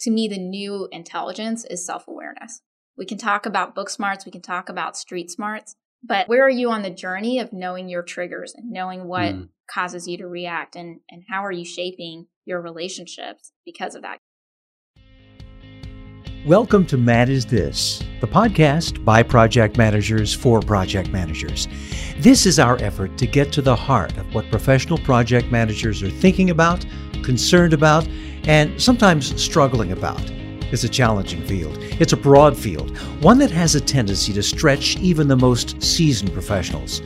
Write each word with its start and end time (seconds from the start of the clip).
to 0.00 0.10
me, 0.10 0.28
the 0.28 0.38
new 0.38 0.88
intelligence 0.92 1.66
is 1.66 1.84
self 1.84 2.08
awareness. 2.08 2.62
We 2.96 3.04
can 3.04 3.18
talk 3.18 3.44
about 3.44 3.74
book 3.74 3.90
smarts, 3.90 4.24
we 4.24 4.32
can 4.32 4.40
talk 4.40 4.70
about 4.70 4.96
street 4.96 5.30
smarts, 5.30 5.76
but 6.02 6.26
where 6.26 6.42
are 6.42 6.50
you 6.50 6.70
on 6.70 6.80
the 6.80 6.90
journey 6.90 7.38
of 7.38 7.52
knowing 7.52 7.88
your 7.90 8.02
triggers 8.02 8.54
and 8.54 8.70
knowing 8.70 9.04
what 9.04 9.34
mm. 9.34 9.48
causes 9.70 10.08
you 10.08 10.16
to 10.16 10.26
react 10.26 10.74
and, 10.74 11.00
and 11.10 11.24
how 11.28 11.44
are 11.44 11.52
you 11.52 11.66
shaping 11.66 12.28
your 12.46 12.62
relationships 12.62 13.52
because 13.66 13.94
of 13.94 14.00
that? 14.00 14.18
Welcome 16.46 16.86
to 16.86 16.96
Manage 16.96 17.44
This, 17.44 18.02
the 18.22 18.26
podcast 18.26 19.04
by 19.04 19.22
project 19.22 19.76
managers 19.76 20.32
for 20.32 20.60
project 20.60 21.10
managers. 21.10 21.68
This 22.16 22.46
is 22.46 22.58
our 22.58 22.78
effort 22.78 23.18
to 23.18 23.26
get 23.26 23.52
to 23.52 23.60
the 23.60 23.76
heart 23.76 24.16
of 24.16 24.34
what 24.34 24.50
professional 24.50 24.96
project 24.96 25.50
managers 25.50 26.02
are 26.02 26.08
thinking 26.08 26.48
about, 26.48 26.86
concerned 27.22 27.74
about, 27.74 28.08
and 28.50 28.82
sometimes 28.82 29.40
struggling 29.40 29.92
about. 29.92 30.20
It's 30.72 30.82
a 30.82 30.88
challenging 30.88 31.46
field. 31.46 31.78
It's 32.00 32.14
a 32.14 32.16
broad 32.16 32.56
field, 32.56 32.98
one 33.22 33.38
that 33.38 33.52
has 33.52 33.76
a 33.76 33.80
tendency 33.80 34.32
to 34.32 34.42
stretch 34.42 34.96
even 34.96 35.28
the 35.28 35.36
most 35.36 35.80
seasoned 35.80 36.32
professionals. 36.32 36.98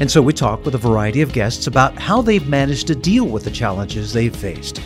And 0.00 0.10
so 0.10 0.20
we 0.20 0.34
talk 0.34 0.66
with 0.66 0.74
a 0.74 0.78
variety 0.78 1.22
of 1.22 1.32
guests 1.32 1.66
about 1.66 1.98
how 1.98 2.20
they've 2.20 2.46
managed 2.46 2.88
to 2.88 2.94
deal 2.94 3.24
with 3.24 3.44
the 3.44 3.50
challenges 3.50 4.12
they've 4.12 4.36
faced. 4.36 4.82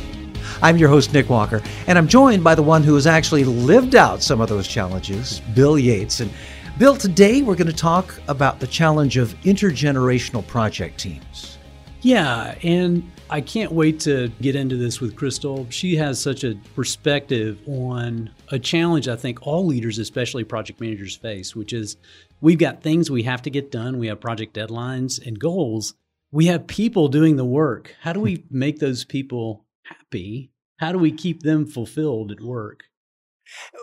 I'm 0.63 0.77
your 0.77 0.91
host, 0.91 1.13
Nick 1.13 1.29
Walker, 1.29 1.61
and 1.89 1.99
I'm 1.99 2.07
joined 2.07 2.45
by 2.45 2.55
the 2.55 2.63
one 2.63 2.85
who 2.85 2.95
has 2.95 3.09
actually 3.09 3.43
lived 3.43 3.97
out 3.97 4.23
some 4.23 4.41
of 4.41 4.49
those 4.49 4.69
challenges, 4.69 5.41
Bill 5.57 5.77
Yates. 5.77 6.21
And 6.21 6.31
Bill, 6.79 6.95
today 6.95 7.43
we're 7.43 7.57
going 7.57 7.67
to 7.67 7.77
talk 7.77 8.15
about 8.29 8.61
the 8.61 8.69
challenge 8.69 9.17
of 9.17 9.35
intergenerational 9.41 10.47
project 10.47 11.01
teams. 11.01 11.59
Yeah, 12.03 12.57
and 12.63 13.11
I 13.29 13.41
can't 13.41 13.73
wait 13.73 14.01
to 14.01 14.31
get 14.41 14.55
into 14.55 14.77
this 14.77 15.01
with 15.01 15.17
Crystal. 15.17 15.67
She 15.71 15.97
has 15.97 16.21
such 16.21 16.45
a 16.45 16.55
perspective 16.75 17.59
on 17.67 18.31
a 18.53 18.59
challenge 18.59 19.09
I 19.09 19.17
think 19.17 19.45
all 19.47 19.67
leaders, 19.67 19.99
especially 19.99 20.45
project 20.45 20.81
managers, 20.81 21.17
face, 21.17 21.57
which 21.57 21.73
is 21.73 21.97
we've 22.41 22.59
got 22.59 22.83
things 22.83 23.11
we 23.11 23.25
have 23.25 23.43
to 23.43 23.51
get 23.51 23.73
done, 23.73 23.99
we 23.99 24.07
have 24.07 24.21
project 24.21 24.55
deadlines 24.55 25.25
and 25.25 25.39
goals. 25.39 25.95
We 26.31 26.47
have 26.47 26.67
people 26.67 27.09
doing 27.09 27.37
the 27.37 27.45
work. 27.45 27.95
How 28.01 28.13
do 28.13 28.21
we 28.21 28.45
make 28.51 28.79
those 28.79 29.05
people 29.05 29.65
happy, 29.85 30.51
how 30.79 30.93
do 30.93 30.99
we 30.99 31.13
keep 31.13 31.43
them 31.43 31.67
fulfilled 31.67 32.31
at 32.31 32.41
work? 32.41 32.85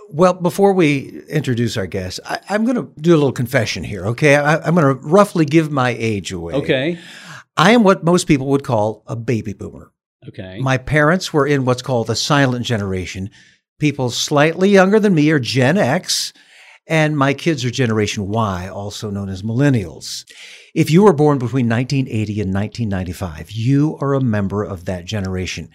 Well, 0.09 0.33
before 0.33 0.73
we 0.73 1.21
introduce 1.29 1.77
our 1.77 1.87
guest, 1.87 2.19
I, 2.25 2.39
am 2.49 2.65
going 2.65 2.75
to 2.75 2.91
do 2.99 3.13
a 3.13 3.15
little 3.15 3.31
confession 3.31 3.83
here, 3.83 4.05
okay? 4.07 4.35
I, 4.35 4.67
am 4.67 4.75
going 4.75 4.85
to 4.85 5.01
roughly 5.01 5.45
give 5.45 5.71
my 5.71 5.91
age 5.97 6.33
away. 6.33 6.53
Okay. 6.53 6.99
I 7.55 7.71
am 7.71 7.83
what 7.83 8.03
most 8.03 8.27
people 8.27 8.47
would 8.47 8.63
call 8.63 9.03
a 9.07 9.15
baby 9.15 9.53
boomer. 9.53 9.91
Okay. 10.27 10.59
My 10.59 10.77
parents 10.77 11.31
were 11.33 11.45
in 11.45 11.65
what's 11.65 11.81
called 11.81 12.07
the 12.07 12.15
silent 12.15 12.65
generation. 12.65 13.29
People 13.79 14.09
slightly 14.09 14.69
younger 14.69 14.99
than 14.99 15.13
me 15.13 15.29
are 15.31 15.39
Gen 15.39 15.77
X, 15.77 16.33
and 16.87 17.17
my 17.17 17.33
kids 17.33 17.63
are 17.63 17.69
Generation 17.69 18.27
Y, 18.27 18.67
also 18.67 19.09
known 19.09 19.29
as 19.29 19.43
millennials. 19.43 20.25
If 20.73 20.89
you 20.89 21.03
were 21.03 21.13
born 21.13 21.37
between 21.37 21.69
1980 21.69 22.41
and 22.41 22.53
1995, 22.53 23.51
you 23.51 23.97
are 24.01 24.13
a 24.13 24.21
member 24.21 24.63
of 24.63 24.85
that 24.85 25.05
generation. 25.05 25.69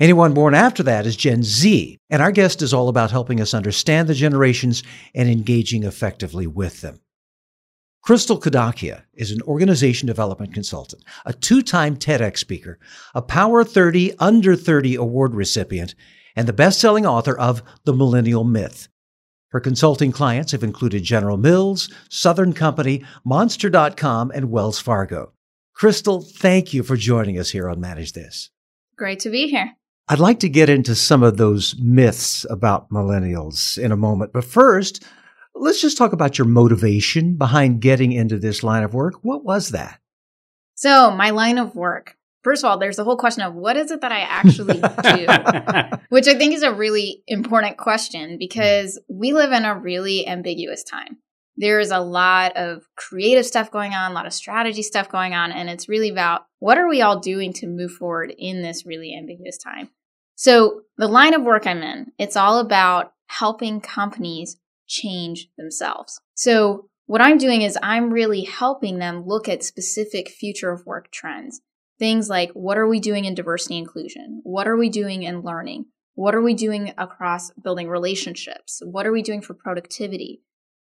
Anyone 0.00 0.34
born 0.34 0.54
after 0.54 0.82
that 0.82 1.06
is 1.06 1.16
Gen 1.16 1.42
Z, 1.44 1.98
and 2.10 2.20
our 2.20 2.32
guest 2.32 2.62
is 2.62 2.74
all 2.74 2.88
about 2.88 3.12
helping 3.12 3.40
us 3.40 3.54
understand 3.54 4.08
the 4.08 4.14
generations 4.14 4.82
and 5.14 5.28
engaging 5.28 5.84
effectively 5.84 6.46
with 6.48 6.80
them. 6.80 6.98
Crystal 8.04 8.38
Kadakia 8.38 9.04
is 9.14 9.30
an 9.30 9.40
organization 9.42 10.06
development 10.06 10.52
consultant, 10.52 11.02
a 11.24 11.32
two 11.32 11.62
time 11.62 11.96
TEDx 11.96 12.36
speaker, 12.36 12.78
a 13.14 13.22
Power 13.22 13.64
30 13.64 14.12
Under 14.18 14.54
30 14.54 14.94
award 14.96 15.34
recipient, 15.34 15.94
and 16.36 16.46
the 16.46 16.52
best 16.52 16.78
selling 16.78 17.06
author 17.06 17.34
of 17.34 17.62
The 17.84 17.94
Millennial 17.94 18.44
Myth. 18.44 18.88
Her 19.52 19.60
consulting 19.60 20.12
clients 20.12 20.52
have 20.52 20.62
included 20.62 21.02
General 21.02 21.38
Mills, 21.38 21.90
Southern 22.10 22.52
Company, 22.52 23.02
Monster.com, 23.24 24.32
and 24.32 24.50
Wells 24.50 24.78
Fargo. 24.78 25.32
Crystal, 25.72 26.20
thank 26.20 26.74
you 26.74 26.82
for 26.82 26.98
joining 26.98 27.38
us 27.38 27.52
here 27.52 27.70
on 27.70 27.80
Manage 27.80 28.12
This. 28.12 28.50
Great 28.98 29.20
to 29.20 29.30
be 29.30 29.48
here. 29.48 29.76
I'd 30.08 30.18
like 30.18 30.40
to 30.40 30.50
get 30.50 30.68
into 30.68 30.94
some 30.94 31.22
of 31.22 31.38
those 31.38 31.74
myths 31.78 32.44
about 32.50 32.90
millennials 32.90 33.78
in 33.78 33.92
a 33.92 33.96
moment. 33.96 34.34
But 34.34 34.44
first, 34.44 35.02
let's 35.54 35.80
just 35.80 35.96
talk 35.96 36.12
about 36.12 36.38
your 36.38 36.46
motivation 36.46 37.36
behind 37.36 37.80
getting 37.80 38.12
into 38.12 38.38
this 38.38 38.62
line 38.62 38.82
of 38.82 38.94
work. 38.94 39.14
What 39.22 39.44
was 39.44 39.70
that? 39.70 40.00
So, 40.74 41.10
my 41.10 41.30
line 41.30 41.58
of 41.58 41.74
work. 41.76 42.16
First 42.42 42.62
of 42.62 42.70
all, 42.70 42.78
there's 42.78 42.96
the 42.96 43.04
whole 43.04 43.16
question 43.16 43.42
of 43.42 43.54
what 43.54 43.76
is 43.76 43.90
it 43.90 44.02
that 44.02 44.12
I 44.12 44.20
actually 44.20 44.74
do, 44.74 45.96
which 46.10 46.28
I 46.28 46.34
think 46.34 46.52
is 46.52 46.62
a 46.62 46.74
really 46.74 47.22
important 47.26 47.78
question 47.78 48.36
because 48.38 49.00
we 49.08 49.32
live 49.32 49.52
in 49.52 49.64
a 49.64 49.78
really 49.78 50.28
ambiguous 50.28 50.82
time. 50.82 51.18
There's 51.56 51.90
a 51.90 52.00
lot 52.00 52.56
of 52.56 52.82
creative 52.96 53.46
stuff 53.46 53.70
going 53.70 53.94
on, 53.94 54.10
a 54.10 54.14
lot 54.14 54.26
of 54.26 54.34
strategy 54.34 54.82
stuff 54.82 55.08
going 55.08 55.32
on, 55.32 55.52
and 55.52 55.70
it's 55.70 55.88
really 55.88 56.10
about 56.10 56.46
what 56.58 56.76
are 56.76 56.88
we 56.88 57.00
all 57.00 57.20
doing 57.20 57.52
to 57.54 57.66
move 57.66 57.92
forward 57.92 58.34
in 58.36 58.60
this 58.60 58.84
really 58.84 59.16
ambiguous 59.16 59.56
time? 59.56 59.88
So, 60.34 60.82
the 60.98 61.08
line 61.08 61.32
of 61.32 61.42
work 61.42 61.66
I'm 61.66 61.82
in, 61.82 62.12
it's 62.18 62.36
all 62.36 62.58
about 62.58 63.12
helping 63.28 63.80
companies 63.80 64.56
change 64.86 65.48
themselves. 65.56 66.20
So, 66.34 66.88
what 67.06 67.20
I'm 67.20 67.36
doing 67.36 67.62
is 67.62 67.78
I'm 67.82 68.10
really 68.10 68.44
helping 68.44 68.98
them 68.98 69.24
look 69.26 69.48
at 69.48 69.62
specific 69.62 70.30
future 70.30 70.72
of 70.72 70.86
work 70.86 71.12
trends. 71.12 71.60
Things 71.98 72.30
like 72.30 72.50
what 72.52 72.78
are 72.78 72.88
we 72.88 72.98
doing 72.98 73.26
in 73.26 73.34
diversity 73.34 73.76
inclusion? 73.76 74.40
What 74.42 74.66
are 74.66 74.76
we 74.76 74.88
doing 74.88 75.22
in 75.22 75.42
learning? 75.42 75.86
What 76.14 76.34
are 76.34 76.40
we 76.40 76.54
doing 76.54 76.92
across 76.96 77.50
building 77.50 77.88
relationships? 77.88 78.80
What 78.84 79.06
are 79.06 79.12
we 79.12 79.22
doing 79.22 79.42
for 79.42 79.54
productivity? 79.54 80.42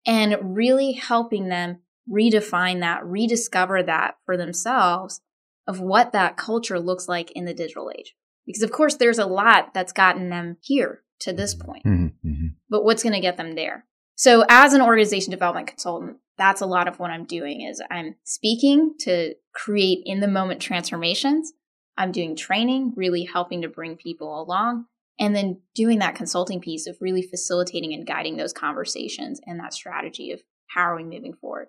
And 0.04 0.36
really 0.54 0.92
helping 0.92 1.48
them 1.48 1.78
redefine 2.10 2.80
that, 2.80 3.04
rediscover 3.04 3.82
that 3.84 4.16
for 4.26 4.36
themselves 4.36 5.20
of 5.66 5.80
what 5.80 6.12
that 6.12 6.36
culture 6.36 6.80
looks 6.80 7.08
like 7.08 7.30
in 7.32 7.44
the 7.44 7.54
digital 7.54 7.90
age. 7.96 8.14
Because 8.46 8.62
of 8.62 8.72
course 8.72 8.96
there's 8.96 9.18
a 9.18 9.26
lot 9.26 9.72
that's 9.72 9.92
gotten 9.92 10.28
them 10.28 10.56
here 10.60 11.02
to 11.20 11.32
this 11.32 11.54
point. 11.54 11.84
Mm-hmm. 11.84 12.21
But 12.72 12.84
what's 12.84 13.02
going 13.02 13.12
to 13.12 13.20
get 13.20 13.36
them 13.36 13.54
there? 13.54 13.84
So 14.14 14.46
as 14.48 14.72
an 14.72 14.80
organization 14.80 15.30
development 15.30 15.66
consultant, 15.66 16.16
that's 16.38 16.62
a 16.62 16.66
lot 16.66 16.88
of 16.88 16.98
what 16.98 17.10
I'm 17.10 17.26
doing 17.26 17.60
is 17.60 17.82
I'm 17.90 18.14
speaking 18.24 18.94
to 19.00 19.34
create 19.54 20.02
in 20.06 20.20
the 20.20 20.26
moment 20.26 20.62
transformations. 20.62 21.52
I'm 21.98 22.12
doing 22.12 22.34
training, 22.34 22.94
really 22.96 23.24
helping 23.24 23.60
to 23.60 23.68
bring 23.68 23.96
people 23.96 24.40
along 24.40 24.86
and 25.20 25.36
then 25.36 25.60
doing 25.74 25.98
that 25.98 26.14
consulting 26.14 26.62
piece 26.62 26.86
of 26.86 26.96
really 26.98 27.20
facilitating 27.20 27.92
and 27.92 28.06
guiding 28.06 28.38
those 28.38 28.54
conversations 28.54 29.38
and 29.46 29.60
that 29.60 29.74
strategy 29.74 30.32
of 30.32 30.40
how 30.68 30.84
are 30.84 30.96
we 30.96 31.04
moving 31.04 31.34
forward. 31.34 31.68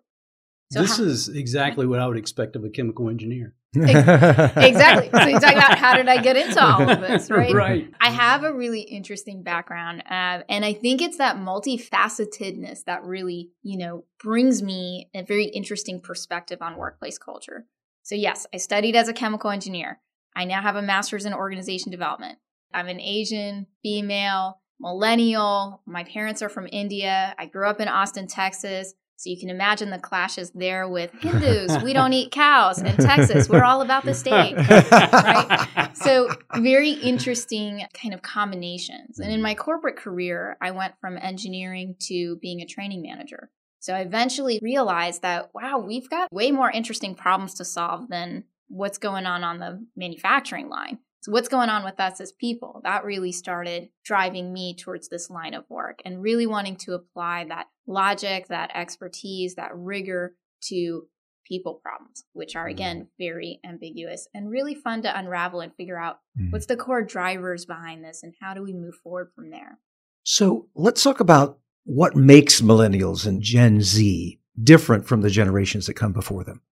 So 0.73 0.81
this 0.81 0.97
how, 0.97 1.03
is 1.03 1.29
exactly 1.29 1.85
what 1.85 1.99
I 1.99 2.07
would 2.07 2.17
expect 2.17 2.55
of 2.55 2.63
a 2.63 2.69
chemical 2.69 3.09
engineer. 3.09 3.53
exactly. 3.75 5.09
So 5.11 5.27
you 5.27 5.39
talk 5.39 5.53
about 5.53 5.77
how 5.77 5.95
did 5.95 6.07
I 6.07 6.21
get 6.21 6.35
into 6.35 6.63
all 6.63 6.89
of 6.89 7.01
this, 7.01 7.29
right? 7.29 7.53
Right. 7.63 7.91
I 8.01 8.09
have 8.09 8.43
a 8.43 8.53
really 8.53 8.81
interesting 8.81 9.43
background, 9.43 10.03
uh, 10.09 10.43
and 10.49 10.65
I 10.65 10.73
think 10.73 11.01
it's 11.01 11.17
that 11.17 11.37
multifacetedness 11.37 12.85
that 12.85 13.03
really, 13.03 13.51
you 13.61 13.77
know, 13.77 14.05
brings 14.21 14.63
me 14.63 15.09
a 15.13 15.23
very 15.23 15.45
interesting 15.45 16.01
perspective 16.01 16.61
on 16.61 16.77
workplace 16.77 17.17
culture. 17.17 17.65
So 18.01 18.15
yes, 18.15 18.47
I 18.53 18.57
studied 18.57 18.95
as 18.95 19.07
a 19.07 19.13
chemical 19.13 19.49
engineer. 19.49 19.99
I 20.35 20.45
now 20.45 20.61
have 20.61 20.75
a 20.75 20.81
master's 20.81 21.25
in 21.25 21.33
organization 21.33 21.91
development. 21.91 22.39
I'm 22.73 22.87
an 22.87 22.99
Asian 22.99 23.67
female 23.83 24.59
millennial. 24.83 25.81
My 25.85 26.03
parents 26.03 26.41
are 26.41 26.49
from 26.49 26.67
India. 26.71 27.33
I 27.37 27.45
grew 27.45 27.67
up 27.67 27.79
in 27.79 27.87
Austin, 27.87 28.27
Texas. 28.27 28.93
So 29.23 29.29
you 29.29 29.39
can 29.39 29.49
imagine 29.49 29.89
the 29.89 29.99
clashes 29.99 30.51
there 30.51 30.85
with 30.85 31.09
Hindus. 31.21 31.81
we 31.81 31.93
don't 31.93 32.11
eat 32.11 32.31
cows. 32.31 32.81
In 32.81 32.97
Texas, 32.97 33.47
we're 33.47 33.63
all 33.63 33.81
about 33.81 34.03
the 34.03 34.13
steak. 34.13 34.57
right? 34.57 35.89
So 35.93 36.27
very 36.57 36.91
interesting 36.91 37.85
kind 37.93 38.13
of 38.13 38.21
combinations. 38.21 39.19
And 39.19 39.31
in 39.31 39.41
my 39.41 39.55
corporate 39.55 39.95
career, 39.95 40.57
I 40.61 40.71
went 40.71 40.95
from 40.99 41.17
engineering 41.17 41.95
to 42.07 42.35
being 42.41 42.59
a 42.59 42.65
training 42.65 43.01
manager. 43.01 43.49
So 43.79 43.93
I 43.93 43.99
eventually 43.99 44.59
realized 44.61 45.21
that, 45.21 45.51
wow, 45.53 45.79
we've 45.79 46.09
got 46.09 46.31
way 46.33 46.51
more 46.51 46.69
interesting 46.69 47.15
problems 47.15 47.53
to 47.55 47.65
solve 47.65 48.09
than 48.09 48.43
what's 48.67 48.97
going 48.97 49.25
on 49.25 49.45
on 49.45 49.59
the 49.59 49.85
manufacturing 49.95 50.67
line. 50.67 50.99
So, 51.23 51.31
what's 51.31 51.47
going 51.47 51.69
on 51.69 51.85
with 51.85 52.01
us 52.01 52.19
as 52.19 52.33
people? 52.33 52.81
That 52.83 53.05
really 53.05 53.31
started 53.31 53.87
driving 54.03 54.51
me 54.51 54.75
towards 54.75 55.07
this 55.07 55.29
line 55.29 55.53
of 55.53 55.63
work 55.69 56.01
and 56.03 56.21
really 56.21 56.45
wanting 56.45 56.75
to 56.77 56.95
apply 56.95 57.45
that 57.47 57.67
logic, 57.87 58.49
that 58.49 58.71
expertise, 58.75 59.55
that 59.55 59.71
rigor 59.73 60.35
to 60.63 61.03
people 61.47 61.79
problems, 61.81 62.25
which 62.33 62.57
are 62.57 62.67
again 62.67 62.97
mm-hmm. 62.97 63.23
very 63.23 63.61
ambiguous 63.65 64.27
and 64.33 64.49
really 64.49 64.75
fun 64.75 65.01
to 65.03 65.17
unravel 65.17 65.61
and 65.61 65.73
figure 65.75 65.97
out 65.97 66.19
mm. 66.37 66.51
what's 66.51 66.65
the 66.65 66.75
core 66.75 67.01
drivers 67.01 67.65
behind 67.65 68.03
this 68.03 68.21
and 68.21 68.33
how 68.41 68.53
do 68.53 68.61
we 68.61 68.73
move 68.73 68.95
forward 69.01 69.31
from 69.33 69.49
there. 69.49 69.79
So, 70.23 70.67
let's 70.75 71.01
talk 71.01 71.21
about 71.21 71.57
what 71.85 72.17
makes 72.17 72.59
millennials 72.59 73.25
and 73.25 73.41
Gen 73.41 73.81
Z 73.81 74.41
different 74.61 75.07
from 75.07 75.21
the 75.21 75.29
generations 75.29 75.85
that 75.85 75.93
come 75.93 76.11
before 76.11 76.43
them. 76.43 76.63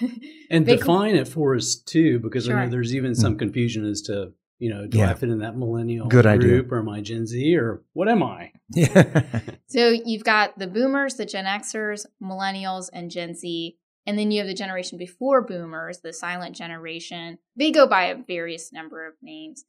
and 0.50 0.66
define 0.66 1.14
it 1.14 1.28
for 1.28 1.54
us 1.54 1.76
too, 1.76 2.18
because 2.18 2.46
sure. 2.46 2.56
I 2.56 2.64
know 2.64 2.70
there's 2.70 2.94
even 2.94 3.14
some 3.14 3.34
mm. 3.34 3.38
confusion 3.38 3.84
as 3.84 4.02
to 4.02 4.32
You 4.58 4.70
know, 4.70 4.86
do 4.88 4.98
Yeah. 4.98 5.10
I 5.10 5.14
fit 5.14 5.28
in 5.28 5.38
that 5.38 5.56
millennial 5.56 6.08
Good 6.08 6.26
idea. 6.26 6.48
group 6.48 6.72
or 6.72 6.78
am 6.80 6.88
I 6.88 7.00
Gen 7.00 7.26
Z 7.26 7.56
or 7.56 7.84
what 7.92 8.08
am 8.08 8.22
I? 8.22 8.52
Yeah. 8.70 9.22
So 9.68 9.90
you've 9.90 10.24
got 10.24 10.58
the 10.58 10.66
boomers, 10.66 11.14
the 11.16 11.26
Gen 11.26 11.44
Xers, 11.44 12.06
millennials, 12.22 12.88
and 12.92 13.10
Gen 13.10 13.34
Z. 13.34 13.76
And 14.06 14.18
then 14.18 14.30
you 14.30 14.38
have 14.40 14.48
the 14.48 14.54
generation 14.54 14.96
before 14.96 15.42
boomers, 15.42 16.00
the 16.00 16.14
silent 16.14 16.56
generation. 16.56 17.38
They 17.54 17.70
go 17.70 17.86
by 17.86 18.04
a 18.04 18.16
various 18.16 18.72
number 18.72 19.06
of 19.06 19.12
names. 19.20 19.64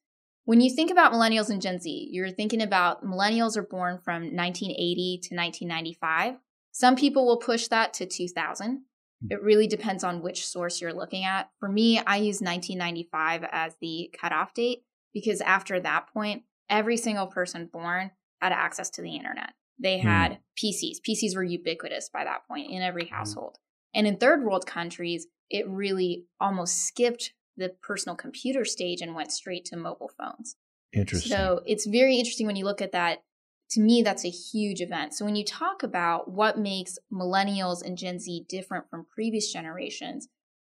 When 0.46 0.62
you 0.62 0.74
think 0.74 0.90
about 0.90 1.12
millennials 1.12 1.50
and 1.50 1.62
Gen 1.62 1.80
Z, 1.80 2.10
you're 2.12 2.32
thinking 2.32 2.62
about 2.62 3.04
millennials 3.04 3.58
are 3.58 3.62
born 3.62 4.00
from 4.04 4.34
1980 4.36 5.20
to 5.24 5.36
1995. 5.36 6.36
Some 6.72 6.96
people 6.96 7.26
will 7.28 7.38
push 7.38 7.68
that 7.68 7.94
to 7.96 8.06
2000. 8.06 8.86
It 9.30 9.42
really 9.42 9.68
depends 9.68 10.04
on 10.04 10.22
which 10.22 10.48
source 10.48 10.80
you're 10.82 10.94
looking 10.94 11.26
at. 11.26 11.50
For 11.60 11.68
me, 11.70 12.00
I 12.00 12.18
use 12.18 12.42
1995 12.42 13.44
as 13.52 13.76
the 13.82 14.14
cutoff 14.20 14.54
date 14.54 14.84
because 15.14 15.42
after 15.42 15.80
that 15.80 16.08
point, 16.14 16.44
every 16.70 16.98
single 16.98 17.28
person 17.28 17.66
born 17.72 18.12
had 18.42 18.52
access 18.52 18.90
to 18.92 19.02
the 19.02 19.16
internet. 19.16 19.54
They 19.78 20.00
Hmm. 20.00 20.08
had 20.08 20.40
PCs. 20.56 21.00
PCs 21.02 21.36
were 21.36 21.44
ubiquitous 21.44 22.10
by 22.10 22.24
that 22.24 22.48
point 22.48 22.70
in 22.72 22.82
every 22.82 23.08
household. 23.08 23.58
And 23.94 24.06
in 24.08 24.18
third 24.18 24.44
world 24.44 24.66
countries, 24.66 25.28
it 25.50 25.68
really 25.68 26.26
almost 26.40 26.78
skipped 26.86 27.34
the 27.58 27.70
personal 27.82 28.16
computer 28.16 28.64
stage 28.64 29.02
and 29.02 29.16
went 29.16 29.32
straight 29.32 29.66
to 29.66 29.76
mobile 29.76 30.12
phones. 30.18 30.56
Interesting. 30.94 31.32
So 31.32 31.62
it's 31.66 31.86
very 31.86 32.18
interesting 32.18 32.48
when 32.48 32.56
you 32.56 32.66
look 32.66 32.82
at 32.82 32.92
that. 32.94 33.24
To 33.72 33.82
me, 33.82 34.02
that's 34.02 34.26
a 34.26 34.30
huge 34.30 34.82
event. 34.82 35.14
So 35.14 35.26
when 35.26 35.36
you 35.36 35.46
talk 35.46 35.84
about 35.84 36.32
what 36.32 36.58
makes 36.58 36.98
millennials 37.12 37.84
and 37.86 37.98
Gen 37.98 38.20
Z 38.20 38.46
different 38.50 38.90
from 38.90 39.06
previous 39.06 39.52
generations, 39.52 40.28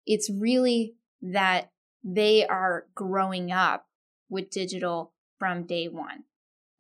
it's 0.06 0.30
really 0.30 0.96
that 1.22 1.72
they 2.04 2.46
are 2.46 2.88
growing 2.96 3.52
up 3.52 3.88
with 4.30 4.50
digital 4.50 5.14
from 5.40 5.66
day 5.66 5.88
one. 5.88 6.24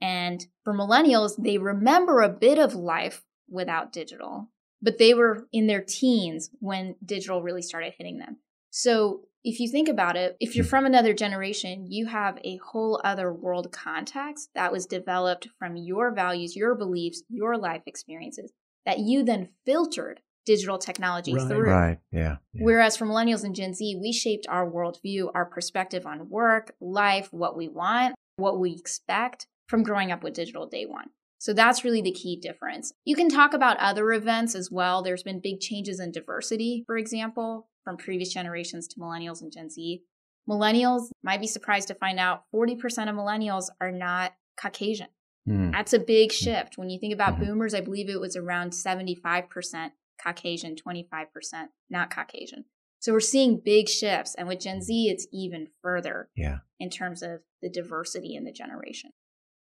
And 0.02 0.46
for 0.64 0.74
millennials, 0.74 1.34
they 1.38 1.58
remember 1.58 2.22
a 2.22 2.30
bit 2.30 2.60
of 2.60 2.76
life 2.76 3.24
without 3.50 3.92
digital, 3.92 4.50
but 4.82 4.98
they 4.98 5.14
were 5.14 5.48
in 5.52 5.68
their 5.68 5.82
teens 5.82 6.50
when 6.60 6.96
digital 7.04 7.42
really 7.42 7.62
started 7.62 7.94
hitting 7.98 8.20
them. 8.20 8.38
So 8.78 9.22
if 9.46 9.62
you 9.62 9.70
think 9.70 9.88
about 9.88 10.18
it, 10.18 10.36
if 10.42 10.54
you're 10.54 10.66
hmm. 10.66 10.70
from 10.70 10.86
another 10.86 11.14
generation, 11.14 11.90
you 11.90 12.08
have 12.08 12.38
a 12.44 12.58
whole 12.58 13.00
other 13.06 13.32
world 13.32 13.72
context 13.72 14.50
that 14.54 14.74
was 14.74 14.86
developed 14.86 15.48
from 15.58 15.78
your 15.78 16.14
values, 16.14 16.58
your 16.58 16.76
beliefs, 16.76 17.24
your 17.30 17.58
life 17.58 17.84
experiences 17.86 18.52
that 18.86 19.00
you 19.00 19.24
then 19.24 19.48
filtered 19.66 20.20
digital 20.46 20.78
technologies 20.78 21.36
Right. 21.36 21.48
through. 21.48 21.72
right. 21.72 22.00
Yeah. 22.12 22.38
yeah. 22.52 22.64
Whereas 22.66 22.98
for 22.98 23.06
millennials 23.06 23.46
and 23.46 23.56
Gen 23.56 23.74
Z, 23.74 23.96
we 23.96 24.12
shaped 24.12 24.46
our 24.50 24.70
worldview, 24.70 25.32
our 25.34 25.46
perspective 25.46 26.06
on 26.06 26.30
work, 26.30 26.76
life, 26.82 27.32
what 27.32 27.56
we 27.56 27.70
want, 27.70 28.16
what 28.36 28.60
we 28.60 28.74
expect 28.74 29.48
from 29.70 29.84
growing 29.84 30.12
up 30.12 30.22
with 30.22 30.34
digital 30.34 30.68
day 30.68 30.86
one. 30.86 31.12
So 31.46 31.54
that's 31.54 31.84
really 31.84 32.02
the 32.02 32.12
key 32.12 32.38
difference. 32.38 32.92
You 33.06 33.16
can 33.16 33.30
talk 33.30 33.54
about 33.54 33.78
other 33.78 34.12
events 34.14 34.56
as 34.56 34.72
well. 34.72 35.04
There's 35.04 35.22
been 35.22 35.40
big 35.40 35.60
changes 35.60 36.00
in 36.00 36.12
diversity, 36.12 36.84
for 36.88 36.98
example, 36.98 37.70
from 37.84 37.98
previous 37.98 38.34
generations 38.34 38.88
to 38.88 39.00
millennials 39.00 39.44
and 39.44 39.52
Gen 39.52 39.70
Z. 39.70 40.02
Millennials 40.50 41.10
might 41.24 41.40
be 41.40 41.46
surprised 41.46 41.88
to 41.90 41.94
find 41.94 42.20
out 42.20 42.46
40% 42.52 42.74
of 43.10 43.16
millennials 43.16 43.66
are 43.80 43.92
not 43.92 44.34
Caucasian. 44.60 45.10
Hmm. 45.46 45.70
That's 45.70 45.94
a 45.94 46.00
big 46.00 46.32
shift. 46.32 46.80
When 46.80 46.90
you 46.90 47.00
think 47.00 47.14
about 47.14 47.36
Mhm. 47.36 47.46
boomers, 47.46 47.76
I 47.76 47.82
believe 47.82 48.10
it 48.10 48.20
was 48.20 48.36
around 48.36 48.72
75% 48.74 49.94
Caucasian, 50.20 50.76
25% 50.76 51.70
not 51.92 52.10
Caucasian. 52.10 52.66
So 52.98 53.14
we're 53.14 53.20
seeing 53.20 53.60
big 53.60 53.88
shifts. 53.88 54.34
And 54.34 54.48
with 54.48 54.62
Gen 54.62 54.82
Z, 54.82 55.10
it's 55.12 55.28
even 55.32 55.68
further 55.84 56.32
Yeah. 56.36 56.62
in 56.80 56.90
terms 56.90 57.22
of 57.22 57.44
the 57.62 57.70
diversity 57.70 58.34
in 58.34 58.46
the 58.46 58.52
generation. 58.52 59.12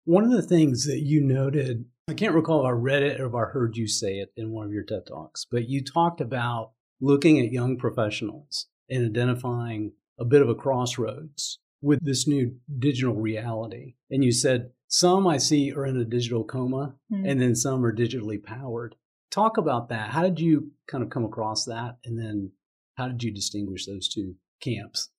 One 0.05 0.25
of 0.25 0.31
the 0.31 0.41
things 0.41 0.85
that 0.85 1.00
you 1.00 1.21
noted, 1.21 1.85
I 2.09 2.13
can't 2.13 2.35
recall 2.35 2.61
if 2.61 2.67
I 2.67 2.71
read 2.71 3.03
it 3.03 3.21
or 3.21 3.27
if 3.27 3.33
I 3.33 3.45
heard 3.51 3.77
you 3.77 3.88
say 3.88 4.15
it 4.15 4.33
in 4.35 4.51
one 4.51 4.65
of 4.65 4.73
your 4.73 4.83
TED 4.83 5.05
Talks, 5.07 5.45
but 5.50 5.69
you 5.69 5.83
talked 5.83 6.19
about 6.19 6.71
looking 7.00 7.39
at 7.39 7.51
young 7.51 7.77
professionals 7.77 8.67
and 8.89 9.05
identifying 9.05 9.94
a 10.19 10.25
bit 10.25 10.41
of 10.41 10.50
a 10.50 10.55
crossroads 10.55 11.59
with 11.81 12.00
this 12.03 12.27
new 12.27 12.55
digital 12.79 13.15
reality. 13.15 13.95
And 14.09 14.23
you 14.23 14.31
said, 14.31 14.71
some 14.88 15.25
I 15.25 15.38
see 15.38 15.71
are 15.73 15.85
in 15.85 15.97
a 15.97 16.06
digital 16.06 16.44
coma 16.44 16.95
Mhm. 17.11 17.29
and 17.29 17.41
then 17.41 17.56
some 17.56 17.85
are 17.85 17.95
digitally 17.95 18.41
powered. 18.41 18.95
Talk 19.31 19.57
about 19.57 19.89
that. 19.89 20.11
How 20.11 20.21
did 20.23 20.39
you 20.39 20.71
kind 20.88 21.03
of 21.03 21.09
come 21.09 21.25
across 21.25 21.65
that? 21.65 21.97
And 22.06 22.19
then 22.19 22.51
how 22.95 23.07
did 23.07 23.23
you 23.23 23.31
distinguish 23.31 23.85
those 23.85 24.07
two 24.07 24.35
camps? 24.59 25.09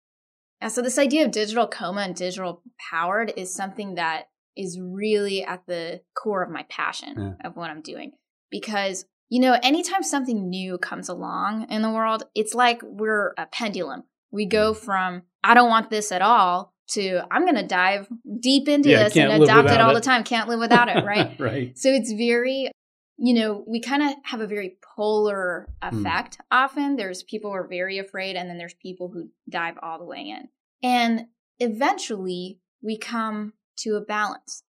Yeah, 0.62 0.69
so 0.69 0.80
this 0.80 0.98
idea 0.98 1.25
of 1.25 1.32
digital 1.32 1.66
coma 1.66 2.02
and 2.02 2.14
digital 2.14 2.62
powered 2.90 3.32
is 3.37 3.52
something 3.52 3.96
that 3.96 4.28
is 4.56 4.78
really 4.80 5.44
at 5.44 5.66
the 5.66 6.00
core 6.14 6.42
of 6.42 6.50
my 6.50 6.64
passion 6.68 7.14
Yeah. 7.40 7.48
of 7.48 7.56
what 7.56 7.70
I'm 7.70 7.80
doing. 7.82 8.12
Because, 8.50 9.06
you 9.28 9.40
know, 9.40 9.58
anytime 9.62 10.02
something 10.02 10.48
new 10.48 10.78
comes 10.78 11.08
along 11.08 11.66
in 11.70 11.82
the 11.82 11.90
world, 11.90 12.24
it's 12.34 12.54
like 12.54 12.80
we're 12.82 13.34
a 13.36 13.46
pendulum. 13.46 14.04
We 14.30 14.46
go 14.46 14.72
Mm. 14.72 14.76
from, 14.76 15.22
I 15.42 15.54
don't 15.54 15.68
want 15.70 15.90
this 15.90 16.12
at 16.12 16.22
all, 16.22 16.72
to 16.90 17.20
I'm 17.30 17.42
going 17.42 17.54
to 17.56 17.66
dive 17.66 18.08
deep 18.40 18.68
into 18.68 18.90
Yeah, 18.90 19.04
this 19.04 19.16
and 19.16 19.42
adopt 19.42 19.70
it 19.70 19.80
all 19.80 19.90
it. 19.90 19.94
the 19.94 20.00
time. 20.00 20.22
Can't 20.22 20.48
live 20.48 20.60
without 20.60 20.88
it, 20.88 21.04
right? 21.04 21.34
right. 21.40 21.76
So 21.78 21.88
it's 21.90 22.12
very, 22.12 22.70
you 23.16 23.32
know, 23.34 23.64
we 23.66 23.80
kind 23.80 24.02
of 24.02 24.10
have 24.24 24.40
a 24.40 24.46
very 24.46 24.76
polar 24.94 25.68
Hmm. 25.82 25.98
effect 26.00 26.38
often. 26.50 26.96
There's 26.96 27.22
people 27.22 27.50
who 27.50 27.56
are 27.56 27.66
very 27.66 27.98
afraid, 27.98 28.36
and 28.36 28.48
then 28.50 28.58
there's 28.58 28.74
people 28.74 29.08
who 29.08 29.30
dive 29.48 29.78
all 29.82 29.98
the 29.98 30.04
way 30.04 30.28
in. 30.28 30.48
And 30.82 31.26
eventually 31.58 32.60
we 32.82 32.98
come 32.98 33.54
to 33.79 33.97
a 33.97 34.00
balance. 34.00 34.62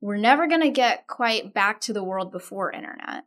We're 0.00 0.16
never 0.16 0.48
going 0.48 0.62
to 0.62 0.70
get 0.70 1.06
quite 1.06 1.54
back 1.54 1.80
to 1.82 1.92
the 1.92 2.02
world 2.02 2.32
before 2.32 2.72
internet, 2.72 3.24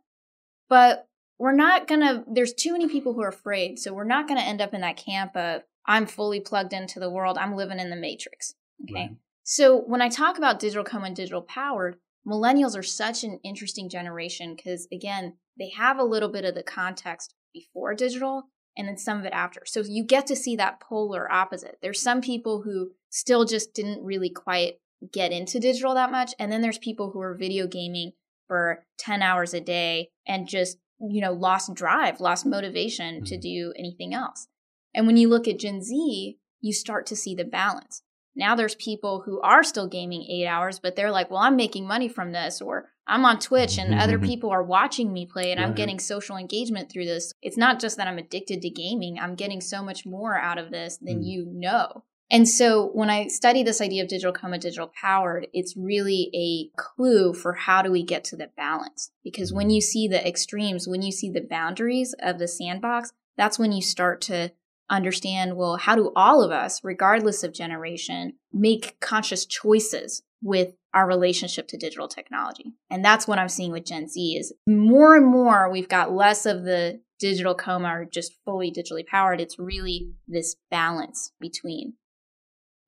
but 0.68 1.08
we're 1.38 1.52
not 1.52 1.86
going 1.86 2.00
to, 2.00 2.24
there's 2.30 2.54
too 2.54 2.72
many 2.72 2.88
people 2.88 3.14
who 3.14 3.22
are 3.22 3.28
afraid. 3.28 3.78
So 3.78 3.92
we're 3.92 4.04
not 4.04 4.28
going 4.28 4.40
to 4.40 4.46
end 4.46 4.60
up 4.60 4.74
in 4.74 4.80
that 4.82 4.96
camp 4.96 5.36
of, 5.36 5.62
I'm 5.86 6.06
fully 6.06 6.40
plugged 6.40 6.72
into 6.72 6.98
the 7.00 7.10
world, 7.10 7.38
I'm 7.38 7.56
living 7.56 7.78
in 7.78 7.90
the 7.90 7.96
matrix. 7.96 8.54
Okay. 8.84 8.94
Right. 8.94 9.16
So 9.42 9.78
when 9.78 10.02
I 10.02 10.08
talk 10.08 10.38
about 10.38 10.58
digital 10.58 10.84
coma 10.84 11.06
and 11.06 11.16
digital 11.16 11.42
powered, 11.42 11.96
millennials 12.26 12.76
are 12.76 12.82
such 12.82 13.22
an 13.22 13.38
interesting 13.44 13.88
generation 13.88 14.54
because 14.56 14.88
again, 14.92 15.34
they 15.58 15.70
have 15.70 15.98
a 15.98 16.04
little 16.04 16.28
bit 16.28 16.44
of 16.44 16.54
the 16.54 16.62
context 16.62 17.34
before 17.54 17.94
digital 17.94 18.48
and 18.76 18.88
then 18.88 18.98
some 18.98 19.18
of 19.18 19.24
it 19.24 19.32
after. 19.32 19.62
So 19.64 19.82
you 19.86 20.04
get 20.04 20.26
to 20.26 20.36
see 20.36 20.56
that 20.56 20.80
polar 20.80 21.30
opposite. 21.30 21.78
There's 21.80 22.02
some 22.02 22.20
people 22.20 22.62
who 22.62 22.90
still 23.08 23.44
just 23.44 23.72
didn't 23.72 24.04
really 24.04 24.30
quite 24.30 24.74
get 25.12 25.32
into 25.32 25.60
digital 25.60 25.94
that 25.94 26.10
much 26.10 26.32
and 26.38 26.50
then 26.50 26.62
there's 26.62 26.78
people 26.78 27.10
who 27.10 27.20
are 27.20 27.34
video 27.34 27.66
gaming 27.66 28.12
for 28.46 28.84
10 28.98 29.22
hours 29.22 29.52
a 29.54 29.60
day 29.60 30.10
and 30.26 30.48
just, 30.48 30.78
you 31.00 31.20
know, 31.20 31.32
lost 31.32 31.74
drive, 31.74 32.20
lost 32.20 32.46
motivation 32.46 33.24
to 33.24 33.36
Mhm. 33.36 33.40
do 33.40 33.72
anything 33.76 34.14
else. 34.14 34.48
And 34.94 35.06
when 35.06 35.16
you 35.16 35.28
look 35.28 35.46
at 35.48 35.58
Gen 35.58 35.82
Z, 35.82 36.38
you 36.60 36.72
start 36.72 37.06
to 37.06 37.16
see 37.16 37.34
the 37.34 37.44
balance. 37.44 38.02
Now 38.34 38.54
there's 38.54 38.74
people 38.74 39.22
who 39.22 39.40
are 39.40 39.62
still 39.64 39.86
gaming 39.88 40.22
eight 40.28 40.46
hours, 40.46 40.78
but 40.78 40.94
they're 40.94 41.10
like, 41.10 41.30
well, 41.30 41.40
I'm 41.40 41.56
making 41.56 41.86
money 41.86 42.08
from 42.08 42.32
this, 42.32 42.60
or 42.60 42.90
I'm 43.06 43.24
on 43.24 43.38
Twitch 43.38 43.78
and 43.78 43.94
other 43.94 44.18
people 44.30 44.50
are 44.50 44.62
watching 44.62 45.12
me 45.12 45.26
play 45.26 45.52
and 45.52 45.60
I'm 45.60 45.74
getting 45.74 45.98
social 45.98 46.36
engagement 46.36 46.90
through 46.90 47.06
this. 47.06 47.32
It's 47.42 47.56
not 47.56 47.80
just 47.80 47.96
that 47.96 48.08
I'm 48.08 48.18
addicted 48.18 48.62
to 48.62 48.70
gaming, 48.70 49.18
I'm 49.18 49.34
getting 49.36 49.60
so 49.60 49.82
much 49.82 50.04
more 50.06 50.38
out 50.38 50.58
of 50.58 50.70
this 50.70 50.98
than 50.98 51.20
Mm. 51.22 51.26
you 51.26 51.46
know. 51.46 52.04
And 52.30 52.48
so 52.48 52.90
when 52.92 53.08
I 53.08 53.28
study 53.28 53.62
this 53.62 53.80
idea 53.80 54.02
of 54.02 54.08
digital 54.08 54.32
coma, 54.32 54.58
digital 54.58 54.90
powered, 55.00 55.46
it's 55.52 55.76
really 55.76 56.30
a 56.34 56.76
clue 56.80 57.32
for 57.32 57.52
how 57.52 57.82
do 57.82 57.92
we 57.92 58.02
get 58.02 58.24
to 58.24 58.36
the 58.36 58.50
balance. 58.56 59.10
Because 59.22 59.52
when 59.52 59.70
you 59.70 59.80
see 59.80 60.08
the 60.08 60.26
extremes, 60.26 60.88
when 60.88 61.02
you 61.02 61.12
see 61.12 61.30
the 61.30 61.46
boundaries 61.48 62.14
of 62.20 62.38
the 62.38 62.48
sandbox, 62.48 63.12
that's 63.36 63.58
when 63.58 63.70
you 63.72 63.82
start 63.82 64.20
to 64.22 64.50
understand 64.90 65.56
well, 65.56 65.76
how 65.76 65.94
do 65.94 66.12
all 66.16 66.42
of 66.42 66.50
us, 66.50 66.82
regardless 66.82 67.44
of 67.44 67.52
generation, 67.52 68.34
make 68.52 68.98
conscious 69.00 69.46
choices 69.46 70.22
with 70.42 70.74
our 70.94 71.06
relationship 71.06 71.68
to 71.68 71.76
digital 71.76 72.08
technology? 72.08 72.72
And 72.90 73.04
that's 73.04 73.28
what 73.28 73.38
I'm 73.38 73.48
seeing 73.48 73.70
with 73.70 73.86
Gen 73.86 74.08
Z 74.08 74.36
is 74.36 74.52
more 74.66 75.16
and 75.16 75.26
more 75.26 75.70
we've 75.70 75.88
got 75.88 76.12
less 76.12 76.44
of 76.44 76.64
the 76.64 77.00
digital 77.18 77.54
coma 77.54 77.88
or 77.88 78.04
just 78.04 78.32
fully 78.44 78.72
digitally 78.72 79.06
powered. 79.06 79.40
It's 79.40 79.58
really 79.58 80.10
this 80.26 80.56
balance 80.70 81.32
between. 81.40 81.94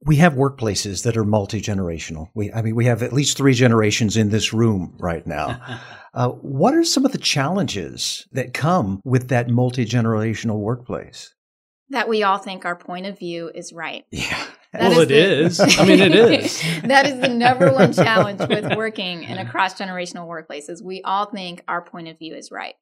We 0.04 0.16
have 0.16 0.34
workplaces 0.34 1.02
that 1.02 1.16
are 1.16 1.24
multi 1.24 1.60
generational. 1.60 2.28
We, 2.34 2.52
I 2.52 2.62
mean, 2.62 2.76
we 2.76 2.84
have 2.84 3.02
at 3.02 3.12
least 3.12 3.36
three 3.36 3.54
generations 3.54 4.16
in 4.16 4.30
this 4.30 4.52
room 4.52 4.94
right 4.98 5.26
now. 5.26 5.60
Uh, 6.14 6.30
what 6.30 6.74
are 6.74 6.82
some 6.82 7.04
of 7.04 7.12
the 7.12 7.18
challenges 7.18 8.26
that 8.32 8.54
come 8.54 9.00
with 9.04 9.28
that 9.28 9.48
multi 9.48 9.84
generational 9.84 10.58
workplace? 10.58 11.34
That 11.90 12.08
we 12.08 12.22
all 12.22 12.38
think 12.38 12.64
our 12.64 12.74
point 12.74 13.06
of 13.06 13.18
view 13.18 13.50
is 13.54 13.72
right. 13.72 14.04
Yeah. 14.10 14.42
That 14.72 14.90
well, 14.90 14.92
is 14.92 15.04
it 15.04 15.08
the- 15.08 15.44
is. 15.44 15.60
I 15.78 15.84
mean, 15.86 16.00
it 16.00 16.14
is. 16.14 16.62
that 16.82 17.06
is 17.06 17.20
the 17.20 17.28
number 17.28 17.72
one 17.72 17.92
challenge 17.92 18.40
with 18.40 18.74
working 18.76 19.22
in 19.22 19.38
a 19.38 19.48
cross 19.48 19.74
generational 19.74 20.26
workplace 20.26 20.68
is 20.68 20.82
we 20.82 21.02
all 21.02 21.26
think 21.26 21.62
our 21.68 21.82
point 21.82 22.08
of 22.08 22.18
view 22.18 22.34
is 22.34 22.50
right. 22.50 22.74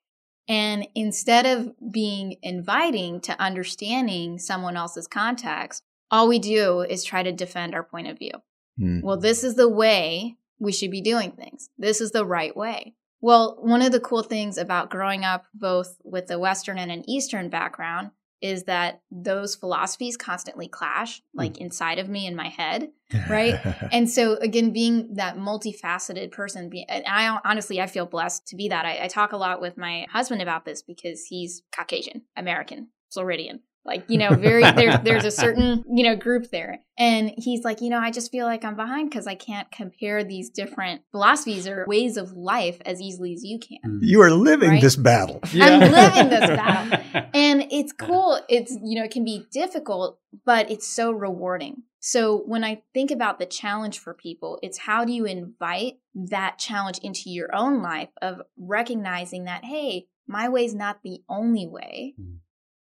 And 0.49 0.87
instead 0.95 1.47
of 1.47 1.73
being 1.93 2.37
inviting 2.43 3.21
to 3.23 3.39
understanding 3.41 4.39
someone 4.39 4.77
else's 4.77 5.07
context, 5.09 5.83
all 6.11 6.29
we 6.29 6.39
do 6.39 6.81
is 6.81 7.05
try 7.05 7.23
to 7.23 7.33
defend 7.33 7.75
our 7.75 7.83
point 7.83 8.09
of 8.09 8.19
view. 8.19 8.33
Mm. 8.81 9.03
Well, 9.03 9.17
this 9.17 9.43
is 9.45 9.55
the 9.55 9.69
way 9.69 10.37
we 10.59 10.73
should 10.73 10.91
be 10.91 11.01
doing 11.01 11.33
things. 11.33 11.71
This 11.79 12.01
is 12.01 12.13
the 12.13 12.25
right 12.25 12.57
way. 12.57 12.95
Well, 13.21 13.57
one 13.61 13.83
of 13.83 13.93
the 13.93 14.01
cool 14.01 14.23
things 14.23 14.59
about 14.59 14.91
growing 14.91 15.25
up 15.25 15.47
both 15.55 15.97
with 16.05 16.31
a 16.31 16.39
Western 16.39 16.79
and 16.79 16.93
an 16.93 17.09
Eastern 17.09 17.49
background 17.49 18.11
is 18.43 18.65
that 18.65 19.01
those 19.11 19.55
philosophies 19.55 20.17
constantly 20.17 20.69
clash, 20.69 21.23
like 21.35 21.57
inside 21.59 21.99
of 21.99 22.09
me 22.09 22.27
in 22.27 22.37
my 22.37 22.49
head, 22.49 22.91
right? 23.31 23.59
and 23.93 24.11
so 24.11 24.37
again, 24.37 24.73
being 24.73 25.15
that 25.15 25.37
multifaceted 25.37 26.31
person, 26.33 26.71
and 26.89 27.05
I 27.07 27.39
honestly 27.45 27.81
I 27.81 27.87
feel 27.87 28.07
blessed 28.07 28.47
to 28.49 28.57
be 28.57 28.69
that. 28.69 28.85
I, 28.85 29.05
I 29.05 29.09
talk 29.09 29.33
a 29.33 29.39
lot 29.39 29.61
with 29.61 29.79
my 29.79 30.07
husband 30.11 30.43
about 30.43 30.65
this 30.67 30.83
because 30.83 31.25
he's 31.25 31.63
Caucasian 31.75 32.23
American, 32.37 32.89
Floridian, 33.11 33.61
like 33.87 34.05
you 34.09 34.19
know 34.19 34.35
very 34.35 34.63
there's 34.63 34.99
there's 35.05 35.25
a 35.25 35.31
certain 35.31 35.85
you 35.93 36.05
know 36.05 36.17
group 36.17 36.51
there. 36.51 36.81
And 36.99 37.33
he's 37.37 37.63
like 37.63 37.81
you 37.83 37.91
know 37.91 37.99
i 37.99 38.11
just 38.11 38.33
feel 38.33 38.47
like 38.47 38.65
i'm 38.65 38.75
behind 38.75 39.11
because 39.11 39.27
i 39.27 39.35
can't 39.35 39.71
compare 39.71 40.25
these 40.25 40.49
different 40.51 41.03
philosophies 41.13 41.69
or 41.69 41.85
ways 41.87 42.17
of 42.17 42.33
life 42.33 42.79
as 42.87 43.01
easily 43.03 43.35
as 43.35 43.45
you 43.45 43.59
can. 43.59 44.01
You 44.03 44.23
are 44.23 44.31
living 44.31 44.71
Right? 44.71 44.81
this 44.81 44.97
battle. 44.97 45.41
i'm 45.55 45.81
living 45.81 46.29
this 46.31 46.47
battle. 46.51 46.99
And 47.35 47.67
it's 47.71 47.93
cool. 47.93 48.41
It's 48.49 48.73
you 48.83 48.99
know 48.99 49.05
it 49.05 49.11
can 49.11 49.25
be 49.25 49.47
difficult 49.53 50.19
but 50.45 50.71
it's 50.71 50.87
so 50.87 51.11
rewarding. 51.13 51.83
So 52.01 52.39
when 52.47 52.65
i 52.65 52.83
think 52.95 53.11
about 53.11 53.39
the 53.39 53.47
challenge 53.47 53.99
for 53.99 54.15
people 54.15 54.59
it's 54.63 54.79
how 54.79 55.05
do 55.05 55.13
you 55.13 55.25
invite 55.27 55.99
that 56.15 56.59
challenge 56.59 56.99
into 57.03 57.29
your 57.31 57.55
own 57.55 57.83
life 57.83 58.09
of 58.23 58.41
recognizing 58.57 59.45
that 59.45 59.65
hey 59.65 60.07
my 60.27 60.49
way's 60.49 60.75
not 60.75 61.03
the 61.05 61.23
only 61.29 61.67
way. 61.67 62.15
Mm. 62.21 62.39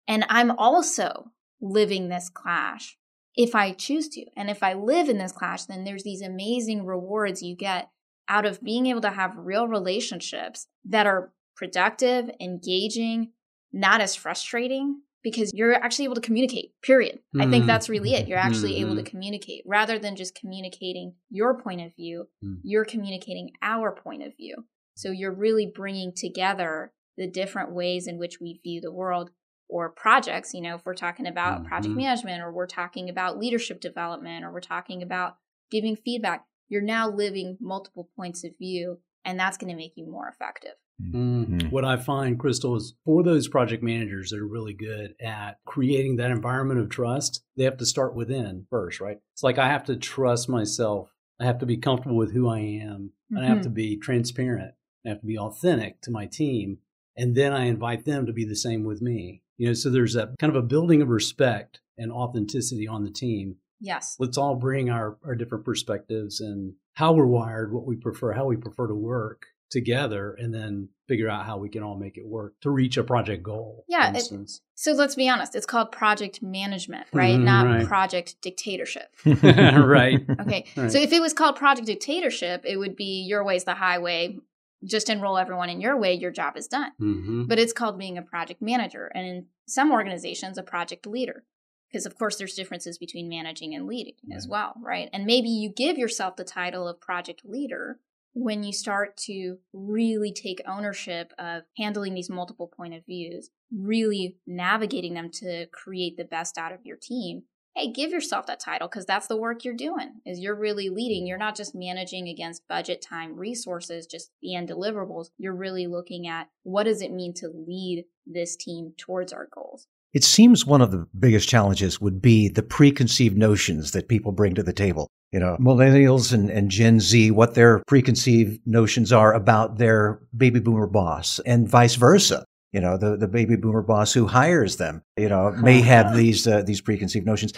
And 0.07 0.25
i'm 0.29 0.51
also 0.51 1.31
living 1.61 2.09
this 2.09 2.29
clash 2.29 2.97
if 3.35 3.55
i 3.55 3.71
choose 3.71 4.07
to 4.09 4.25
and 4.37 4.49
if 4.49 4.61
i 4.63 4.73
live 4.73 5.09
in 5.09 5.17
this 5.17 5.31
clash 5.31 5.65
then 5.65 5.83
there's 5.83 6.03
these 6.03 6.21
amazing 6.21 6.85
rewards 6.85 7.41
you 7.41 7.55
get 7.55 7.89
out 8.27 8.45
of 8.45 8.61
being 8.63 8.85
able 8.87 9.01
to 9.01 9.11
have 9.11 9.33
real 9.37 9.67
relationships 9.67 10.67
that 10.83 11.05
are 11.07 11.31
productive 11.55 12.29
engaging 12.39 13.31
not 13.71 14.01
as 14.01 14.15
frustrating 14.15 15.01
because 15.23 15.51
you're 15.53 15.73
actually 15.73 16.05
able 16.05 16.15
to 16.15 16.21
communicate 16.21 16.71
period 16.81 17.19
i 17.39 17.45
think 17.47 17.63
Mm. 17.63 17.67
that's 17.67 17.89
really 17.89 18.13
it 18.13 18.27
you're 18.27 18.37
actually 18.37 18.77
able 18.81 18.95
to 18.95 19.01
Mhm. 19.01 19.05
communicate 19.07 19.63
rather 19.65 19.97
than 19.99 20.15
just 20.15 20.35
communicating 20.35 21.15
your 21.29 21.59
point 21.61 21.81
of 21.81 21.95
view 21.95 22.27
Mm. 22.43 22.59
you're 22.63 22.85
communicating 22.85 23.51
our 23.61 23.95
point 23.95 24.23
of 24.23 24.35
view 24.37 24.55
so 24.95 25.11
you're 25.11 25.33
really 25.33 25.65
bringing 25.73 26.13
together 26.13 26.93
the 27.17 27.27
different 27.27 27.73
ways 27.73 28.07
in 28.07 28.17
which 28.17 28.39
we 28.41 28.59
view 28.63 28.81
the 28.81 28.91
world 28.91 29.31
or 29.67 29.89
projects 29.89 30.53
you 30.53 30.61
know 30.61 30.75
if 30.75 30.85
we're 30.85 30.93
talking 30.93 31.27
about 31.27 31.65
project 31.65 31.93
Mhm. 31.93 31.97
management 31.97 32.41
or 32.41 32.51
we're 32.51 32.67
talking 32.67 33.09
about 33.09 33.37
leadership 33.37 33.81
development 33.81 34.45
or 34.45 34.51
we're 34.51 34.59
talking 34.59 35.01
about 35.01 35.37
giving 35.71 35.95
feedback 35.95 36.45
you're 36.69 36.81
now 36.81 37.09
living 37.09 37.57
multiple 37.59 38.09
points 38.15 38.43
of 38.43 38.51
view 38.57 38.99
and 39.23 39.39
that's 39.39 39.57
going 39.57 39.69
to 39.69 39.75
make 39.75 39.93
you 39.95 40.09
more 40.09 40.27
effective 40.27 40.73
Mm. 41.01 41.71
What 41.71 41.83
I 41.83 41.97
find, 41.97 42.39
Crystal, 42.39 42.75
is 42.75 42.95
for 43.03 43.23
those 43.23 43.47
project 43.47 43.83
managers 43.83 44.29
that 44.29 44.39
are 44.39 44.47
really 44.47 44.73
good 44.73 45.15
at 45.21 45.59
creating 45.65 46.15
that 46.17 46.31
environment 46.31 46.79
of 46.79 46.89
trust, 46.89 47.43
they 47.57 47.65
have 47.65 47.77
to 47.77 47.85
start 47.85 48.15
within 48.15 48.65
first, 48.69 49.01
right? 49.01 49.19
It's 49.33 49.43
like 49.43 49.57
I 49.57 49.67
have 49.67 49.83
to 49.85 49.97
trust 49.97 50.47
myself. 50.47 51.13
I 51.39 51.45
have 51.45 51.59
to 51.59 51.65
be 51.65 51.77
comfortable 51.77 52.15
with 52.15 52.33
who 52.33 52.47
I 52.47 52.59
am. 52.59 53.11
And 53.29 53.43
I 53.43 53.47
have 53.47 53.61
to 53.61 53.69
be 53.69 53.97
transparent. 53.97 54.73
I 55.05 55.09
have 55.09 55.19
to 55.19 55.27
be 55.27 55.37
authentic 55.37 55.99
to 56.01 56.11
my 56.11 56.25
team. 56.27 56.77
And 57.17 57.35
then 57.35 57.53
I 57.53 57.65
invite 57.65 58.05
them 58.05 58.25
to 58.25 58.33
be 58.33 58.45
the 58.45 58.55
same 58.55 58.83
with 58.83 59.01
me. 59.01 59.41
You 59.57 59.67
know, 59.67 59.73
so 59.73 59.89
there's 59.89 60.15
a 60.15 60.33
kind 60.39 60.53
of 60.55 60.61
a 60.61 60.65
building 60.67 61.01
of 61.01 61.07
respect 61.09 61.79
and 61.97 62.11
authenticity 62.11 62.87
on 62.87 63.03
the 63.05 63.11
team. 63.11 63.55
yes 63.79 64.15
Let's 64.19 64.37
all 64.37 64.55
bring 64.55 64.89
our, 64.89 65.17
our 65.25 65.35
different 65.35 65.63
perspectives 65.63 66.41
and 66.41 66.73
how 66.93 67.13
we're 67.13 67.25
wired, 67.25 67.73
what 67.73 67.85
we 67.85 67.95
prefer, 67.95 68.33
how 68.33 68.45
we 68.45 68.57
prefer 68.57 68.87
to 68.87 68.95
work 68.95 69.45
together, 69.71 70.33
and 70.39 70.53
then 70.53 70.89
figure 71.07 71.29
out 71.29 71.45
how 71.45 71.57
we 71.57 71.69
can 71.69 71.83
all 71.83 71.97
make 71.97 72.17
it 72.17 72.25
work 72.25 72.53
to 72.61 72.69
reach 72.69 72.97
a 72.97 73.03
project 73.03 73.43
goal. 73.43 73.83
Yeah, 73.87 74.13
it- 74.15 74.29
so 74.75 74.91
let's 74.91 75.15
be 75.15 75.29
honest 75.29 75.55
it's 75.55 75.65
called 75.65 75.91
project 75.91 76.41
management 76.41 77.07
right 77.13 77.39
Mhm, 77.39 77.43
not 77.43 77.65
right. 77.65 77.87
project 77.87 78.35
dictatorship 78.41 79.07
right. 79.25 80.19
Okay. 80.41 80.65
Right. 80.77 80.91
So 80.91 80.99
if 80.99 81.13
it 81.13 81.21
was 81.21 81.33
called 81.33 81.55
Project 81.55 81.87
Dictatorship, 81.87 82.65
it 82.65 82.75
would 82.77 82.95
be 82.97 83.21
your 83.23 83.43
way's 83.45 83.63
the 83.63 83.73
highway. 83.75 84.37
Just 84.85 85.09
enroll 85.09 85.37
everyone 85.37 85.69
in 85.69 85.81
your 85.81 85.97
way, 85.97 86.13
your 86.13 86.31
job 86.31 86.57
is 86.57 86.67
done. 86.67 86.91
hmm 86.97 87.43
But 87.43 87.59
it's 87.59 87.73
called 87.73 87.97
being 87.97 88.17
a 88.17 88.21
project 88.21 88.61
manager. 88.61 89.11
And 89.13 89.27
in 89.27 89.45
some 89.67 89.91
organizations, 89.91 90.57
a 90.57 90.63
project 90.63 91.07
leader. 91.07 91.43
Because, 91.91 92.05
of 92.05 92.17
course, 92.17 92.37
there's 92.37 92.55
differences 92.55 92.97
between 92.97 93.29
managing 93.29 93.73
and 93.73 93.87
leading 93.87 94.15
as 94.35 94.47
well, 94.47 94.73
right? 94.83 95.09
And 95.13 95.25
maybe 95.25 95.47
you 95.47 95.69
give 95.69 95.97
yourself 95.97 96.35
the 96.35 96.43
title 96.43 96.87
of 96.89 96.99
project 96.99 97.43
leader 97.45 97.99
when 98.33 98.63
you 98.63 98.73
start 98.73 99.15
to 99.15 99.59
really 99.71 100.33
take 100.33 100.61
ownership 100.67 101.31
of 101.39 101.63
handling 101.77 102.13
these 102.13 102.29
multiple 102.29 102.67
point 102.67 102.93
of 102.93 103.05
views, 103.05 103.49
really 103.71 104.35
navigating 104.45 105.13
them 105.13 105.31
to 105.31 105.67
create 105.67 106.17
the 106.17 106.25
best 106.25 106.57
out 106.57 106.73
of 106.73 106.85
your 106.85 106.97
team 106.97 107.43
hey 107.75 107.91
give 107.91 108.11
yourself 108.11 108.47
that 108.47 108.59
title 108.59 108.87
because 108.87 109.05
that's 109.05 109.27
the 109.27 109.37
work 109.37 109.63
you're 109.63 109.73
doing 109.73 110.13
is 110.25 110.39
you're 110.39 110.55
really 110.55 110.89
leading 110.89 111.21
mm-hmm. 111.21 111.27
you're 111.27 111.37
not 111.37 111.55
just 111.55 111.75
managing 111.75 112.27
against 112.27 112.67
budget 112.67 113.01
time 113.01 113.35
resources 113.35 114.07
just 114.07 114.31
the 114.41 114.55
end 114.55 114.69
deliverables 114.69 115.27
you're 115.37 115.55
really 115.55 115.87
looking 115.87 116.27
at 116.27 116.47
what 116.63 116.83
does 116.83 117.01
it 117.01 117.11
mean 117.11 117.33
to 117.33 117.47
lead 117.67 118.05
this 118.25 118.55
team 118.55 118.93
towards 118.97 119.31
our 119.31 119.47
goals 119.53 119.87
It 120.13 120.23
seems 120.23 120.65
one 120.65 120.81
of 120.81 120.91
the 120.91 121.05
biggest 121.19 121.49
challenges 121.49 121.99
would 121.99 122.21
be 122.21 122.47
the 122.47 122.63
preconceived 122.63 123.37
notions 123.37 123.91
that 123.91 124.07
people 124.07 124.31
bring 124.31 124.55
to 124.55 124.63
the 124.63 124.71
table. 124.71 125.09
You 125.33 125.41
know, 125.41 125.57
millennials 125.59 126.31
and, 126.31 126.49
and 126.49 126.71
Gen 126.71 127.01
Z, 127.01 127.31
what 127.31 127.55
their 127.55 127.83
preconceived 127.85 128.61
notions 128.65 129.11
are 129.11 129.33
about 129.33 129.77
their 129.77 130.21
baby 130.35 130.61
boomer 130.61 130.87
boss 130.87 131.39
and 131.45 131.67
vice 131.67 131.95
versa. 131.95 132.45
You 132.75 132.81
know, 132.81 132.97
the, 132.97 133.15
the 133.15 133.29
baby 133.29 133.55
boomer 133.55 133.81
boss 133.81 134.11
who 134.11 134.27
hires 134.27 134.75
them, 134.75 135.01
you 135.15 135.29
know, 135.29 135.49
may 135.69 135.79
have 135.79 136.13
these, 136.13 136.45
uh, 136.45 136.61
these 136.61 136.81
preconceived 136.81 137.25
notions. 137.25 137.53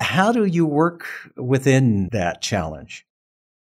How 0.00 0.32
do 0.32 0.44
you 0.44 0.66
work 0.66 1.06
within 1.36 2.08
that 2.10 2.42
challenge? 2.42 3.06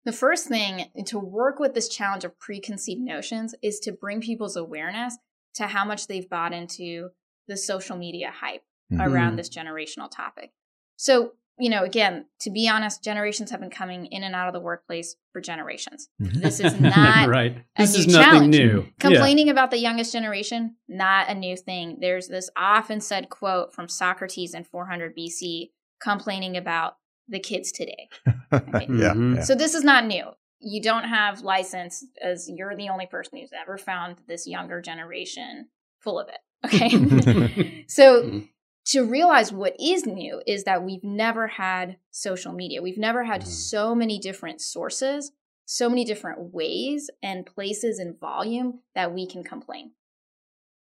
the 0.06 0.14
first 0.14 0.48
thing 0.48 0.86
to 1.06 1.20
work 1.20 1.60
with 1.60 1.74
this 1.74 1.90
challenge 1.90 2.24
of 2.24 2.40
preconceived 2.40 3.02
notions 3.02 3.54
is 3.62 3.78
to 3.82 3.92
bring 3.92 4.22
people's 4.22 4.56
awareness 4.56 5.18
to 5.54 5.68
how 5.68 5.84
much 5.84 6.08
they've 6.08 6.30
bought 6.30 6.54
into 6.54 7.10
the 7.50 7.58
social 7.58 7.98
media 7.98 8.32
hype 8.34 8.64
Mhm. 8.90 9.06
around 9.06 9.36
this 9.36 9.50
generational 9.50 10.10
topic. 10.10 10.54
So, 10.96 11.34
you 11.60 11.70
know, 11.70 11.84
again, 11.84 12.26
to 12.42 12.50
be 12.52 12.68
honest, 12.70 13.04
generations 13.04 13.52
have 13.52 13.60
been 13.60 13.70
coming 13.70 14.06
in 14.08 14.24
and 14.24 14.36
out 14.36 14.48
of 14.48 14.54
the 14.54 14.60
workplace 14.60 15.16
for 15.34 15.42
generations. 15.42 16.08
This 16.20 16.60
is 16.60 16.80
not 16.80 17.28
right. 17.28 17.58
a 17.78 17.82
This 17.82 17.94
new 17.94 18.00
is 18.00 18.08
nothing 18.08 18.32
challenge. 18.32 18.56
new. 18.58 18.80
Yeah. 18.84 18.90
Complaining 19.00 19.50
about 19.50 19.72
the 19.72 19.80
youngest 19.80 20.12
generation, 20.14 20.76
not 20.88 21.30
a 21.30 21.34
new 21.36 21.58
thing. 21.58 21.98
There's 22.00 22.28
this 22.28 22.50
often 22.56 23.02
said 23.02 23.30
quote 23.30 23.74
from 23.74 23.88
Socrates 23.88 24.54
in 24.54 24.64
400 24.64 25.16
BC 25.18 25.72
complaining 26.02 26.56
about 26.58 26.98
the 27.28 27.40
kids 27.40 27.72
today. 27.72 28.10
Okay. 28.54 28.88
Yeah, 28.90 29.14
yeah. 29.14 29.42
So 29.42 29.56
this 29.56 29.74
is 29.76 29.84
not 29.84 30.06
new. 30.06 30.24
You 30.60 30.82
don't 30.82 31.04
have 31.04 31.42
license 31.42 32.06
as 32.24 32.50
you're 32.50 32.78
the 32.78 32.88
only 32.88 33.06
person 33.06 33.38
who's 33.40 33.52
ever 33.52 33.78
found 33.78 34.18
this 34.26 34.48
younger 34.48 34.80
generation 34.82 35.68
full 36.00 36.18
of 36.18 36.30
it. 36.30 36.40
Okay. 36.66 37.86
so 37.90 38.24
Mhm. 38.24 38.48
To 38.88 39.04
realize 39.04 39.52
what 39.52 39.76
is 39.80 40.06
new 40.06 40.42
is 40.48 40.64
that 40.64 40.84
we've 40.84 41.04
never 41.04 41.48
had 41.48 41.98
social 42.12 42.54
media. 42.54 42.82
We've 42.82 42.98
never 42.98 43.26
had 43.26 43.42
Mhm. 43.42 43.48
so 43.48 43.94
many 43.94 44.18
different 44.18 44.62
sources, 44.62 45.34
so 45.66 45.90
many 45.90 46.06
different 46.06 46.54
ways 46.54 47.10
and 47.22 47.46
places 47.46 48.00
and 48.00 48.18
volume 48.18 48.84
that 48.96 49.14
we 49.14 49.28
can 49.28 49.44
complain. 49.44 49.92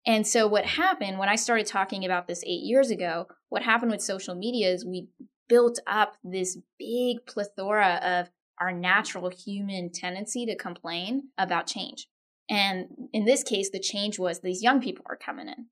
And 0.06 0.26
so, 0.26 0.48
what 0.48 0.66
happened 0.66 1.20
when 1.20 1.28
I 1.28 1.36
started 1.36 1.66
talking 1.66 2.06
about 2.06 2.28
this 2.28 2.44
eight 2.46 2.64
years 2.64 2.90
ago, 2.92 3.28
what 3.50 3.64
happened 3.64 3.92
with 3.92 4.02
social 4.02 4.36
media 4.36 4.72
is 4.72 4.86
we 4.86 5.10
built 5.50 5.80
up 5.86 6.16
this 6.24 6.58
big 6.80 7.26
plethora 7.26 8.00
of 8.02 8.30
our 8.60 8.72
natural 8.72 9.30
human 9.30 9.92
tendency 9.92 10.46
to 10.46 10.56
complain 10.56 11.30
about 11.38 11.68
change. 11.68 12.08
And 12.50 13.10
in 13.12 13.26
this 13.26 13.44
case, 13.44 13.70
the 13.70 13.80
change 13.80 14.18
was 14.18 14.40
these 14.40 14.64
young 14.64 14.80
people 14.80 15.06
are 15.10 15.18
coming 15.18 15.50
in. 15.50 15.68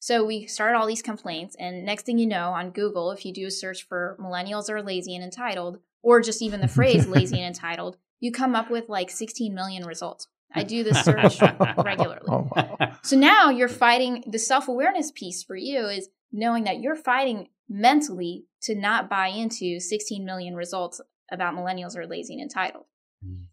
So 0.00 0.24
we 0.24 0.46
started 0.46 0.78
all 0.78 0.86
these 0.86 1.02
complaints, 1.02 1.54
and 1.58 1.84
next 1.84 2.06
thing 2.06 2.18
you 2.18 2.26
know, 2.26 2.50
on 2.50 2.70
Google, 2.70 3.12
if 3.12 3.26
you 3.26 3.32
do 3.32 3.46
a 3.46 3.50
search 3.50 3.86
for 3.86 4.16
millennials 4.18 4.70
are 4.70 4.82
lazy 4.82 5.14
and 5.14 5.22
entitled, 5.22 5.78
or 6.02 6.20
just 6.22 6.40
even 6.40 6.60
the 6.60 6.68
phrase 6.68 7.06
lazy 7.06 7.36
and 7.36 7.46
entitled, 7.46 7.98
you 8.18 8.32
come 8.32 8.54
up 8.54 8.70
with 8.70 8.88
like 8.88 9.10
16 9.10 9.54
million 9.54 9.84
results. 9.84 10.26
I 10.54 10.64
do 10.64 10.82
this 10.82 11.00
search 11.04 11.40
regularly. 11.76 12.26
Oh, 12.28 12.48
wow. 12.56 12.96
So 13.02 13.16
now 13.16 13.50
you're 13.50 13.68
fighting 13.68 14.24
the 14.26 14.38
self 14.38 14.68
awareness 14.68 15.12
piece 15.12 15.44
for 15.44 15.54
you 15.54 15.86
is 15.86 16.08
knowing 16.32 16.64
that 16.64 16.80
you're 16.80 16.96
fighting 16.96 17.48
mentally 17.68 18.46
to 18.62 18.74
not 18.74 19.08
buy 19.08 19.28
into 19.28 19.80
16 19.80 20.24
million 20.24 20.56
results 20.56 21.00
about 21.30 21.54
millennials 21.54 21.96
are 21.96 22.06
lazy 22.06 22.34
and 22.34 22.42
entitled. 22.42 22.86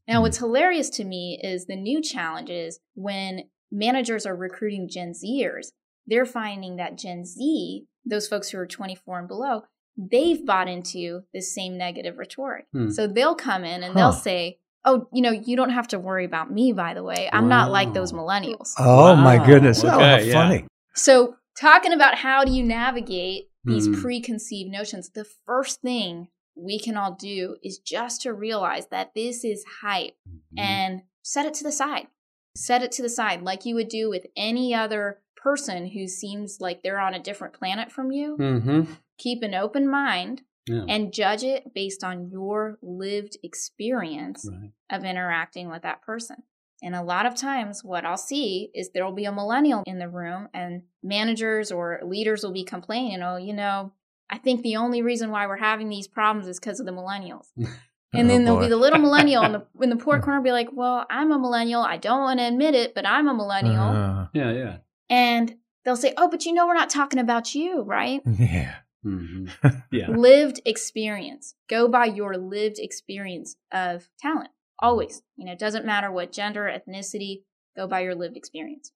Now, 0.07 0.21
what's 0.21 0.37
mm-hmm. 0.37 0.45
hilarious 0.45 0.89
to 0.91 1.03
me 1.03 1.39
is 1.43 1.65
the 1.65 1.75
new 1.75 2.01
challenges 2.01 2.79
when 2.95 3.43
managers 3.71 4.25
are 4.25 4.35
recruiting 4.35 4.87
Gen 4.89 5.11
Zers, 5.11 5.67
they're 6.07 6.25
finding 6.25 6.77
that 6.77 6.97
Gen 6.97 7.25
Z, 7.25 7.85
those 8.05 8.27
folks 8.27 8.49
who 8.49 8.57
are 8.57 8.65
24 8.67 9.19
and 9.19 9.27
below, 9.27 9.63
they've 9.97 10.45
bought 10.45 10.67
into 10.69 11.23
this 11.33 11.53
same 11.53 11.77
negative 11.77 12.17
rhetoric. 12.17 12.65
Hmm. 12.73 12.89
So 12.89 13.07
they'll 13.07 13.35
come 13.35 13.63
in 13.63 13.83
and 13.83 13.93
Huh. 13.93 13.99
they'll 13.99 14.11
say, 14.13 14.59
Oh, 14.85 15.07
you 15.11 15.21
know, 15.21 15.31
you 15.31 15.57
don't 15.57 15.71
have 15.71 15.89
to 15.89 15.99
worry 15.99 16.23
about 16.23 16.49
me, 16.49 16.71
by 16.71 16.93
the 16.93 17.03
way. 17.03 17.29
I'm 17.33 17.49
not 17.49 17.71
like 17.71 17.93
those 17.93 18.13
millennials. 18.13 18.73
Oh 18.79 19.15
my 19.17 19.37
Wow. 19.37 19.45
goodness! 19.45 19.83
oh, 19.83 19.89
how 19.89 20.17
yeah. 20.17 20.33
funny! 20.33 20.65
So, 20.93 21.35
talking 21.59 21.91
about 21.91 22.15
how 22.15 22.45
do 22.45 22.53
you 22.53 22.63
navigate 22.63 23.49
these 23.65 23.87
Hmm. 23.87 24.01
preconceived 24.01 24.71
notions, 24.71 25.09
the 25.09 25.25
first 25.45 25.81
thing 25.81 26.29
we 26.55 26.79
can 26.79 26.95
all 26.95 27.11
do 27.19 27.57
is 27.61 27.79
just 27.79 28.21
to 28.21 28.33
realize 28.33 28.87
that 28.87 29.13
this 29.13 29.43
is 29.43 29.65
hype 29.81 30.15
Mm-hmm. 30.29 30.59
and 30.59 31.01
set 31.21 31.45
it 31.45 31.53
to 31.55 31.63
the 31.65 31.71
side. 31.73 32.07
Set 32.55 32.81
it 32.81 32.91
to 32.93 33.01
the 33.01 33.09
side 33.09 33.41
like 33.41 33.65
you 33.65 33.75
would 33.75 33.89
do 33.89 34.09
with 34.09 34.25
any 34.37 34.73
other 34.73 35.19
person 35.41 35.87
who 35.87 36.07
seems 36.07 36.57
like 36.59 36.81
they're 36.83 36.99
on 36.99 37.13
a 37.13 37.19
different 37.23 37.53
planet 37.53 37.91
from 37.91 38.11
you. 38.11 38.37
Mm-hmm. 38.39 38.91
Keep 39.17 39.43
an 39.43 39.53
open 39.55 39.89
mind 39.89 40.41
Yeah. 40.67 40.83
and 40.89 41.13
judge 41.13 41.43
it 41.43 41.73
based 41.73 42.03
on 42.03 42.29
your 42.29 42.77
lived 42.81 43.37
experience 43.43 44.47
right. 44.51 44.71
of 44.89 45.03
interacting 45.05 45.69
with 45.69 45.83
that 45.83 46.01
person. 46.01 46.37
And 46.83 46.93
a 46.95 47.01
lot 47.01 47.25
of 47.25 47.35
times, 47.35 47.83
what 47.83 48.05
I'll 48.05 48.17
see 48.17 48.69
is 48.75 48.91
there'll 48.93 49.11
be 49.11 49.25
a 49.25 49.31
millennial 49.31 49.81
in 49.87 49.97
the 49.97 50.07
room, 50.09 50.47
and 50.53 50.83
managers 51.01 51.71
or 51.71 51.99
leaders 52.05 52.43
will 52.43 52.51
be 52.53 52.63
complaining, 52.63 53.23
oh, 53.23 53.37
you 53.37 53.53
know, 53.53 53.93
I 54.29 54.37
think 54.37 54.61
the 54.61 54.75
only 54.75 55.01
reason 55.01 55.31
why 55.31 55.47
we're 55.47 55.57
having 55.57 55.89
these 55.89 56.07
problems 56.07 56.47
is 56.47 56.59
because 56.59 56.79
of 56.79 56.85
the 56.85 56.91
millennials. 56.91 57.47
And 58.13 58.29
Oh, 58.29 58.33
then 58.33 58.45
there'll 58.45 58.59
boy. 58.59 58.65
be 58.65 58.69
the 58.69 58.77
little 58.77 58.99
millennial 58.99 59.43
in 59.43 59.51
the, 59.51 59.65
in 59.81 59.89
the 59.89 59.97
poor 59.97 60.21
corner 60.21 60.39
be 60.41 60.53
like, 60.53 60.69
well, 60.71 61.05
I'm 61.09 61.29
a 61.33 61.37
millennial. 61.37 61.81
I 61.81 61.97
don't 61.97 62.21
want 62.21 62.39
to 62.39 62.47
admit 62.47 62.73
it, 62.73 62.95
but 62.95 63.05
I'm 63.05 63.27
a 63.27 63.33
millennial. 63.33 63.83
Uh, 63.83 64.27
Yeah, 64.33 64.51
yeah. 64.53 64.77
And 65.09 65.55
they'll 65.83 65.95
say, 65.95 66.13
oh, 66.17 66.29
but 66.29 66.45
you 66.45 66.53
know, 66.53 66.67
we're 66.67 66.73
not 66.73 66.89
talking 66.89 67.19
about 67.19 67.55
you, 67.55 67.81
right? 67.83 68.21
yeah. 68.39 68.75
hmm 69.03 69.47
Yeah. 69.91 70.11
lived 70.11 70.61
experience. 70.65 71.55
Go 71.69 71.87
by 71.87 72.05
your 72.05 72.37
lived 72.37 72.79
experience 72.79 73.55
of 73.71 74.09
talent. 74.19 74.49
Always. 74.79 75.23
You 75.37 75.45
know, 75.45 75.53
it 75.53 75.59
doesn't 75.59 75.85
matter 75.85 76.11
what 76.11 76.31
gender, 76.31 76.63
ethnicity, 76.71 77.43
go 77.75 77.87
by 77.87 78.01
your 78.01 78.15
lived 78.15 78.37
experience. 78.37 78.91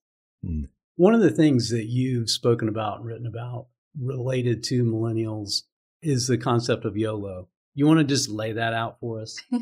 One 0.95 1.15
of 1.15 1.21
the 1.21 1.31
things 1.31 1.69
that 1.69 1.85
you've 1.85 2.29
spoken 2.29 2.67
about 2.67 2.97
and 2.97 3.05
written 3.07 3.25
about 3.25 3.67
related 3.99 4.63
to 4.65 4.83
millennials 4.83 5.63
is 6.01 6.27
the 6.27 6.37
concept 6.37 6.85
of 6.85 6.97
YOLO. 6.97 7.47
You 7.73 7.87
want 7.87 7.99
to 7.99 8.03
just 8.03 8.29
lay 8.29 8.53
that 8.53 8.73
out 8.73 8.99
for 8.99 9.21
us? 9.21 9.39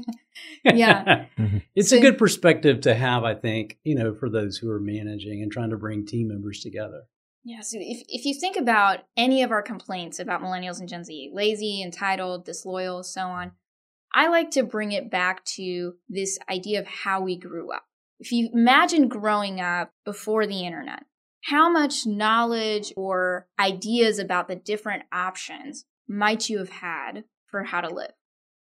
Yeah. 0.64 1.26
Mhm. 1.38 1.64
It's 1.76 1.90
So- 1.90 1.98
a 1.98 2.02
good 2.02 2.18
perspective 2.18 2.82
to 2.82 2.94
have, 2.94 3.24
I 3.24 3.36
think, 3.36 3.78
you 3.84 3.96
know, 3.96 4.14
for 4.14 4.30
those 4.30 4.58
who 4.58 4.70
are 4.70 4.80
managing 4.80 5.42
and 5.44 5.52
trying 5.52 5.70
to 5.72 5.78
bring 5.78 6.06
team 6.06 6.28
members 6.30 6.62
together. 6.62 7.04
Yeah, 7.44 7.62
so 7.62 7.78
if, 7.80 8.04
if 8.10 8.26
you 8.26 8.34
think 8.34 8.58
about 8.58 9.00
any 9.18 9.44
of 9.44 9.52
our 9.52 9.62
complaints 9.62 10.20
about 10.20 10.42
millennials 10.42 10.80
and 10.80 10.88
Gen 10.90 11.04
Z, 11.06 11.32
lazy, 11.34 11.82
entitled, 11.82 12.46
disloyal, 12.46 13.04
so 13.04 13.22
on, 13.22 13.52
I 14.14 14.28
like 14.28 14.52
to 14.52 14.64
bring 14.64 14.92
it 14.92 15.10
back 15.12 15.44
to 15.56 15.94
this 16.10 16.38
idea 16.50 16.80
of 16.80 16.88
how 16.88 17.22
we 17.22 17.38
grew 17.38 17.72
up. 17.72 17.84
If 18.20 18.32
you 18.34 18.50
imagine 18.54 19.08
growing 19.08 19.62
up 19.62 19.92
before 20.06 20.46
the 20.48 20.66
internet, 20.66 21.04
how 21.46 21.70
much 21.72 22.06
knowledge 22.06 22.92
or 22.98 23.48
ideas 23.58 24.20
about 24.20 24.48
the 24.50 24.56
different 24.58 25.04
options 25.12 25.86
might 26.08 26.50
you 26.50 26.58
have 26.60 26.70
had 26.70 27.24
for 27.50 27.64
how 27.64 27.82
to 27.82 27.94
live? 27.94 28.12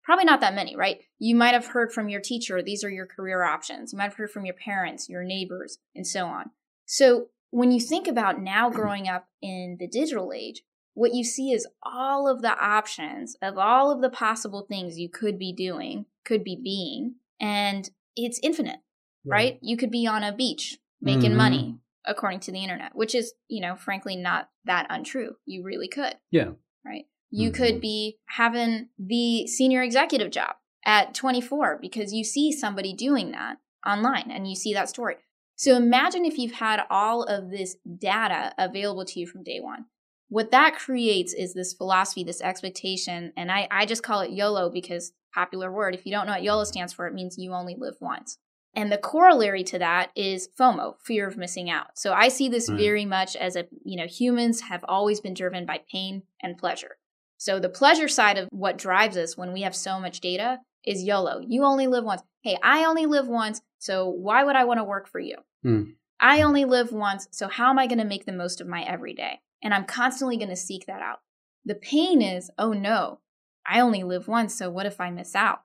Probably 0.03 0.25
not 0.25 0.41
that 0.41 0.55
many, 0.55 0.75
right? 0.75 1.01
You 1.19 1.35
might 1.35 1.53
have 1.53 1.67
heard 1.67 1.91
from 1.93 2.09
your 2.09 2.21
teacher, 2.21 2.61
these 2.61 2.83
are 2.83 2.89
your 2.89 3.05
career 3.05 3.43
options. 3.43 3.93
You 3.93 3.97
might 3.97 4.05
have 4.05 4.15
heard 4.15 4.31
from 4.31 4.45
your 4.45 4.55
parents, 4.55 5.07
your 5.09 5.23
neighbors, 5.23 5.77
and 5.95 6.07
so 6.07 6.25
on. 6.25 6.49
So 6.85 7.27
when 7.51 7.71
you 7.71 7.79
think 7.79 8.07
about 8.07 8.41
now 8.41 8.69
growing 8.69 9.07
up 9.07 9.27
in 9.41 9.77
the 9.79 9.87
digital 9.87 10.33
age, 10.33 10.63
what 10.93 11.13
you 11.13 11.23
see 11.23 11.51
is 11.51 11.67
all 11.83 12.27
of 12.27 12.41
the 12.41 12.57
options 12.57 13.35
of 13.41 13.57
all 13.57 13.91
of 13.91 14.01
the 14.01 14.09
possible 14.09 14.65
things 14.67 14.99
you 14.99 15.07
could 15.07 15.37
be 15.37 15.53
doing, 15.53 16.05
could 16.25 16.43
be 16.43 16.55
being, 16.61 17.15
and 17.39 17.89
it's 18.15 18.39
infinite, 18.43 18.79
right? 19.25 19.59
You 19.61 19.77
could 19.77 19.91
be 19.91 20.05
on 20.07 20.23
a 20.23 20.35
beach 20.35 20.79
making 20.99 21.31
Mhm. 21.31 21.37
money 21.37 21.75
according 22.05 22.39
to 22.41 22.51
the 22.51 22.61
internet, 22.63 22.95
which 22.95 23.13
is, 23.15 23.33
you 23.47 23.61
know, 23.61 23.75
frankly 23.75 24.15
not 24.15 24.49
that 24.65 24.87
untrue. 24.89 25.37
You 25.45 25.63
really 25.63 25.87
could, 25.87 26.15
Yeah. 26.31 26.53
right? 26.83 27.05
You 27.31 27.49
Mhm. 27.49 27.55
could 27.55 27.81
be 27.81 28.17
having 28.25 28.89
the 28.99 29.47
senior 29.47 29.81
executive 29.81 30.31
job 30.31 30.55
at 30.85 31.13
24 31.13 31.77
because 31.81 32.13
you 32.13 32.23
see 32.23 32.51
somebody 32.51 32.93
doing 32.93 33.31
that 33.31 33.57
online 33.85 34.29
and 34.29 34.47
you 34.47 34.55
see 34.55 34.73
that 34.73 34.89
story. 34.89 35.15
So 35.55 35.75
imagine 35.75 36.25
if 36.25 36.37
you've 36.37 36.53
had 36.53 36.81
all 36.89 37.23
of 37.23 37.49
this 37.51 37.75
data 37.97 38.53
available 38.57 39.05
to 39.05 39.19
you 39.19 39.27
from 39.27 39.43
day 39.43 39.59
one. 39.59 39.85
What 40.29 40.51
that 40.51 40.75
creates 40.75 41.33
is 41.33 41.53
this 41.53 41.73
philosophy, 41.73 42.23
this 42.23 42.41
expectation, 42.41 43.33
and 43.35 43.51
I, 43.51 43.67
I 43.69 43.85
just 43.85 44.01
call 44.01 44.21
it 44.21 44.31
YOLO 44.31 44.69
because 44.69 45.11
popular 45.33 45.71
word. 45.71 45.93
If 45.93 46.05
you 46.05 46.11
don't 46.11 46.25
know 46.25 46.33
what 46.33 46.43
YOLO 46.43 46.63
stands 46.63 46.93
for, 46.93 47.05
it 47.07 47.13
means 47.13 47.37
you 47.37 47.53
only 47.53 47.75
live 47.77 47.95
once. 47.99 48.37
And 48.73 48.91
the 48.91 48.97
corollary 48.97 49.63
to 49.65 49.79
that 49.79 50.11
is 50.15 50.47
FOMO, 50.57 50.95
fear 51.03 51.27
of 51.27 51.37
missing 51.37 51.69
out. 51.69 51.97
So 51.97 52.13
I 52.13 52.29
see 52.29 52.47
this 52.47 52.69
Right. 52.69 52.77
very 52.77 53.05
much 53.05 53.35
as 53.35 53.55
a, 53.57 53.67
you 53.83 53.97
know, 53.97 54.07
humans 54.07 54.61
have 54.61 54.85
always 54.87 55.19
been 55.19 55.33
driven 55.33 55.65
by 55.65 55.81
pain 55.91 56.23
and 56.41 56.57
pleasure. 56.57 56.97
So 57.41 57.59
the 57.59 57.69
pleasure 57.69 58.07
side 58.07 58.37
of 58.37 58.47
what 58.51 58.77
drives 58.77 59.17
us 59.17 59.35
when 59.35 59.51
we 59.51 59.63
have 59.63 59.75
so 59.75 59.99
much 59.99 60.19
data 60.19 60.59
is 60.85 61.01
YOLO. 61.01 61.39
You 61.39 61.63
only 61.63 61.87
live 61.87 62.03
once. 62.03 62.21
Hey, 62.43 62.55
I 62.61 62.85
only 62.85 63.07
live 63.07 63.27
once, 63.27 63.61
so 63.79 64.07
why 64.07 64.43
would 64.43 64.55
I 64.55 64.63
want 64.65 64.79
to 64.79 64.83
work 64.83 65.07
for 65.07 65.19
you? 65.19 65.37
Hmm. 65.63 65.83
I 66.19 66.43
only 66.43 66.65
live 66.65 66.91
once, 66.91 67.27
so 67.31 67.47
how 67.47 67.71
am 67.71 67.79
I 67.79 67.87
going 67.87 67.97
to 67.97 68.05
make 68.05 68.27
the 68.27 68.31
most 68.31 68.61
of 68.61 68.67
my 68.67 68.83
everyday? 68.83 69.39
And 69.63 69.73
I'm 69.73 69.85
constantly 69.85 70.37
going 70.37 70.51
to 70.51 70.55
seek 70.55 70.85
that 70.85 71.01
out. 71.01 71.21
The 71.65 71.73
pain 71.73 72.21
is, 72.21 72.51
oh 72.59 72.73
no, 72.73 73.21
I 73.65 73.79
only 73.79 74.03
live 74.03 74.27
once, 74.27 74.53
so 74.53 74.69
what 74.69 74.85
if 74.85 75.01
I 75.01 75.09
miss 75.09 75.33
out? 75.33 75.63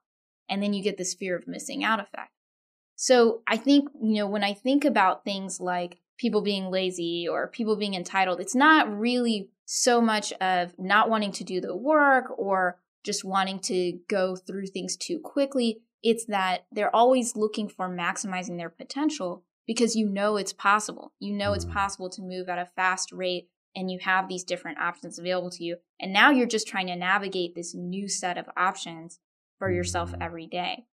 And 0.48 0.62
then 0.62 0.72
you 0.72 0.82
get 0.82 0.96
this 0.96 1.12
fear 1.12 1.36
of 1.36 1.46
missing 1.46 1.84
out 1.84 2.00
effect. 2.00 2.30
So 2.94 3.42
I 3.46 3.58
think, 3.58 3.90
you 4.00 4.14
know, 4.14 4.26
when 4.26 4.42
I 4.42 4.54
think 4.54 4.86
about 4.86 5.26
things 5.26 5.60
like 5.60 5.98
people 6.18 6.40
being 6.40 6.70
lazy 6.70 7.26
or 7.28 7.48
people 7.48 7.76
being 7.76 7.94
entitled, 7.94 8.40
it's 8.40 8.54
not 8.54 8.98
really 8.98 9.50
so 9.64 10.00
much 10.00 10.32
of 10.34 10.78
not 10.78 11.10
wanting 11.10 11.32
to 11.32 11.44
do 11.44 11.60
the 11.60 11.76
work 11.76 12.26
or 12.38 12.78
just 13.04 13.24
wanting 13.24 13.58
to 13.60 13.98
go 14.08 14.36
through 14.36 14.66
things 14.66 14.96
too 14.96 15.18
quickly. 15.18 15.80
It's 16.02 16.24
that 16.26 16.66
they're 16.72 16.94
always 16.94 17.36
looking 17.36 17.68
for 17.68 17.88
maximizing 17.88 18.56
their 18.56 18.70
potential 18.70 19.44
because 19.66 19.96
you 19.96 20.08
know 20.08 20.36
it's 20.36 20.52
possible. 20.52 21.12
You 21.18 21.34
know 21.34 21.52
it's 21.52 21.64
Mhm. 21.64 21.72
possible 21.72 22.10
to 22.10 22.22
move 22.22 22.48
at 22.48 22.58
a 22.58 22.66
fast 22.76 23.12
rate 23.12 23.48
and 23.74 23.90
you 23.90 23.98
have 24.00 24.28
these 24.28 24.44
different 24.44 24.78
options 24.78 25.18
available 25.18 25.50
to 25.50 25.64
you. 25.64 25.76
And 26.00 26.12
now 26.12 26.30
you're 26.30 26.46
just 26.46 26.68
trying 26.68 26.86
to 26.86 26.96
navigate 26.96 27.54
this 27.54 27.74
new 27.74 28.08
set 28.08 28.38
of 28.38 28.48
options 28.56 29.20
for 29.58 29.70
yourself 29.70 30.12
Mhm. 30.12 30.22
every 30.22 30.46
day. 30.46 30.86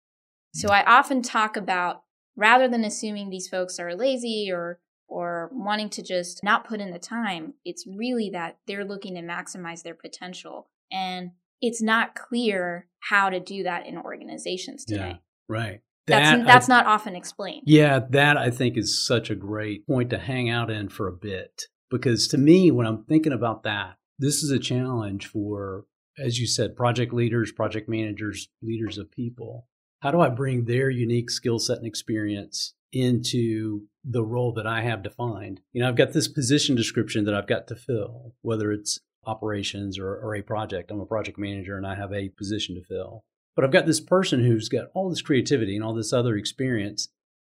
So 0.55 0.69
I 0.71 0.85
often 0.85 1.23
talk 1.23 1.57
about 1.57 2.05
rather 2.37 2.69
than 2.69 2.85
assuming 2.85 3.31
these 3.31 3.49
folks 3.49 3.79
are 3.79 3.95
lazy 3.95 4.51
or 4.51 4.81
or 5.13 5.51
wanting 5.53 5.91
to 5.91 6.03
just 6.03 6.43
not 6.43 6.67
put 6.67 6.81
in 6.81 6.91
the 6.91 6.99
time, 6.99 7.55
it's 7.65 7.87
really 7.87 8.31
that 8.31 8.57
they're 8.67 8.85
looking 8.85 9.15
to 9.15 9.21
maximize 9.21 9.83
their 9.83 9.95
potential 9.95 10.69
and 10.91 11.31
it's 11.61 11.83
not 11.83 12.15
clear 12.15 12.89
how 13.01 13.29
to 13.31 13.39
do 13.39 13.63
that 13.63 13.87
in 13.87 13.97
organizations 13.99 14.85
today. 14.85 15.11
Yeah. 15.11 15.17
Right. 15.49 15.81
That's 16.07 16.39
That, 16.39 16.47
that's 16.47 16.69
I- 16.69 16.75
not 16.77 16.87
often 16.87 17.15
explained. 17.15 17.63
Yeah, 17.67 18.01
that 18.11 18.37
I 18.37 18.51
think 18.51 18.77
is 18.77 19.07
such 19.07 19.31
a 19.31 19.35
great 19.37 19.87
point 19.87 20.11
to 20.11 20.19
hang 20.19 20.51
out 20.51 20.71
in 20.71 20.89
for 20.89 21.07
a 21.07 21.13
bit. 21.13 21.63
Because 21.91 22.27
to 22.29 22.39
me, 22.39 22.71
when 22.71 22.87
I'm 22.87 23.05
thinking 23.05 23.33
about 23.33 23.65
that, 23.65 23.97
this 24.19 24.43
is 24.43 24.51
a 24.51 24.59
challenge 24.59 25.27
for, 25.27 25.85
as 26.19 26.39
you 26.39 26.47
said, 26.47 26.75
project 26.75 27.13
leaders, 27.13 27.53
project 27.53 27.89
managers, 27.89 28.49
leaders 28.63 28.99
of 28.99 29.11
people. 29.11 29.69
How 30.01 30.11
do 30.11 30.21
I 30.21 30.31
bring 30.31 30.65
their 30.65 30.91
unique 30.91 31.31
skill 31.31 31.59
set 31.59 31.79
and 31.79 31.87
experience 31.87 32.75
into 32.93 33.83
the 34.05 34.25
role 34.25 34.53
that 34.55 34.67
I 34.67 34.83
have 34.83 35.03
defined? 35.03 35.61
You 35.73 35.83
know, 35.83 35.89
I've 35.89 35.97
got 35.97 36.13
this 36.13 36.29
position 36.29 36.75
description 36.77 37.25
that 37.25 37.35
I've 37.35 37.47
got 37.47 37.69
to 37.69 37.77
fill, 37.77 38.35
whether 38.43 38.73
it's 38.73 39.01
operations 39.25 39.99
or, 39.99 40.17
or 40.17 40.35
a 40.35 40.43
project. 40.43 40.91
I'm 40.91 41.01
a 41.01 41.07
project 41.07 41.39
manager 41.39 41.77
and 41.77 41.87
I 41.87 41.95
have 41.95 42.13
a 42.13 42.29
position 42.31 42.75
to 42.75 42.83
fill. 42.83 43.25
But 43.55 43.65
I've 43.65 43.71
got 43.71 43.87
this 43.87 44.01
person 44.01 44.45
who's 44.45 44.69
got 44.69 44.87
all 44.95 45.11
this 45.11 45.23
creativity 45.23 45.77
and 45.77 45.85
all 45.85 45.95
this 45.95 46.13
other 46.13 46.37
experience 46.37 47.09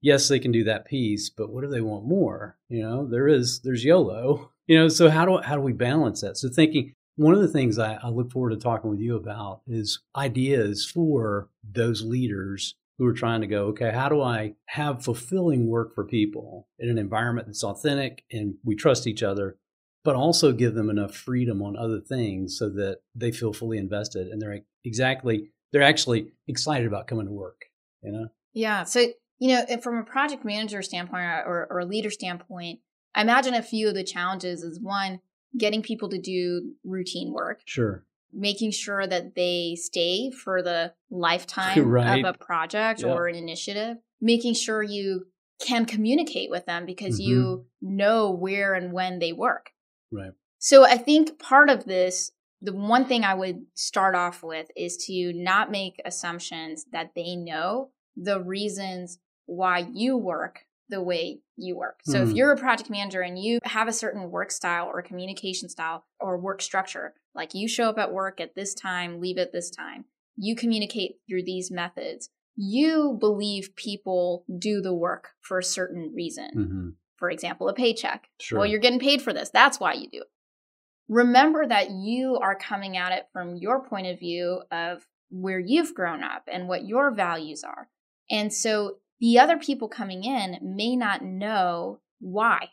yes, 0.07 0.29
they 0.29 0.39
can 0.39 0.53
do 0.53 0.65
that 0.65 0.87
piece, 0.87 1.31
but 1.31 1.51
what 1.51 1.65
if 1.65 1.71
they 1.71 1.81
want 1.81 2.07
more? 2.07 2.57
You 2.69 2.83
know, 2.83 3.07
there 3.07 3.29
is 3.29 3.61
there's 3.61 3.85
YOLO. 3.85 4.53
You 4.69 4.77
know, 4.77 4.89
so 4.89 5.09
how 5.09 5.25
do 5.25 5.39
how 5.39 5.55
do 5.55 5.61
we 5.61 5.73
balance 5.73 6.23
that? 6.23 6.37
So 6.37 6.49
thinking 6.49 6.93
one 7.15 7.33
of 7.33 7.41
the 7.41 7.47
things 7.47 7.79
I, 7.79 8.01
I 8.03 8.09
look 8.09 8.33
forward 8.33 8.51
to 8.51 8.57
talking 8.57 8.91
with 8.91 8.99
you 8.99 9.15
about 9.15 9.61
is 9.69 10.01
ideas 10.17 10.85
for 10.85 11.49
those 11.63 12.03
leaders 12.03 12.75
who 12.99 13.07
are 13.07 13.13
trying 13.13 13.43
to 13.43 13.47
go, 13.47 13.67
okay, 13.67 13.91
how 13.93 14.09
do 14.09 14.23
I 14.23 14.55
have 14.67 15.05
fulfilling 15.05 15.69
work 15.69 15.95
for 15.95 16.05
people 16.05 16.69
in 16.79 16.89
an 16.89 16.99
environment 16.99 17.47
that's 17.47 17.65
authentic 17.65 18.25
and 18.31 18.55
we 18.65 18.75
trust 18.75 19.07
each 19.07 19.23
other, 19.23 19.59
but 20.05 20.17
also 20.17 20.53
give 20.53 20.75
them 20.75 20.89
enough 20.89 21.15
freedom 21.15 21.63
on 21.63 21.77
other 21.77 22.01
things 22.01 22.59
so 22.59 22.69
that 22.71 23.01
they 23.15 23.33
feel 23.33 23.53
fully 23.53 23.79
invested 23.79 24.29
and 24.29 24.41
they're 24.41 24.61
exactly 24.85 25.51
they're 25.73 25.83
actually 25.83 26.29
excited 26.49 26.87
about 26.87 27.07
coming 27.07 27.27
to 27.27 27.33
work. 27.33 27.67
You 28.03 28.13
know? 28.13 28.29
Yeah. 28.55 28.85
So, 28.85 29.01
you 29.39 29.49
know, 29.49 29.67
from 29.83 29.99
a 29.99 30.05
project 30.05 30.45
manager 30.45 30.81
standpoint 30.81 31.25
uh, 31.25 31.43
or, 31.45 31.67
or 31.71 31.81
a 31.81 31.85
leader 31.85 32.11
standpoint, 32.11 32.81
I 33.15 33.23
imagine 33.23 33.55
a 33.55 33.63
few 33.63 33.89
of 33.89 33.95
the 33.95 34.05
challenges 34.05 34.63
is 34.63 34.81
one, 34.81 35.21
getting 35.59 35.83
people 35.83 36.09
to 36.11 36.19
do 36.19 36.73
routine 36.85 37.33
work. 37.33 37.61
Sure. 37.67 38.05
Making 38.37 38.71
sure 38.71 39.07
that 39.07 39.35
they 39.35 39.77
stay 39.81 40.31
for 40.31 40.63
the 40.63 40.93
lifetime 41.11 41.89
Right. 41.89 42.25
of 42.25 42.35
a 42.35 42.39
project 42.39 43.01
Yeah. 43.01 43.13
or 43.15 43.27
an 43.27 43.35
initiative, 43.35 43.97
making 44.21 44.55
sure 44.55 44.83
you 44.83 45.27
can 45.67 45.87
communicate 45.87 46.51
with 46.51 46.67
them 46.67 46.85
because 46.85 47.19
Mm-hmm. 47.19 47.31
you 47.31 47.67
know 47.81 48.31
where 48.31 48.75
and 48.75 48.93
when 48.93 49.19
they 49.19 49.33
work. 49.33 49.71
Right. 50.13 50.33
So 50.59 50.85
I 50.85 50.99
think 50.99 51.39
part 51.39 51.71
of 51.71 51.85
this, 51.87 52.33
the 52.61 52.75
one 52.75 53.07
thing 53.07 53.25
I 53.25 53.35
would 53.35 53.65
start 53.75 54.15
off 54.15 54.43
with 54.43 54.69
is 54.77 54.97
to 55.07 55.33
not 55.35 55.71
make 55.71 56.01
assumptions 56.05 56.85
that 56.93 57.13
they 57.15 57.37
know 57.37 57.91
the 58.17 58.41
reasons 58.41 59.19
why 59.47 59.87
you 59.93 60.17
work 60.17 60.66
the 60.89 61.03
way 61.03 61.41
you 61.57 61.77
work. 61.77 62.01
So 62.05 62.23
if 62.23 62.31
Hmm. 62.31 62.37
you're 62.37 62.53
a 62.53 62.57
project 62.57 62.91
manager 62.91 63.21
and 63.21 63.39
you 63.39 63.59
have 63.65 63.89
a 63.89 63.93
certain 63.93 64.31
work 64.31 64.51
style 64.51 64.87
or 64.87 65.03
communication 65.03 65.69
style 65.69 66.05
or 66.21 66.39
work 66.39 66.63
structure, 66.63 67.15
like 67.35 67.55
you 67.55 67.69
show 67.69 67.89
up 67.89 67.99
at 67.99 68.13
work 68.13 68.41
at 68.41 68.55
this 68.55 68.75
time, 68.75 69.21
leave 69.21 69.39
at 69.39 69.53
this 69.53 69.71
time, 69.71 70.05
you 70.37 70.55
communicate 70.55 71.17
through 71.29 71.43
these 71.45 71.71
methods. 71.71 72.31
You 72.55 73.17
believe 73.19 73.75
people 73.77 74.45
do 74.59 74.81
the 74.81 74.95
work 74.95 75.31
for 75.41 75.59
a 75.59 75.65
certain 75.65 76.13
reason. 76.15 76.51
hmm 76.53 76.89
For 77.17 77.31
example, 77.31 77.69
a 77.69 77.75
paycheck. 77.75 78.29
Sure. 78.39 78.59
Well, 78.61 78.69
you're 78.69 78.81
getting 78.81 79.01
paid 79.01 79.23
for 79.23 79.33
this. 79.33 79.51
That's 79.51 79.81
why 79.81 79.95
you 79.95 80.09
do 80.09 80.21
it. 80.21 80.31
Remember 81.09 81.67
that 81.67 81.91
you 81.91 82.37
are 82.37 82.57
coming 82.57 82.97
at 82.97 83.13
it 83.13 83.27
from 83.33 83.57
your 83.57 83.83
point 83.83 84.07
of 84.09 84.19
view 84.19 84.63
of 84.71 85.07
where 85.31 85.59
you've 85.59 85.95
grown 85.95 86.23
up 86.23 86.49
and 86.51 86.69
what 86.69 86.85
your 86.87 87.11
values 87.13 87.63
are. 87.65 87.89
And 88.31 88.53
so 88.53 88.99
the 89.21 89.39
other 89.39 89.57
people 89.57 89.89
coming 89.89 90.25
in 90.25 90.59
may 90.63 90.97
not 90.97 91.23
know 91.25 92.01
why. 92.21 92.71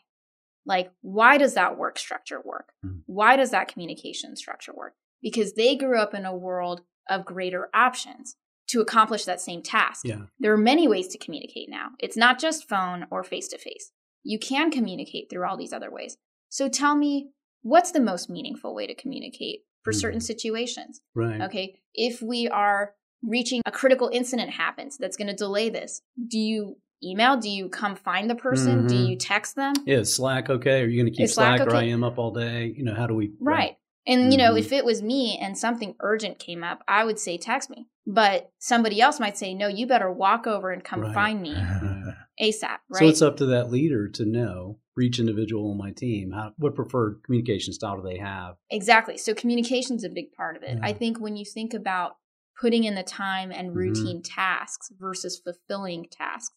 Like, 0.66 0.92
why 1.02 1.36
does 1.38 1.54
that 1.54 1.76
work 1.78 1.98
structure 1.98 2.40
work? 2.42 2.72
Mhm. 2.84 3.02
Why 3.06 3.36
does 3.36 3.50
that 3.50 3.68
communication 3.68 4.36
structure 4.36 4.72
work? 4.74 4.94
Because 5.22 5.54
they 5.54 5.76
grew 5.76 5.98
up 5.98 6.14
in 6.14 6.24
a 6.24 6.36
world 6.36 6.82
of 7.08 7.24
greater 7.26 7.68
options 7.74 8.36
to 8.68 8.80
accomplish 8.80 9.26
that 9.26 9.40
same 9.40 9.62
task. 9.62 10.06
Yeah. 10.06 10.22
There 10.38 10.52
are 10.52 10.58
many 10.58 10.88
ways 10.88 11.08
to 11.08 11.18
communicate 11.18 11.68
now. 11.68 11.90
It's 11.98 12.16
not 12.16 12.38
just 12.38 12.68
phone 12.68 13.06
or 13.10 13.22
face 13.22 13.48
to 13.48 13.58
face. 13.58 13.92
You 14.22 14.38
can 14.38 14.70
communicate 14.70 15.28
through 15.28 15.46
all 15.46 15.58
these 15.58 15.72
other 15.74 15.90
ways. 15.90 16.16
So 16.48 16.68
tell 16.70 16.96
me, 16.96 17.30
what's 17.62 17.90
the 17.90 18.00
most 18.00 18.30
meaningful 18.30 18.74
way 18.74 18.86
to 18.86 18.94
communicate 18.94 19.66
for 19.82 19.92
Mhm. 19.92 20.00
certain 20.00 20.20
situations? 20.20 21.02
Right. 21.14 21.42
Okay. 21.42 21.82
If 21.92 22.22
we 22.22 22.48
are 22.48 22.96
reaching 23.26 23.62
a 23.66 23.70
critical 23.72 24.08
incident 24.12 24.50
happens 24.50 24.96
that's 24.98 25.16
going 25.16 25.28
to 25.28 25.34
delay 25.34 25.68
this, 25.68 26.02
do 26.28 26.38
you 26.38 26.76
email? 27.02 27.36
Do 27.36 27.48
you 27.50 27.68
come 27.68 27.96
find 27.96 28.30
the 28.30 28.34
person? 28.34 28.86
Do 28.86 28.94
Mhm. 28.94 29.06
you 29.08 29.16
text 29.16 29.56
them? 29.56 29.74
Yeah, 29.86 29.98
is 29.98 30.14
Slack 30.14 30.48
okay? 30.48 30.82
Are 30.82 30.86
you 30.86 31.00
going 31.02 31.12
to 31.12 31.16
keep 31.16 31.24
Is 31.24 31.34
Slack 31.34 31.58
Slack, 31.58 31.68
or 31.68 31.76
I 31.76 31.84
am 31.84 32.02
up 32.04 32.18
all 32.18 32.30
day? 32.32 32.72
You 32.76 32.84
know, 32.84 32.94
how 32.94 33.06
do 33.06 33.14
we? 33.14 33.32
Right. 33.40 33.76
And 34.06 34.32
you 34.32 34.38
know, 34.38 34.52
Mhm. 34.54 34.58
if 34.58 34.72
it 34.72 34.84
was 34.84 35.02
me 35.02 35.38
and 35.40 35.56
something 35.56 35.94
urgent 36.00 36.38
came 36.38 36.62
up, 36.62 36.82
I 36.88 37.04
would 37.04 37.18
say 37.18 37.36
text 37.38 37.70
me. 37.70 37.88
But 38.06 38.50
somebody 38.58 39.00
else 39.00 39.18
might 39.18 39.36
say, 39.38 39.54
"No, 39.54 39.66
you 39.66 39.86
better 39.86 40.12
walk 40.12 40.46
over 40.46 40.70
and 40.70 40.84
come 40.84 41.00
Right. 41.00 41.14
find 41.14 41.40
me 41.42 41.54
ASAP." 42.40 42.78
Right? 42.90 42.98
So 42.98 43.08
it's 43.08 43.22
up 43.22 43.36
to 43.38 43.46
that 43.46 43.70
leader 43.70 44.08
to 44.08 44.24
know 44.24 44.78
for 44.94 45.00
each 45.00 45.18
individual 45.18 45.70
on 45.70 45.78
my 45.78 45.90
team 45.90 46.32
how 46.32 46.52
what 46.58 46.74
preferred 46.74 47.22
communication 47.24 47.72
style 47.72 47.96
do 47.96 48.02
they 48.02 48.18
have. 48.18 48.56
Exactly. 48.70 49.16
So 49.16 49.34
communication's 49.34 50.04
a 50.04 50.08
big 50.10 50.32
part 50.32 50.56
of 50.56 50.62
it. 50.62 50.78
I 50.82 50.92
think 50.92 51.18
when 51.18 51.36
you 51.36 51.44
think 51.44 51.72
about 51.74 52.16
putting 52.60 52.84
in 52.84 52.94
the 52.94 53.02
time 53.02 53.50
and 53.52 53.70
Mhm. 53.70 53.74
routine 53.76 54.22
tasks 54.22 54.90
versus 54.98 55.38
fulfilling 55.38 56.06
tasks, 56.10 56.54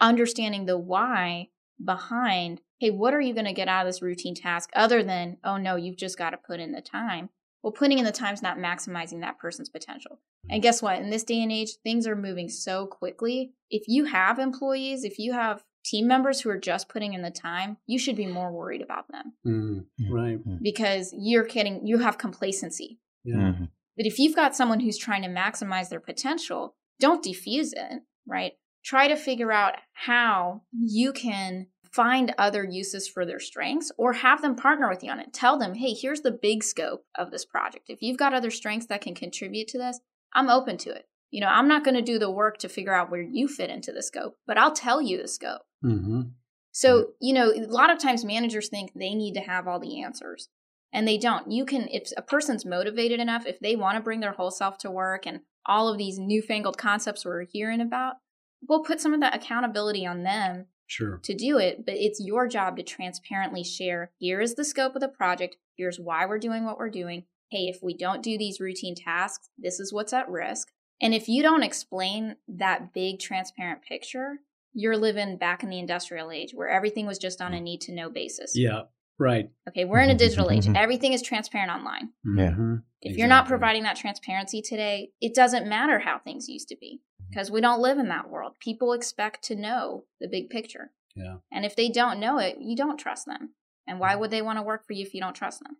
understanding 0.00 0.66
the 0.66 0.78
why 0.78 1.48
behind, 1.84 2.60
hey, 2.78 2.90
what 2.90 3.14
are 3.14 3.20
you 3.20 3.34
going 3.34 3.46
to 3.46 3.52
get 3.52 3.68
out 3.68 3.86
of 3.86 3.88
this 3.92 4.02
routine 4.02 4.34
task 4.34 4.70
other 4.74 5.02
than, 5.02 5.38
oh 5.44 5.56
no, 5.56 5.76
you've 5.76 5.96
just 5.96 6.16
got 6.18 6.30
to 6.30 6.36
put 6.36 6.60
in 6.60 6.72
the 6.72 6.80
time. 6.80 7.30
Well, 7.62 7.72
putting 7.72 7.98
in 7.98 8.04
the 8.04 8.12
time 8.12 8.34
is 8.34 8.42
not 8.42 8.58
maximizing 8.58 9.20
that 9.20 9.38
person's 9.38 9.70
potential. 9.70 10.20
And 10.50 10.62
guess 10.62 10.82
what? 10.82 10.98
In 11.00 11.08
this 11.08 11.24
day 11.24 11.42
and 11.42 11.50
age, 11.50 11.76
things 11.82 12.06
are 12.06 12.14
moving 12.14 12.48
so 12.50 12.86
quickly. 12.86 13.54
If 13.70 13.84
you 13.88 14.04
have 14.04 14.38
employees, 14.38 15.02
if 15.04 15.18
you 15.18 15.32
have 15.32 15.64
team 15.82 16.06
members 16.06 16.40
who 16.40 16.50
are 16.50 16.58
just 16.58 16.88
putting 16.90 17.14
in 17.14 17.22
the 17.22 17.30
time, 17.30 17.78
you 17.86 17.98
should 17.98 18.16
be 18.16 18.26
more 18.26 18.52
worried 18.52 18.82
about 18.82 19.06
them 19.10 19.32
Mm, 19.46 19.86
right. 20.10 20.38
because 20.62 21.14
you're 21.16 21.44
getting, 21.44 21.86
you 21.86 21.98
have 21.98 22.18
complacency. 22.18 23.00
Yeah. 23.24 23.36
Mhm. 23.36 23.68
But 23.96 24.06
if 24.06 24.18
you've 24.18 24.36
got 24.36 24.56
someone 24.56 24.80
who's 24.80 24.98
trying 24.98 25.22
to 25.22 25.28
maximize 25.28 25.88
their 25.88 26.00
potential, 26.00 26.74
don't 27.00 27.24
defuse 27.24 27.72
it, 27.72 28.02
right? 28.26 28.52
Try 28.84 29.08
to 29.08 29.16
figure 29.16 29.52
out 29.52 29.74
how 29.92 30.62
you 30.72 31.12
can 31.12 31.68
find 31.90 32.34
other 32.38 32.64
uses 32.64 33.06
for 33.06 33.24
their 33.24 33.38
strengths 33.38 33.92
or 33.96 34.14
have 34.14 34.42
them 34.42 34.56
partner 34.56 34.88
with 34.88 35.04
you 35.04 35.10
on 35.10 35.20
it. 35.20 35.32
Tell 35.32 35.58
them, 35.58 35.74
hey, 35.74 35.94
here's 35.94 36.22
the 36.22 36.32
big 36.32 36.64
scope 36.64 37.04
of 37.14 37.30
this 37.30 37.44
project. 37.44 37.84
If 37.88 38.02
you've 38.02 38.18
got 38.18 38.34
other 38.34 38.50
strengths 38.50 38.86
that 38.88 39.00
can 39.00 39.14
contribute 39.14 39.68
to 39.68 39.78
this, 39.78 40.00
I'm 40.32 40.50
open 40.50 40.76
to 40.78 40.90
it. 40.90 41.06
You 41.30 41.40
know, 41.40 41.46
I'm 41.46 41.68
not 41.68 41.84
going 41.84 41.94
to 41.94 42.02
do 42.02 42.18
the 42.18 42.30
work 42.30 42.58
to 42.58 42.68
figure 42.68 42.94
out 42.94 43.10
where 43.10 43.22
you 43.22 43.48
fit 43.48 43.70
into 43.70 43.92
the 43.92 44.02
scope, 44.02 44.36
but 44.46 44.58
I'll 44.58 44.72
tell 44.72 45.00
you 45.00 45.20
the 45.20 45.28
scope. 45.28 45.62
hmm 45.82 46.22
So, 46.72 47.10
you 47.20 47.32
know, 47.32 47.52
a 47.52 47.66
lot 47.66 47.90
of 47.90 47.98
times 47.98 48.24
managers 48.24 48.68
think 48.68 48.92
they 48.94 49.14
need 49.14 49.34
to 49.34 49.40
have 49.40 49.68
all 49.68 49.78
the 49.78 50.02
answers 50.02 50.48
and 50.94 51.06
they 51.06 51.18
don't. 51.18 51.50
You 51.50 51.66
can, 51.66 51.88
if 51.88 52.12
a 52.16 52.22
person's 52.22 52.64
motivated 52.64 53.18
enough, 53.18 53.46
if 53.46 53.58
they 53.58 53.74
want 53.74 53.96
to 53.96 54.02
bring 54.02 54.20
their 54.20 54.32
whole 54.32 54.52
self 54.52 54.78
to 54.78 54.90
work 54.90 55.26
and 55.26 55.40
all 55.66 55.88
of 55.88 55.98
these 55.98 56.18
newfangled 56.18 56.78
concepts 56.78 57.24
we're 57.24 57.44
hearing 57.44 57.80
about, 57.80 58.14
we'll 58.66 58.84
put 58.84 59.00
some 59.00 59.12
of 59.12 59.20
that 59.20 59.34
accountability 59.34 60.06
on 60.06 60.22
them 60.22 60.66
Sure. 60.86 61.18
to 61.24 61.34
do 61.34 61.58
it. 61.58 61.84
But 61.84 61.96
it's 61.96 62.24
your 62.24 62.46
job 62.46 62.76
to 62.76 62.82
transparently 62.82 63.64
share 63.64 64.12
here 64.18 64.40
is 64.40 64.54
the 64.54 64.64
scope 64.64 64.94
of 64.94 65.00
the 65.00 65.08
project, 65.08 65.56
here's 65.76 65.98
why 65.98 66.24
we're 66.26 66.38
doing 66.38 66.64
what 66.64 66.78
we're 66.78 66.90
doing. 66.90 67.24
Hey, 67.50 67.66
if 67.66 67.80
we 67.82 67.96
don't 67.96 68.22
do 68.22 68.38
these 68.38 68.60
routine 68.60 68.94
tasks, 68.94 69.50
this 69.58 69.80
is 69.80 69.92
what's 69.92 70.12
at 70.12 70.30
risk. 70.30 70.68
And 71.00 71.12
if 71.12 71.28
you 71.28 71.42
don't 71.42 71.64
explain 71.64 72.36
that 72.46 72.94
big, 72.94 73.18
transparent 73.18 73.82
picture, 73.82 74.38
you're 74.72 74.96
living 74.96 75.38
back 75.38 75.62
in 75.62 75.70
the 75.70 75.78
industrial 75.78 76.30
age 76.30 76.52
where 76.52 76.68
everything 76.68 77.06
was 77.06 77.18
just 77.18 77.40
on 77.40 77.52
a 77.52 77.58
mm. 77.58 77.62
need 77.62 77.80
to 77.82 77.92
know 77.92 78.10
basis. 78.10 78.52
Yeah. 78.56 78.82
Right. 79.18 79.50
Okay, 79.68 79.84
we're 79.84 80.00
in 80.00 80.10
a 80.10 80.12
mm-hmm, 80.12 80.18
digital 80.18 80.50
age. 80.50 80.64
Mm-hmm. 80.64 80.76
Everything 80.76 81.12
is 81.12 81.22
transparent 81.22 81.70
online. 81.70 82.10
Yeah. 82.24 82.50
Mhm. 82.50 82.82
If 83.00 83.16
you're 83.16 83.28
not 83.28 83.46
providing 83.46 83.84
that 83.84 83.96
transparency 83.96 84.62
today, 84.62 85.10
it 85.20 85.34
doesn't 85.34 85.68
matter 85.68 85.98
how 86.00 86.18
things 86.18 86.48
used 86.48 86.68
to 86.68 86.76
be 86.80 87.00
because 87.28 87.50
we 87.50 87.60
don't 87.60 87.80
live 87.80 87.98
in 87.98 88.08
that 88.08 88.30
world. 88.30 88.54
People 88.60 88.92
expect 88.92 89.44
to 89.44 89.54
know 89.54 90.04
the 90.20 90.28
big 90.28 90.50
picture. 90.50 90.90
Yeah. 91.14 91.36
And 91.52 91.64
if 91.64 91.76
they 91.76 91.90
don't 91.90 92.18
know 92.18 92.38
it, 92.38 92.56
you 92.60 92.76
don't 92.76 92.98
trust 92.98 93.26
them. 93.26 93.50
And 93.86 94.00
why 94.00 94.12
mm-hmm. 94.12 94.20
would 94.20 94.30
they 94.30 94.42
want 94.42 94.58
to 94.58 94.62
work 94.62 94.86
for 94.86 94.94
you 94.94 95.02
if 95.02 95.14
you 95.14 95.20
don't 95.20 95.36
trust 95.36 95.62
them? 95.62 95.76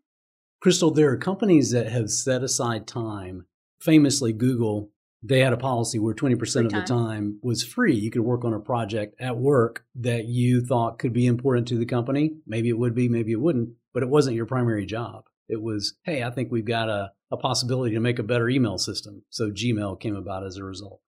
Crystal, 0.61 0.91
there 0.91 1.11
are 1.11 1.17
companies 1.17 1.73
that 1.73 1.89
have 1.89 2.11
set 2.11 2.43
aside 2.43 2.87
time. 2.87 3.47
Famously, 3.81 4.33
Google, 4.33 4.91
they 5.27 5.41
had 5.41 5.55
a 5.55 5.59
policy 5.59 5.99
where 5.99 6.15
20% 6.15 6.39
Free 6.39 6.67
of 6.67 6.73
the 6.73 6.81
time. 6.81 6.87
time 6.87 7.39
was 7.43 7.65
free. 7.65 7.95
You 7.95 8.11
could 8.11 8.23
work 8.23 8.45
on 8.45 8.53
a 8.53 8.61
project 8.61 9.17
at 9.19 9.39
work 9.39 9.85
that 9.97 10.27
you 10.27 10.61
thought 10.61 10.99
could 10.99 11.15
be 11.15 11.27
important 11.27 11.67
to 11.69 11.79
the 11.79 11.87
company. 11.87 12.37
Maybe 12.47 12.69
it 12.69 12.79
would 12.79 12.95
be, 12.95 13.09
maybe 13.09 13.33
it 13.33 13.41
wouldn't, 13.41 13.71
but 13.95 14.03
it 14.03 14.11
wasn't 14.11 14.37
your 14.37 14.45
primary 14.45 14.85
job. 14.85 15.25
It 15.49 15.63
was, 15.63 15.95
hey, 16.03 16.23
I 16.23 16.31
think 16.31 16.53
we've 16.53 16.65
got 16.65 16.91
a, 16.91 17.13
a 17.31 17.39
possibility 17.39 17.95
to 17.95 18.01
make 18.01 18.19
a 18.19 18.23
better 18.23 18.51
email 18.51 18.77
system. 18.77 19.23
So 19.31 19.51
Gmail 19.51 19.99
came 19.99 20.15
about 20.15 20.45
as 20.45 20.59
a 20.59 20.65
result. 20.65 21.01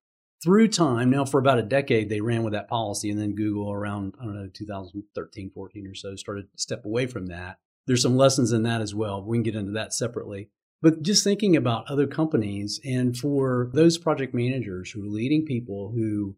Through 0.42 0.68
time, 0.68 1.11
now 1.11 1.24
for 1.24 1.38
about 1.38 1.59
a 1.59 1.62
decade, 1.62 2.09
they 2.09 2.20
ran 2.20 2.42
with 2.42 2.52
that 2.55 2.68
policy. 2.68 3.11
And 3.11 3.20
then 3.20 3.35
Google, 3.35 3.70
around, 3.70 4.14
I 4.20 4.24
don't 4.24 4.35
know, 4.35 4.48
2013, 4.52 5.50
14 5.55 5.87
or 5.87 5.94
so, 5.94 6.16
started 6.16 6.42
to 6.52 6.59
step 6.59 6.85
away 6.85 7.07
from 7.07 7.26
that 7.26 7.59
there's 7.87 8.02
some 8.02 8.16
lessons 8.16 8.52
in 8.52 8.64
that 8.64 8.81
as 8.81 8.94
well. 8.94 9.22
We 9.22 9.37
can 9.37 9.42
get 9.42 9.55
into 9.55 9.72
that 9.72 9.94
separately. 9.94 10.50
But 10.83 11.03
just 11.03 11.25
thinking 11.25 11.57
about 11.57 11.91
other 11.91 12.07
companies 12.07 12.81
and 12.85 13.17
for 13.17 13.71
those 13.73 13.99
project 13.99 14.35
managers 14.35 14.91
who 14.91 15.05
are 15.05 15.11
leading 15.11 15.45
people 15.45 15.93
who 15.95 16.37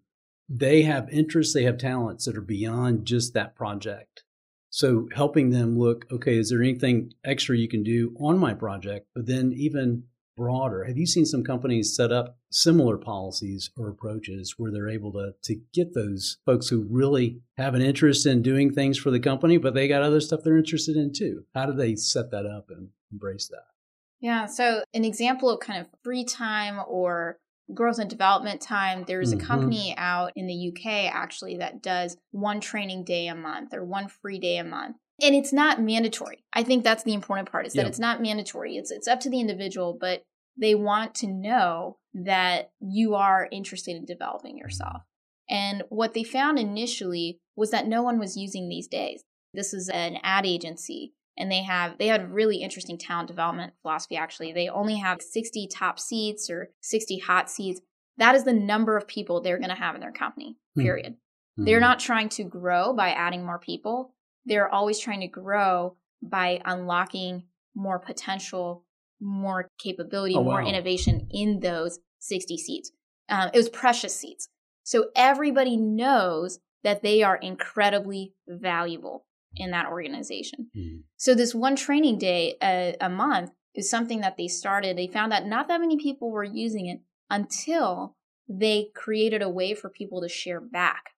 they 0.49 0.83
have 0.83 1.09
interests, 1.11 1.53
they 1.53 1.65
have 1.65 1.79
talents 1.79 2.25
that 2.25 2.37
are 2.37 2.43
beyond 2.43 3.05
just 3.05 3.35
that 3.35 3.55
project. 3.55 4.25
So 4.71 5.09
helping 5.15 5.51
them 5.51 5.79
look, 5.79 6.07
okay, 6.11 6.37
is 6.37 6.51
there 6.51 6.63
anything 6.63 7.13
extra 7.25 7.57
you 7.57 7.69
can 7.69 7.83
do 7.83 8.15
on 8.21 8.39
my 8.39 8.55
project? 8.55 9.07
But 9.15 9.27
then 9.27 9.53
even 9.53 10.05
broader, 10.37 10.85
have 10.85 10.97
you 10.97 11.07
seen 11.07 11.27
some 11.27 11.43
companies 11.43 11.97
set 11.97 12.13
up 12.13 12.39
similar 12.51 12.97
policies 12.97 13.71
or 13.77 13.89
approaches 13.89 14.55
where 14.57 14.71
they're 14.71 14.89
able 14.89 15.13
to, 15.13 15.35
to 15.43 15.61
get 15.75 15.95
those 15.95 16.39
folks 16.47 16.69
who 16.69 16.87
really 16.89 17.41
have 17.57 17.75
an 17.75 17.83
interest 17.83 18.25
in 18.25 18.41
doing 18.41 18.73
things 18.73 18.97
for 18.97 19.11
the 19.11 19.21
company, 19.21 19.59
but 19.59 19.75
they 19.75 19.89
got 19.89 20.03
other 20.03 20.21
stuff 20.21 20.41
they're 20.45 20.57
interested 20.57 20.97
in 20.97 21.13
too? 21.13 21.45
How 21.55 21.67
do 21.67 21.73
they 21.73 21.97
set 21.97 22.31
that 22.31 22.47
up 22.47 22.71
and 22.71 22.91
embrace 23.11 23.49
that? 23.49 23.78
Yeah. 24.21 24.47
So, 24.47 24.83
an 24.95 25.05
example 25.05 25.49
of 25.51 25.61
kind 25.61 25.81
of 25.81 25.89
free 26.03 26.25
time 26.25 26.81
or 26.87 27.39
growth 27.75 27.99
and 27.99 28.09
development 28.09 28.61
time, 28.61 29.05
there's 29.07 29.33
Mhm. 29.33 29.43
a 29.43 29.45
company 29.45 29.95
out 29.97 30.33
in 30.35 30.47
the 30.47 30.55
UK 30.55 31.07
actually 31.07 31.57
that 31.59 31.83
does 31.83 32.17
one 32.31 32.61
training 32.61 33.05
day 33.05 33.27
a 33.29 33.35
month 33.35 33.75
or 33.75 33.85
one 33.85 34.09
free 34.09 34.39
day 34.39 34.57
a 34.57 34.65
month. 34.65 34.97
And 35.21 35.35
it's 35.35 35.53
not 35.53 35.81
mandatory. 35.81 36.45
I 36.53 36.63
think 36.63 36.83
that's 36.85 37.03
the 37.03 37.13
important 37.13 37.51
part 37.51 37.67
is 37.67 37.75
that 37.75 37.83
Yeah. 37.83 37.89
it's 37.89 37.99
not 37.99 38.23
mandatory. 38.23 38.77
It's 38.77 38.91
it's 38.91 39.09
up 39.09 39.21
to 39.21 39.31
the 39.31 39.41
individual, 39.41 39.93
but 39.93 40.23
they 40.57 40.75
want 40.75 41.15
to 41.17 41.27
know 41.27 41.99
that 42.15 42.71
you 42.81 43.15
are 43.15 43.49
interested 43.53 43.97
in 43.97 44.05
developing 44.05 44.57
yourself. 44.57 45.03
And 45.49 45.83
what 45.89 46.15
they 46.15 46.25
found 46.25 46.59
initially 46.59 47.39
was 47.57 47.71
that 47.71 47.87
no 47.87 48.03
one 48.03 48.19
was 48.19 48.37
using 48.37 48.69
these 48.69 48.89
days. 48.89 49.23
This 49.55 49.73
is 49.73 49.89
an 49.89 50.19
ad 50.23 50.47
agency 50.47 51.15
and 51.39 51.51
they 51.51 51.63
have 51.63 51.97
they 51.99 52.09
had 52.09 52.31
really 52.33 52.57
interesting 52.59 52.99
talent 52.99 53.29
development 53.29 53.73
philosophy 53.81 54.17
actually. 54.17 54.53
They 54.53 54.69
only 54.69 54.97
have 54.97 55.23
60 55.23 55.69
top 55.69 55.99
seats 55.99 56.51
or 56.51 56.71
60 56.83 57.19
hot 57.19 57.49
seats 57.51 57.81
that 58.19 58.35
is 58.35 58.43
the 58.45 58.53
number 58.53 58.97
of 58.97 59.07
people 59.07 59.41
they're 59.41 59.59
going 59.59 59.69
to 59.71 59.77
have 59.77 59.95
in 59.95 60.01
their 60.01 60.13
company 60.13 60.57
Hmm. 60.75 60.83
period. 60.83 61.17
Mhm. 61.59 61.65
they're 61.67 61.81
not 61.81 62.01
trying 62.01 62.29
to 62.31 62.45
grow 62.45 62.93
by 62.93 63.11
adding 63.11 63.45
more 63.47 63.59
people. 63.59 64.15
They're 64.45 64.69
always 64.69 64.99
trying 64.99 65.21
to 65.21 65.29
grow 65.29 65.97
by 66.23 66.61
unlocking 66.65 67.45
more 67.75 67.99
potential 67.99 68.85
more 69.21 69.69
capability 69.79 70.35
Oh, 70.37 70.43
more 70.45 70.63
wow. 70.63 70.69
innovation 70.69 71.27
in 71.31 71.61
those 71.61 71.99
60 72.21 72.57
seats 72.57 72.93
um, 73.29 73.51
it 73.53 73.57
was 73.57 73.69
precious 73.69 74.15
seats 74.15 74.49
so 74.85 75.11
everybody 75.15 75.77
knows 75.77 76.61
that 76.85 77.03
they 77.03 77.23
are 77.23 77.37
incredibly 77.37 78.33
valuable 78.47 79.27
in 79.59 79.71
that 79.73 79.87
organization 79.87 80.71
Mhm. 80.77 81.03
so 81.17 81.35
this 81.35 81.55
one 81.55 81.77
training 81.77 82.19
day 82.19 82.57
a, 82.63 82.97
a 83.01 83.09
month 83.09 83.51
is 83.75 83.89
something 83.89 84.21
that 84.23 84.37
they 84.37 84.49
started. 84.49 84.97
They 84.97 85.07
found 85.07 85.31
that 85.31 85.47
not 85.47 85.69
that 85.69 85.81
many 85.81 85.97
people 85.97 86.31
were 86.33 86.43
using 86.43 86.87
it 86.87 87.01
until 87.31 88.17
they 88.49 88.91
created 88.95 89.41
a 89.43 89.49
way 89.49 89.73
for 89.75 89.89
people 89.89 90.21
to 90.23 90.29
share 90.29 90.61
back. 90.61 91.11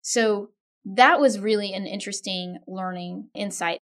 So 0.00 0.50
that 0.84 1.18
was 1.18 1.40
really 1.40 1.72
an 1.72 1.86
interesting 1.86 2.58
learning 2.68 3.30
insight. 3.34 3.80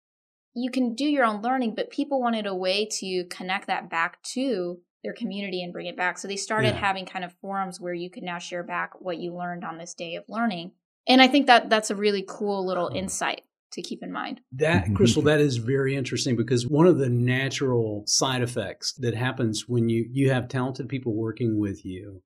You 0.53 0.71
can 0.71 0.95
do 0.95 1.05
your 1.05 1.23
own 1.23 1.41
learning, 1.41 1.75
but 1.75 1.91
people 1.91 2.19
wanted 2.19 2.47
a 2.47 2.55
way 2.55 2.87
to 2.99 3.25
connect 3.25 3.67
that 3.67 3.89
back 3.89 4.21
to 4.33 4.81
their 5.03 5.13
community 5.13 5.61
and 5.63 5.71
bring 5.71 5.85
it 5.85 5.95
back. 5.95 6.17
So 6.17 6.27
they 6.27 6.35
started 6.35 6.73
Yeah. 6.73 6.79
having 6.81 7.05
kind 7.05 7.23
of 7.23 7.33
forums 7.33 7.79
where 7.79 7.93
you 7.93 8.09
could 8.09 8.23
now 8.23 8.39
share 8.39 8.63
back 8.63 8.99
what 8.99 9.19
you 9.19 9.33
learned 9.33 9.63
on 9.63 9.77
this 9.77 9.93
day 9.93 10.15
of 10.15 10.25
learning. 10.27 10.71
And 11.07 11.21
I 11.21 11.27
think 11.27 11.45
that 11.47 11.69
that's 11.69 11.91
a 11.91 11.95
really 11.95 12.25
cool 12.27 12.65
little 12.65 12.89
insight 12.89 13.43
to 13.71 13.81
keep 13.81 14.01
in 14.03 14.11
mind. 14.11 14.41
That, 14.53 14.93
Crystal, 14.95 15.21
that 15.23 15.39
is 15.39 15.57
very 15.57 15.95
interesting 15.95 16.35
because 16.35 16.67
one 16.67 16.87
of 16.87 16.97
the 16.97 17.09
natural 17.09 18.03
side 18.07 18.41
effects 18.41 18.93
that 18.99 19.15
happens 19.15 19.67
when 19.67 19.89
you, 19.89 20.07
you 20.11 20.31
have 20.31 20.47
talented 20.47 20.89
people 20.89 21.13
working 21.13 21.59
with 21.59 21.85
you, 21.85 22.21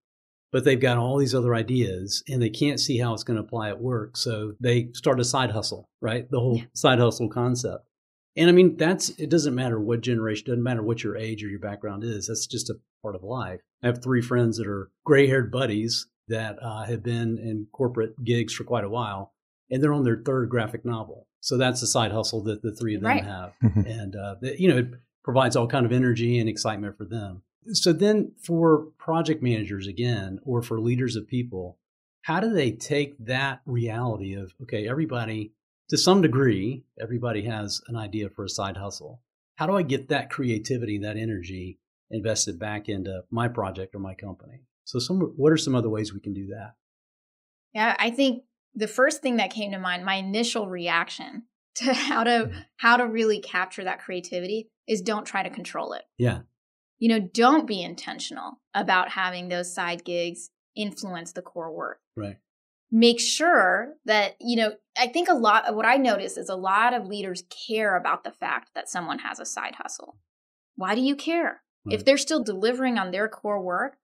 but 0.51 0.63
they've 0.65 0.79
got 0.79 0.97
all 0.97 1.17
these 1.17 1.35
other 1.35 1.55
ideas 1.55 2.23
and 2.27 2.41
they 2.41 2.49
can't 2.49 2.79
see 2.79 2.97
how 2.97 3.13
it's 3.13 3.23
going 3.23 3.37
to 3.37 3.43
apply 3.43 3.69
at 3.69 3.79
work. 3.81 4.17
So 4.17 4.53
they 4.59 4.89
start 4.93 5.19
a 5.19 5.23
side 5.25 5.51
hustle, 5.51 5.89
right? 6.01 6.29
The 6.29 6.39
whole 6.39 6.57
Yeah. 6.57 6.65
side 6.73 6.99
hustle 6.99 7.29
concept. 7.29 7.85
And 8.37 8.49
I 8.49 8.53
mean, 8.53 8.77
that's, 8.77 9.09
it 9.11 9.29
doesn't 9.29 9.55
matter 9.55 9.79
what 9.79 10.01
generation, 10.01 10.45
doesn't 10.47 10.63
matter 10.63 10.83
what 10.83 11.03
your 11.03 11.17
age 11.17 11.43
or 11.43 11.47
your 11.49 11.59
background 11.59 12.03
is. 12.03 12.27
That's 12.27 12.47
just 12.47 12.69
a 12.69 12.75
part 13.01 13.15
of 13.15 13.23
life. 13.23 13.59
I 13.83 13.87
have 13.87 14.01
three 14.01 14.21
friends 14.21 14.57
that 14.57 14.67
are 14.67 14.89
gray 15.03 15.27
haired 15.27 15.51
buddies 15.51 16.07
that 16.29 16.57
uh, 16.61 16.85
have 16.85 17.03
been 17.03 17.37
in 17.37 17.67
corporate 17.73 18.23
gigs 18.23 18.53
for 18.53 18.63
quite 18.63 18.85
a 18.85 18.89
while 18.89 19.33
and 19.69 19.81
they're 19.81 19.93
on 19.93 20.03
their 20.03 20.21
third 20.25 20.49
graphic 20.49 20.85
novel. 20.85 21.27
So 21.41 21.57
that's 21.57 21.81
the 21.81 21.87
side 21.87 22.11
hustle 22.11 22.41
that 22.43 22.61
the 22.61 22.73
three 22.73 22.95
of 22.95 23.01
them 23.01 23.09
Right. 23.09 23.23
have, 23.23 23.53
and 23.61 24.15
uh, 24.15 24.35
that, 24.41 24.59
you 24.59 24.69
know 24.69 24.77
it 24.77 24.87
provides 25.23 25.55
all 25.55 25.67
kind 25.67 25.85
of 25.85 25.91
energy 25.91 26.39
and 26.39 26.47
excitement 26.49 26.97
for 26.97 27.05
them. 27.05 27.43
So 27.73 27.93
then, 27.93 28.31
for 28.41 28.87
project 28.97 29.43
managers 29.43 29.85
again, 29.87 30.39
or 30.43 30.61
for 30.61 30.79
leaders 30.79 31.15
of 31.15 31.27
people, 31.27 31.77
how 32.23 32.39
do 32.39 32.51
they 32.51 32.71
take 32.71 33.17
that 33.25 33.61
reality 33.65 34.33
of 34.33 34.53
okay, 34.63 34.87
everybody 34.87 35.53
to 35.91 35.97
some 35.97 36.21
degree, 36.21 36.85
everybody 37.01 37.43
has 37.43 37.81
an 37.89 37.97
idea 37.97 38.29
for 38.29 38.45
a 38.45 38.49
side 38.49 38.77
hustle. 38.77 39.21
How 39.55 39.67
do 39.67 39.75
I 39.75 39.81
get 39.81 40.07
that 40.07 40.29
creativity, 40.29 40.97
that 40.99 41.17
energy 41.17 41.79
invested 42.09 42.57
back 42.57 42.87
into 42.87 43.23
my 43.29 43.49
project 43.49 43.93
or 43.93 43.99
my 43.99 44.15
company? 44.15 44.61
So, 44.85 44.99
some 44.99 45.19
what 45.35 45.51
are 45.51 45.57
some 45.57 45.75
other 45.75 45.89
ways 45.89 46.13
we 46.13 46.21
can 46.21 46.33
do 46.33 46.47
that? 46.47 46.75
Yeah, 47.73 47.95
I 47.99 48.09
think 48.09 48.43
the 48.75 48.87
first 48.87 49.21
thing 49.21 49.37
that 49.37 49.51
came 49.51 49.71
to 49.71 49.79
mind, 49.79 50.05
my 50.05 50.15
initial 50.15 50.67
reaction 50.67 51.43
to 51.75 51.93
how 51.93 52.23
to 52.23 52.31
Mm-hmm. 52.31 52.59
how 52.77 52.97
to 52.97 53.05
really 53.07 53.39
capture 53.39 53.83
that 53.83 53.99
creativity 54.01 54.69
is 54.87 55.01
don't 55.01 55.25
try 55.25 55.43
to 55.43 55.49
control 55.49 55.93
it. 55.93 56.03
Yeah, 56.17 56.39
You 56.99 57.09
know, 57.09 57.19
don't 57.19 57.67
be 57.67 57.81
intentional 57.81 58.59
about 58.73 59.09
having 59.09 59.47
those 59.49 59.73
side 59.73 60.03
gigs 60.03 60.49
influence 60.75 61.31
the 61.33 61.41
core 61.41 61.71
work. 61.71 61.99
right. 62.15 62.37
Make 62.93 63.21
sure 63.21 63.93
that, 64.03 64.35
you 64.41 64.57
know, 64.57 64.73
I 64.99 65.07
think 65.07 65.29
a 65.29 65.33
lot 65.33 65.65
of 65.65 65.75
what 65.75 65.85
I 65.85 65.95
notice 65.95 66.35
is 66.35 66.49
a 66.49 66.55
lot 66.57 66.93
of 66.93 67.07
leaders 67.07 67.43
care 67.67 67.95
about 67.95 68.25
the 68.25 68.31
fact 68.33 68.71
that 68.75 68.89
someone 68.89 69.19
has 69.19 69.39
a 69.39 69.45
side 69.45 69.75
hustle. 69.75 70.17
Why 70.75 70.93
do 70.95 70.99
you 71.01 71.15
care? 71.15 71.61
If 71.89 72.03
they're 72.03 72.17
still 72.17 72.43
delivering 72.43 72.97
on 72.97 73.11
their 73.11 73.29
core 73.29 73.61
work, 73.61 73.95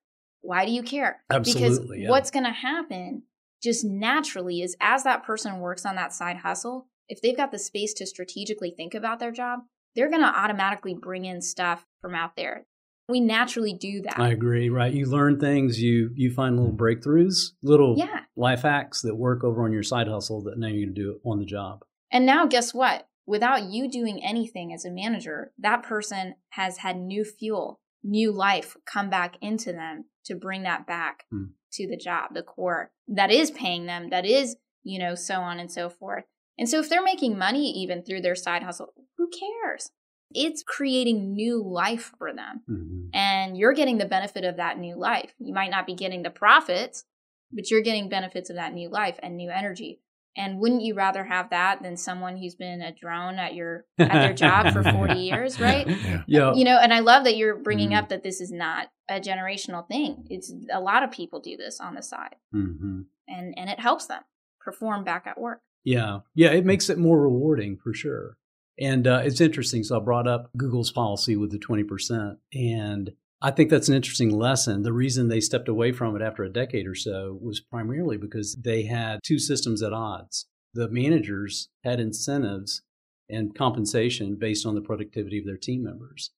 why 0.41 0.65
do 0.65 0.71
you 0.71 0.84
care? 0.84 1.21
Absolutely, 1.30 1.63
Because 1.97 1.99
yeah. 2.03 2.10
what's 2.10 2.32
going 2.32 2.45
to 2.45 2.51
happen 2.51 3.23
just 3.62 3.84
naturally 3.84 4.62
is 4.62 4.76
as 4.80 5.04
that 5.04 5.24
person 5.24 5.60
works 5.60 5.86
on 5.86 5.96
that 5.96 6.13
side 6.13 6.38
hustle, 6.38 6.88
if 7.10 7.22
they've 7.22 7.38
got 7.38 7.52
the 7.52 7.60
space 7.60 7.93
to 7.96 8.06
strategically 8.06 8.72
think 8.72 8.93
about 8.93 9.20
their 9.20 9.32
job, 9.32 9.60
they're 9.96 10.10
going 10.10 10.22
to 10.22 10.28
automatically 10.39 10.93
bring 10.93 11.26
in 11.26 11.41
stuff 11.41 11.86
from 12.02 12.13
out 12.13 12.36
there. 12.36 12.65
We 13.10 13.20
naturally 13.22 13.74
do 13.74 14.02
that. 14.02 14.20
I 14.20 14.30
agree. 14.30 14.70
Right. 14.70 14.93
You 14.93 15.06
learn 15.06 15.39
things. 15.39 15.82
You 15.82 16.12
you 16.13 16.30
find 16.30 16.58
little 16.58 16.74
breakthroughs, 16.74 17.52
little 17.63 17.96
yeah. 17.98 18.22
life 18.36 18.63
hacks 18.63 19.02
that 19.04 19.15
work 19.15 19.46
over 19.46 19.63
on 19.63 19.72
your 19.72 19.84
side 19.84 20.10
hustle 20.10 20.43
that 20.43 20.58
now 20.58 20.67
you're 20.67 20.86
going 20.86 20.96
to 20.96 21.02
do 21.02 21.20
on 21.24 21.39
the 21.39 21.46
job. 21.46 21.86
And 22.12 22.26
now, 22.26 22.46
guess 22.46 22.74
what? 22.74 23.08
Without 23.26 23.63
you 23.63 23.89
doing 23.89 24.22
anything 24.24 24.74
as 24.74 24.84
a 24.84 24.91
manager, 24.91 25.52
that 25.58 25.84
person 25.84 26.36
has 26.50 26.80
had 26.80 26.98
new 26.98 27.24
fuel, 27.24 27.80
new 28.04 28.32
life 28.32 28.76
come 28.86 29.10
back 29.10 29.36
into 29.41 29.72
them 29.72 30.06
to 30.26 30.36
bring 30.36 30.63
that 30.63 30.86
back 30.86 31.26
Hmm. 31.32 31.46
To 31.78 31.88
the 31.88 31.98
job, 31.98 32.34
the 32.34 32.44
core 32.44 32.92
that 33.08 33.32
is 33.32 33.52
paying 33.52 33.86
them, 33.86 34.10
that 34.10 34.26
is, 34.26 34.58
you 34.84 35.00
know, 35.00 35.16
so 35.16 35.36
on 35.36 35.60
and 35.60 35.72
so 35.72 35.90
forth. 35.90 36.26
And 36.58 36.68
so 36.68 36.80
if 36.80 36.90
they're 36.90 37.04
making 37.04 37.38
money 37.38 37.72
even 37.72 38.04
through 38.04 38.22
their 38.22 38.36
side 38.36 38.63
hustle, 38.63 38.94
who 39.18 39.30
cares? 39.30 39.92
It's 40.34 40.63
creating 40.63 41.34
new 41.34 41.63
life 41.63 42.12
for 42.18 42.34
them. 42.34 42.63
Mhm. 42.70 43.10
And 43.13 43.58
you're 43.58 43.74
getting 43.74 43.98
the 43.98 44.06
benefit 44.06 44.44
of 44.44 44.58
that 44.58 44.78
new 44.78 44.96
life. 44.96 45.34
You 45.40 45.54
might 45.54 45.72
not 45.72 45.86
be 45.86 45.94
getting 45.94 46.24
the 46.24 46.30
profits, 46.30 47.06
but 47.52 47.72
you're 47.72 47.82
getting 47.82 48.10
benefits 48.10 48.50
of 48.50 48.58
that 48.58 48.74
new 48.74 48.90
life 48.90 49.18
and 49.24 49.38
new 49.38 49.50
energy. 49.50 50.02
And 50.38 50.60
wouldn't 50.60 50.84
you 50.84 50.93
rather 50.93 51.23
have 51.26 51.50
that 51.50 51.82
than 51.82 51.97
someone 51.97 52.38
who's 52.38 52.56
been 52.56 52.82
a 52.82 52.93
drone 52.93 53.39
at 53.39 53.56
your 53.56 53.86
at 53.97 54.12
their 54.13 54.34
job 54.34 54.71
for 54.71 54.84
40 54.84 55.15
years, 55.15 55.60
right? 55.60 55.88
Yeah. 55.88 56.23
Yeah. 56.28 56.54
You 56.54 56.63
know, 56.63 56.78
and 56.82 56.93
I 56.93 57.00
love 57.00 57.23
that 57.23 57.36
you're 57.38 57.58
bringing 57.58 57.89
Mhm. 57.89 57.97
up 57.97 58.10
that 58.10 58.23
this 58.23 58.39
is 58.39 58.52
not 58.52 58.88
a 59.10 59.19
generational 59.19 59.88
thing. 59.88 60.26
It's 60.30 60.54
a 60.71 60.80
lot 60.80 61.02
of 61.04 61.12
people 61.12 61.39
do 61.39 61.58
this 61.58 61.80
on 61.80 61.95
the 61.95 62.04
side, 62.04 62.36
hmm 62.52 63.02
and 63.28 63.54
and 63.58 63.69
it 63.69 63.80
helps 63.80 64.06
them 64.06 64.21
perform 64.62 65.04
back 65.04 65.26
at 65.28 65.39
work. 65.39 65.62
Yeah. 65.84 66.19
Yeah. 66.36 66.52
It 66.52 66.65
makes 66.65 66.89
it 66.89 66.97
more 66.97 67.19
rewarding 67.21 67.78
for 67.78 67.93
sure. 67.93 68.38
And 68.80 69.08
uh, 69.08 69.21
it's 69.23 69.41
interesting. 69.41 69.84
So 69.84 69.97
I 69.97 70.04
brought 70.04 70.28
up 70.28 70.52
Google's 70.56 70.91
policy 70.91 71.36
with 71.36 71.50
the 71.52 71.58
20%. 71.58 72.38
And 72.54 73.12
I 73.41 73.52
think 73.52 73.69
that's 73.69 73.88
an 73.88 73.95
interesting 73.95 74.32
lesson. 74.32 74.82
The 74.82 74.93
reason 74.93 75.28
they 75.28 75.39
stepped 75.39 75.67
away 75.67 75.91
from 75.91 76.15
it 76.15 76.21
after 76.23 76.43
a 76.43 76.52
decade 76.52 76.88
or 76.88 76.95
so 76.95 77.38
was 77.39 77.60
primarily 77.60 78.17
because 78.17 78.56
they 78.56 78.84
had 78.84 79.19
two 79.23 79.38
systems 79.38 79.84
at 79.84 79.93
odds. 79.93 80.47
The 80.73 80.89
managers 80.89 81.69
had 81.84 82.00
incentives 82.00 82.82
and 83.30 83.54
compensation 83.56 84.36
based 84.36 84.65
on 84.65 84.73
the 84.76 84.82
productivity 84.82 85.38
of 85.39 85.45
their 85.45 85.58
team 85.58 85.84
members. 85.84 86.32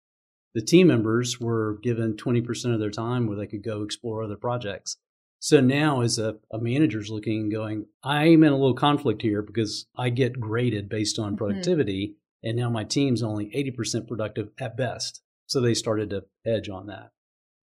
The 0.55 0.61
team 0.61 0.87
members 0.87 1.39
were 1.39 1.79
given 1.83 2.15
20% 2.17 2.73
of 2.73 2.79
their 2.79 2.89
time 2.89 3.27
where 3.27 3.37
they 3.37 3.47
could 3.47 3.63
go 3.63 3.83
explore 3.83 4.23
other 4.23 4.35
projects. 4.35 4.97
So 5.39 5.61
now, 5.61 6.01
as 6.01 6.19
a, 6.19 6.35
a 6.51 6.59
manager's 6.59 7.09
looking 7.09 7.39
and 7.41 7.51
going, 7.51 7.85
I'm 8.03 8.43
in 8.43 8.51
a 8.51 8.57
little 8.57 8.73
conflict 8.73 9.21
here 9.21 9.41
because 9.41 9.85
I 9.95 10.09
get 10.09 10.39
graded 10.39 10.89
based 10.89 11.17
on 11.17 11.33
Mhm. 11.33 11.37
productivity, 11.37 12.15
and 12.43 12.57
now 12.57 12.69
my 12.69 12.83
team's 12.83 13.23
only 13.23 13.49
80% 13.55 14.07
productive 14.07 14.49
at 14.59 14.75
best. 14.75 15.21
So 15.49 15.59
they 15.59 15.73
started 15.73 16.11
to 16.11 16.25
hedge 16.45 16.69
on 16.69 16.87
that. 16.87 17.09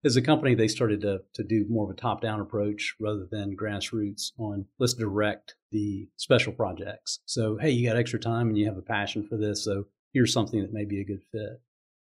As 0.05 0.17
a 0.17 0.23
company, 0.23 0.55
they 0.55 0.69
started 0.69 1.01
to, 1.03 1.21
to 1.35 1.45
do 1.45 1.65
more 1.69 1.85
of 1.85 1.91
a 1.91 1.95
top 1.99 2.21
down 2.21 2.41
approach 2.41 2.95
rather 3.01 3.27
than 3.31 3.57
grassroots 3.57 4.33
on 4.39 4.67
let's 4.79 4.95
direct 4.95 5.55
the 5.71 6.09
special 6.17 6.53
projects. 6.53 7.21
So, 7.27 7.57
hey, 7.61 7.71
you 7.71 7.89
got 7.89 7.97
extra 7.97 8.19
time 8.19 8.49
and 8.49 8.59
you 8.59 8.67
have 8.67 8.77
a 8.77 8.83
passion 8.83 9.27
for 9.27 9.37
this. 9.37 9.65
So 9.65 9.85
here's 10.13 10.33
something 10.33 10.61
that 10.61 10.73
may 10.73 10.85
be 10.85 11.01
a 11.01 11.05
good 11.05 11.23
fit. 11.31 11.61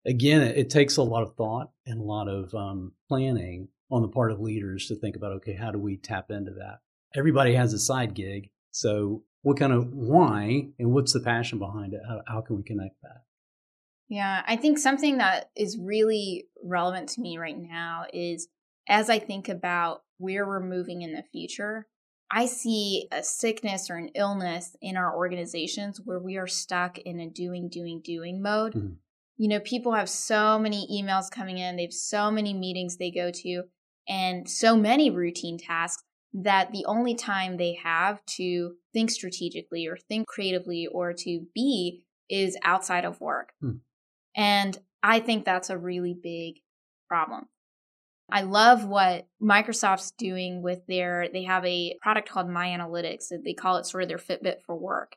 Again, 0.06 0.42
it, 0.42 0.56
it 0.56 0.70
takes 0.70 0.96
a 0.96 1.02
lot 1.02 1.22
of 1.24 1.34
thought 1.34 1.70
and 1.84 2.00
a 2.00 2.04
lot 2.04 2.28
of 2.28 2.54
um, 2.54 2.92
planning 3.08 3.68
on 3.90 4.02
the 4.02 4.08
part 4.08 4.30
of 4.30 4.40
leaders 4.40 4.86
to 4.86 4.94
think 4.94 5.16
about 5.16 5.32
okay, 5.32 5.54
how 5.54 5.72
do 5.72 5.78
we 5.78 5.96
tap 5.96 6.30
into 6.30 6.52
that? 6.52 6.78
Everybody 7.14 7.54
has 7.54 7.72
a 7.72 7.78
side 7.78 8.14
gig. 8.14 8.50
So, 8.70 9.24
what 9.42 9.58
kind 9.58 9.72
of 9.72 9.92
why 9.92 10.68
and 10.78 10.92
what's 10.92 11.12
the 11.12 11.20
passion 11.20 11.58
behind 11.58 11.92
it? 11.92 12.00
How, 12.08 12.22
how 12.26 12.40
can 12.40 12.56
we 12.56 12.62
connect 12.62 13.02
that? 13.02 13.22
Yeah, 14.12 14.42
I 14.46 14.56
think 14.56 14.76
something 14.76 15.16
that 15.18 15.48
is 15.56 15.78
really 15.78 16.44
relevant 16.62 17.08
to 17.10 17.22
me 17.22 17.38
right 17.38 17.58
now 17.58 18.04
is 18.12 18.46
as 18.86 19.08
I 19.08 19.18
think 19.18 19.48
about 19.48 20.02
where 20.18 20.46
we're 20.46 20.60
moving 20.60 21.00
in 21.00 21.14
the 21.14 21.22
future, 21.32 21.86
I 22.30 22.44
see 22.44 23.08
a 23.10 23.22
sickness 23.22 23.88
or 23.88 23.96
an 23.96 24.10
illness 24.14 24.76
in 24.82 24.98
our 24.98 25.16
organizations 25.16 25.98
where 26.04 26.18
we 26.18 26.36
are 26.36 26.46
stuck 26.46 26.98
in 26.98 27.20
a 27.20 27.30
doing, 27.30 27.70
doing, 27.70 28.02
doing 28.04 28.42
mode. 28.42 28.74
Mhm. 28.74 28.96
You 29.38 29.48
know, 29.48 29.60
people 29.60 29.92
have 29.92 30.10
so 30.10 30.58
many 30.58 30.86
emails 30.92 31.30
coming 31.30 31.56
in, 31.56 31.76
they 31.76 31.84
have 31.84 31.94
so 31.94 32.30
many 32.30 32.52
meetings 32.52 32.98
they 32.98 33.10
go 33.10 33.30
to, 33.30 33.62
and 34.06 34.46
so 34.46 34.76
many 34.76 35.08
routine 35.08 35.56
tasks 35.56 36.04
that 36.34 36.70
the 36.70 36.84
only 36.84 37.14
time 37.14 37.56
they 37.56 37.72
have 37.82 38.22
to 38.26 38.76
think 38.92 39.10
strategically 39.10 39.86
or 39.86 39.96
think 39.96 40.28
creatively 40.28 40.86
or 40.86 41.14
to 41.14 41.46
be 41.54 42.04
is 42.28 42.58
outside 42.62 43.06
of 43.06 43.18
work. 43.22 43.54
Hmm. 43.58 43.78
And 44.36 44.76
I 45.02 45.20
think 45.20 45.44
that's 45.44 45.70
a 45.70 45.78
really 45.78 46.14
big 46.14 46.56
problem. 47.08 47.48
I 48.30 48.42
love 48.42 48.86
what 48.86 49.26
Microsoft's 49.42 50.12
doing 50.12 50.62
with 50.62 50.86
their, 50.86 51.28
they 51.32 51.42
have 51.42 51.64
a 51.66 51.98
product 52.00 52.30
called 52.30 52.48
My 52.48 52.68
Analytics. 52.68 53.26
They 53.44 53.52
call 53.52 53.76
it 53.76 53.86
sort 53.86 54.04
of 54.04 54.08
their 54.08 54.18
Fitbit 54.18 54.62
for 54.64 54.74
work. 54.74 55.16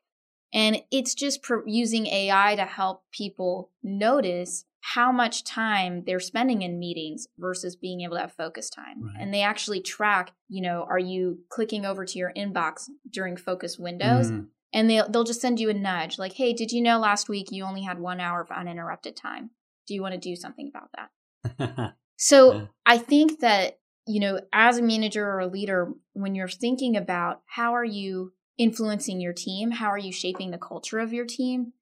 And 0.53 0.81
it's 0.91 1.13
just 1.13 1.41
pro- 1.41 1.65
using 1.65 2.07
AI 2.07 2.55
to 2.55 2.65
help 2.65 3.03
people 3.11 3.71
notice 3.83 4.65
how 4.81 5.11
much 5.11 5.43
time 5.43 6.03
they're 6.05 6.19
spending 6.19 6.61
in 6.61 6.77
meetings 6.77 7.27
versus 7.39 7.75
being 7.75 8.01
able 8.01 8.15
to 8.15 8.21
have 8.21 8.33
focus 8.33 8.69
time. 8.69 9.03
Right. 9.03 9.15
And 9.19 9.33
they 9.33 9.41
actually 9.41 9.81
track, 9.81 10.31
you 10.47 10.61
know, 10.61 10.85
are 10.87 10.99
you 10.99 11.39
clicking 11.49 11.85
over 11.85 12.05
to 12.05 12.17
your 12.19 12.31
inbox 12.37 12.89
during 13.09 13.35
focus 13.35 13.79
windows? 13.79 14.29
Mm. 14.29 14.47
And 14.75 14.89
they'll, 14.89 15.09
they'll 15.09 15.23
just 15.23 15.41
send 15.41 15.59
you 15.59 15.69
a 15.69 15.73
nudge 15.73 16.19
like, 16.19 16.33
hey, 16.33 16.51
did 16.51 16.71
you 16.71 16.81
know 16.81 16.99
last 16.99 17.29
week 17.29 17.47
you 17.49 17.63
only 17.63 17.83
had 17.83 17.97
one 17.97 18.19
hour 18.19 18.41
of 18.41 18.51
uninterrupted 18.51 19.15
time? 19.15 19.51
Do 19.87 19.93
you 19.93 20.01
want 20.01 20.13
to 20.13 20.19
do 20.19 20.35
something 20.35 20.69
about 20.69 20.89
that? 20.95 21.95
So 22.17 22.53
Yeah. 22.53 22.65
I 22.85 22.97
think 22.97 23.41
that, 23.41 23.79
you 24.07 24.21
know, 24.21 24.39
as 24.53 24.77
a 24.77 24.81
manager 24.81 25.27
or 25.27 25.39
a 25.39 25.47
leader, 25.47 25.93
when 26.13 26.33
you're 26.33 26.47
thinking 26.47 26.95
about 26.95 27.41
how 27.45 27.75
are 27.75 27.83
you 27.85 28.31
influencing 28.57 29.19
your 29.19 29.33
team, 29.33 29.71
how 29.71 29.87
are 29.87 29.97
you 29.97 30.13
shaping 30.13 30.51
the 30.51 30.57
culture 30.57 30.99
of 30.99 31.11
your 31.11 31.25
team, 31.25 31.73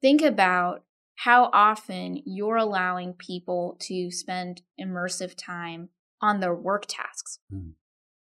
think 0.00 0.20
about 0.20 0.84
how 1.14 1.50
often 1.52 2.20
you're 2.24 2.56
allowing 2.56 3.12
people 3.12 3.76
to 3.80 4.10
spend 4.10 4.62
immersive 4.80 5.34
time 5.36 5.90
on 6.20 6.40
their 6.40 6.54
work 6.54 6.86
tasks. 6.86 7.38
Hmm. 7.50 7.70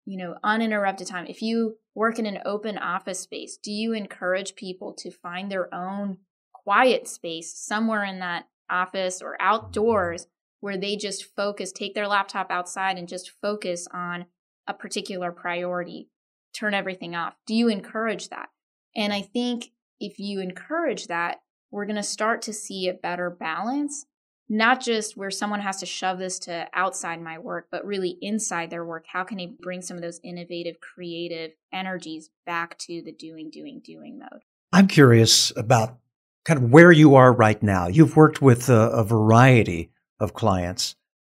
You 0.04 0.18
know, 0.18 0.36
uninterrupted 0.42 1.06
time. 1.06 1.26
If 1.26 1.42
you 1.42 1.78
work 1.94 2.18
in 2.18 2.26
an 2.26 2.38
open 2.44 2.78
office 2.78 3.20
space, 3.20 3.56
do 3.56 3.70
you 3.70 3.92
encourage 3.92 4.54
people 4.54 4.92
to 4.94 5.10
find 5.10 5.50
their 5.50 5.72
own 5.74 6.18
quiet 6.52 7.08
space 7.08 7.54
somewhere 7.54 8.04
in 8.04 8.20
that 8.20 8.46
office 8.70 9.20
or 9.20 9.40
outdoors 9.40 10.26
where 10.60 10.76
they 10.78 10.96
just 10.96 11.34
focus, 11.34 11.72
take 11.72 11.94
their 11.94 12.08
laptop 12.08 12.50
outside 12.50 12.96
and 12.96 13.08
just 13.08 13.32
focus 13.42 13.88
on 13.92 14.26
a 14.66 14.72
particular 14.72 15.32
priority, 15.32 16.08
turn 16.54 16.72
everything 16.72 17.14
off? 17.14 17.34
Do 17.46 17.54
you 17.54 17.68
encourage 17.68 18.28
that? 18.28 18.48
And 18.94 19.12
I 19.12 19.22
think 19.22 19.70
if 20.00 20.18
you 20.18 20.40
encourage 20.40 21.08
that, 21.08 21.40
we're 21.70 21.86
going 21.86 21.96
to 21.96 22.02
start 22.02 22.42
to 22.42 22.52
see 22.52 22.88
a 22.88 22.94
better 22.94 23.30
balance, 23.30 24.06
not 24.52 24.82
just 24.82 25.16
where 25.16 25.30
someone 25.30 25.60
has 25.60 25.78
to 25.78 25.86
shove 25.86 26.18
this 26.18 26.38
to 26.38 26.68
outside 26.74 27.22
my 27.22 27.38
work, 27.38 27.68
but 27.70 27.86
really 27.86 28.18
inside 28.20 28.68
their 28.68 28.84
work. 28.84 29.06
How 29.10 29.24
can 29.24 29.38
they 29.38 29.46
bring 29.46 29.80
some 29.80 29.96
of 29.96 30.02
those 30.02 30.20
innovative, 30.22 30.76
creative 30.78 31.52
energies 31.72 32.28
back 32.44 32.76
to 32.80 33.00
the 33.02 33.12
doing, 33.12 33.48
doing, 33.48 33.80
doing 33.82 34.18
mode? 34.18 34.42
I'm 34.70 34.88
curious 34.88 35.52
about 35.56 35.96
kind 36.44 36.62
of 36.62 36.70
where 36.70 36.92
you 36.92 37.14
are 37.14 37.32
right 37.32 37.62
now. 37.62 37.86
You've 37.86 38.14
worked 38.14 38.42
with 38.42 38.68
a, 38.68 38.90
a 38.90 39.02
variety 39.02 39.90
of 40.20 40.34
clients. 40.34 40.96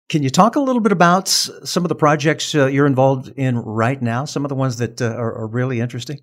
Can 0.10 0.22
you 0.22 0.30
talk 0.30 0.58
a 0.58 0.60
little 0.60 0.82
bit 0.82 0.92
about 0.92 1.30
some 1.30 1.86
of 1.86 1.90
the 1.90 1.96
projects 1.96 2.54
uh, 2.54 2.66
you're 2.66 2.86
involved 2.86 3.32
in 3.38 3.60
right 3.60 4.02
now? 4.02 4.26
Some 4.26 4.44
of 4.44 4.50
the 4.50 4.56
ones 4.56 4.78
that 4.80 5.02
uh, 5.02 5.06
are, 5.06 5.34
are 5.36 5.48
really 5.48 5.80
interesting? 5.80 6.20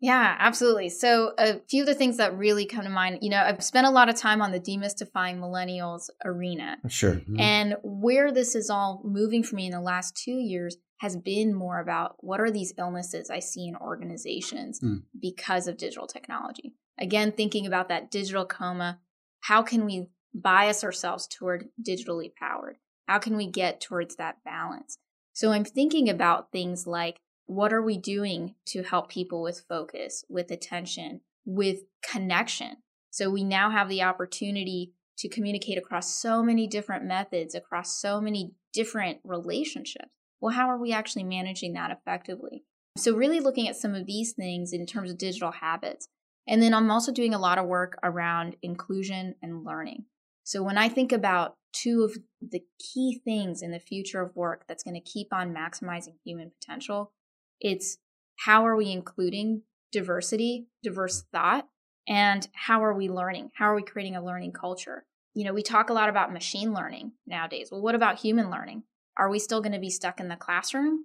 Yeah, 0.00 0.34
absolutely. 0.38 0.88
So, 0.88 1.34
a 1.38 1.60
few 1.68 1.82
of 1.82 1.86
the 1.86 1.94
things 1.94 2.16
that 2.16 2.36
really 2.36 2.64
come 2.64 2.84
to 2.84 2.90
mind, 2.90 3.18
you 3.20 3.28
know, 3.28 3.42
I've 3.42 3.62
spent 3.62 3.86
a 3.86 3.90
lot 3.90 4.08
of 4.08 4.16
time 4.16 4.40
on 4.40 4.50
the 4.50 4.58
demystifying 4.60 5.38
millennials 5.38 6.08
arena. 6.24 6.78
Sure. 6.88 7.16
Mhm. 7.16 7.38
And 7.38 7.76
where 7.82 8.32
this 8.32 8.54
is 8.54 8.70
all 8.70 9.02
moving 9.04 9.42
for 9.42 9.56
me 9.56 9.66
in 9.66 9.72
the 9.72 9.80
last 9.80 10.16
two 10.16 10.38
years 10.38 10.76
has 11.00 11.16
been 11.16 11.54
more 11.54 11.80
about 11.80 12.16
what 12.20 12.40
are 12.40 12.50
these 12.50 12.72
illnesses 12.78 13.30
I 13.30 13.40
see 13.40 13.66
in 13.68 13.76
organizations 13.76 14.80
Hmm. 14.80 14.96
because 15.18 15.68
of 15.68 15.76
digital 15.76 16.06
technology. 16.06 16.74
Again, 16.98 17.32
thinking 17.32 17.66
about 17.66 17.88
that 17.88 18.10
digital 18.10 18.46
coma, 18.46 19.00
how 19.40 19.62
can 19.62 19.84
we 19.84 20.08
bias 20.32 20.82
ourselves 20.84 21.26
toward 21.26 21.68
digitally 21.82 22.34
powered? 22.34 22.76
How 23.06 23.18
can 23.18 23.36
we 23.36 23.46
get 23.46 23.80
towards 23.80 24.16
that 24.16 24.42
balance? 24.44 24.96
So 25.32 25.52
I'm 25.52 25.64
thinking 25.64 26.08
about 26.08 26.52
things 26.52 26.86
like 26.86 27.20
what 27.50 27.72
are 27.72 27.82
we 27.82 27.98
doing 27.98 28.54
to 28.64 28.84
help 28.84 29.08
people 29.08 29.42
with 29.42 29.64
focus, 29.68 30.24
with 30.28 30.52
attention, 30.52 31.20
with 31.44 31.80
connection? 32.00 32.76
So 33.10 33.28
we 33.28 33.42
now 33.42 33.70
have 33.70 33.88
the 33.88 34.02
opportunity 34.02 34.92
to 35.18 35.28
communicate 35.28 35.76
across 35.76 36.14
so 36.14 36.44
many 36.44 36.68
different 36.68 37.04
methods, 37.04 37.56
across 37.56 38.00
so 38.00 38.20
many 38.20 38.52
different 38.72 39.18
relationships. 39.24 40.10
Well, 40.40 40.54
how 40.54 40.68
are 40.68 40.78
we 40.78 40.92
actually 40.92 41.24
managing 41.24 41.72
that 41.72 41.90
effectively? 41.90 42.62
So, 42.96 43.16
really 43.16 43.40
looking 43.40 43.68
at 43.68 43.76
some 43.76 43.96
of 43.96 44.06
these 44.06 44.32
things 44.32 44.72
in 44.72 44.86
terms 44.86 45.10
of 45.10 45.18
digital 45.18 45.50
habits. 45.50 46.06
And 46.46 46.62
then 46.62 46.72
I'm 46.72 46.90
also 46.90 47.12
doing 47.12 47.34
a 47.34 47.38
lot 47.38 47.58
of 47.58 47.66
work 47.66 47.98
around 48.02 48.56
inclusion 48.62 49.34
and 49.42 49.64
learning. 49.64 50.04
So, 50.44 50.62
when 50.62 50.78
I 50.78 50.88
think 50.88 51.10
about 51.10 51.56
two 51.72 52.04
of 52.04 52.16
the 52.40 52.62
key 52.78 53.20
things 53.24 53.60
in 53.60 53.72
the 53.72 53.80
future 53.80 54.22
of 54.22 54.36
work 54.36 54.64
that's 54.68 54.84
going 54.84 54.94
to 54.94 55.00
keep 55.00 55.32
on 55.32 55.54
maximizing 55.54 56.14
human 56.24 56.52
potential, 56.60 57.12
it's 57.60 57.98
how 58.36 58.66
are 58.66 58.76
we 58.76 58.90
including 58.90 59.62
diversity, 59.92 60.66
diverse 60.82 61.24
thought, 61.32 61.68
and 62.08 62.48
how 62.54 62.82
are 62.82 62.94
we 62.94 63.08
learning? 63.08 63.50
How 63.54 63.66
are 63.66 63.74
we 63.74 63.82
creating 63.82 64.16
a 64.16 64.24
learning 64.24 64.52
culture? 64.52 65.04
You 65.34 65.44
know, 65.44 65.52
we 65.52 65.62
talk 65.62 65.90
a 65.90 65.94
lot 65.94 66.08
about 66.08 66.32
machine 66.32 66.72
learning 66.72 67.12
nowadays. 67.26 67.68
Well, 67.70 67.82
what 67.82 67.94
about 67.94 68.18
human 68.18 68.50
learning? 68.50 68.84
Are 69.16 69.30
we 69.30 69.38
still 69.38 69.60
going 69.60 69.72
to 69.72 69.78
be 69.78 69.90
stuck 69.90 70.18
in 70.18 70.28
the 70.28 70.36
classroom? 70.36 71.04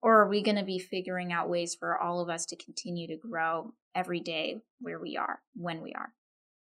Or 0.00 0.22
are 0.22 0.28
we 0.28 0.42
going 0.42 0.56
to 0.56 0.64
be 0.64 0.78
figuring 0.78 1.32
out 1.32 1.48
ways 1.48 1.74
for 1.74 1.98
all 1.98 2.20
of 2.20 2.28
us 2.28 2.46
to 2.46 2.56
continue 2.56 3.08
to 3.08 3.16
grow 3.16 3.74
every 3.94 4.20
day 4.20 4.58
where 4.80 5.00
we 5.00 5.16
are, 5.16 5.40
when 5.54 5.82
we 5.82 5.92
are? 5.92 6.12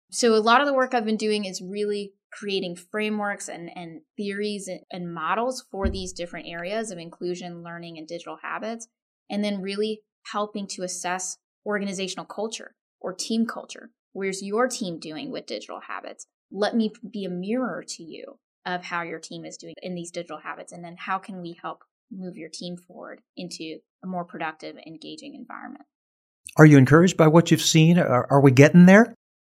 So, 0.09 0.35
a 0.35 0.37
lot 0.37 0.61
of 0.61 0.67
the 0.67 0.73
work 0.73 0.93
I've 0.93 1.05
been 1.05 1.17
doing 1.17 1.43
is 1.43 1.61
really 1.61 2.13
creating 2.31 2.77
frameworks 2.77 3.49
and, 3.49 3.69
and 3.75 4.01
theories 4.15 4.67
and, 4.67 4.81
and 4.91 5.13
models 5.13 5.65
for 5.69 5.89
these 5.89 6.13
different 6.13 6.47
areas 6.47 6.91
of 6.91 6.97
inclusion, 6.97 7.63
learning, 7.63 7.97
and 7.97 8.07
digital 8.07 8.37
habits, 8.41 8.87
and 9.29 9.43
then 9.43 9.61
really 9.61 10.01
helping 10.31 10.67
to 10.67 10.83
assess 10.83 11.37
organizational 11.65 12.25
culture 12.25 12.75
or 12.99 13.13
team 13.13 13.45
culture. 13.45 13.91
Where's 14.13 14.41
your 14.41 14.67
team 14.67 14.99
doing 14.99 15.31
with 15.31 15.45
digital 15.45 15.81
habits? 15.87 16.27
Let 16.51 16.75
me 16.75 16.91
be 17.09 17.25
a 17.25 17.29
mirror 17.29 17.83
to 17.87 18.03
you 18.03 18.39
of 18.65 18.83
how 18.83 19.03
your 19.03 19.19
team 19.19 19.45
is 19.45 19.57
doing 19.57 19.75
in 19.81 19.95
these 19.95 20.11
digital 20.11 20.39
habits. 20.39 20.71
And 20.71 20.83
then 20.83 20.95
how 20.97 21.17
can 21.17 21.41
we 21.41 21.57
help 21.61 21.83
move 22.11 22.37
your 22.37 22.49
team 22.49 22.77
forward 22.77 23.21
into 23.35 23.77
a 24.03 24.07
more 24.07 24.23
productive, 24.23 24.77
engaging 24.85 25.35
environment? 25.35 25.85
Are 26.57 26.65
you 26.65 26.77
encouraged 26.77 27.17
by 27.17 27.27
what 27.27 27.51
you've 27.51 27.61
seen? 27.61 27.99
Are, 27.99 28.27
are 28.31 28.41
we 28.41 28.51
getting 28.51 28.85
there? 28.85 29.13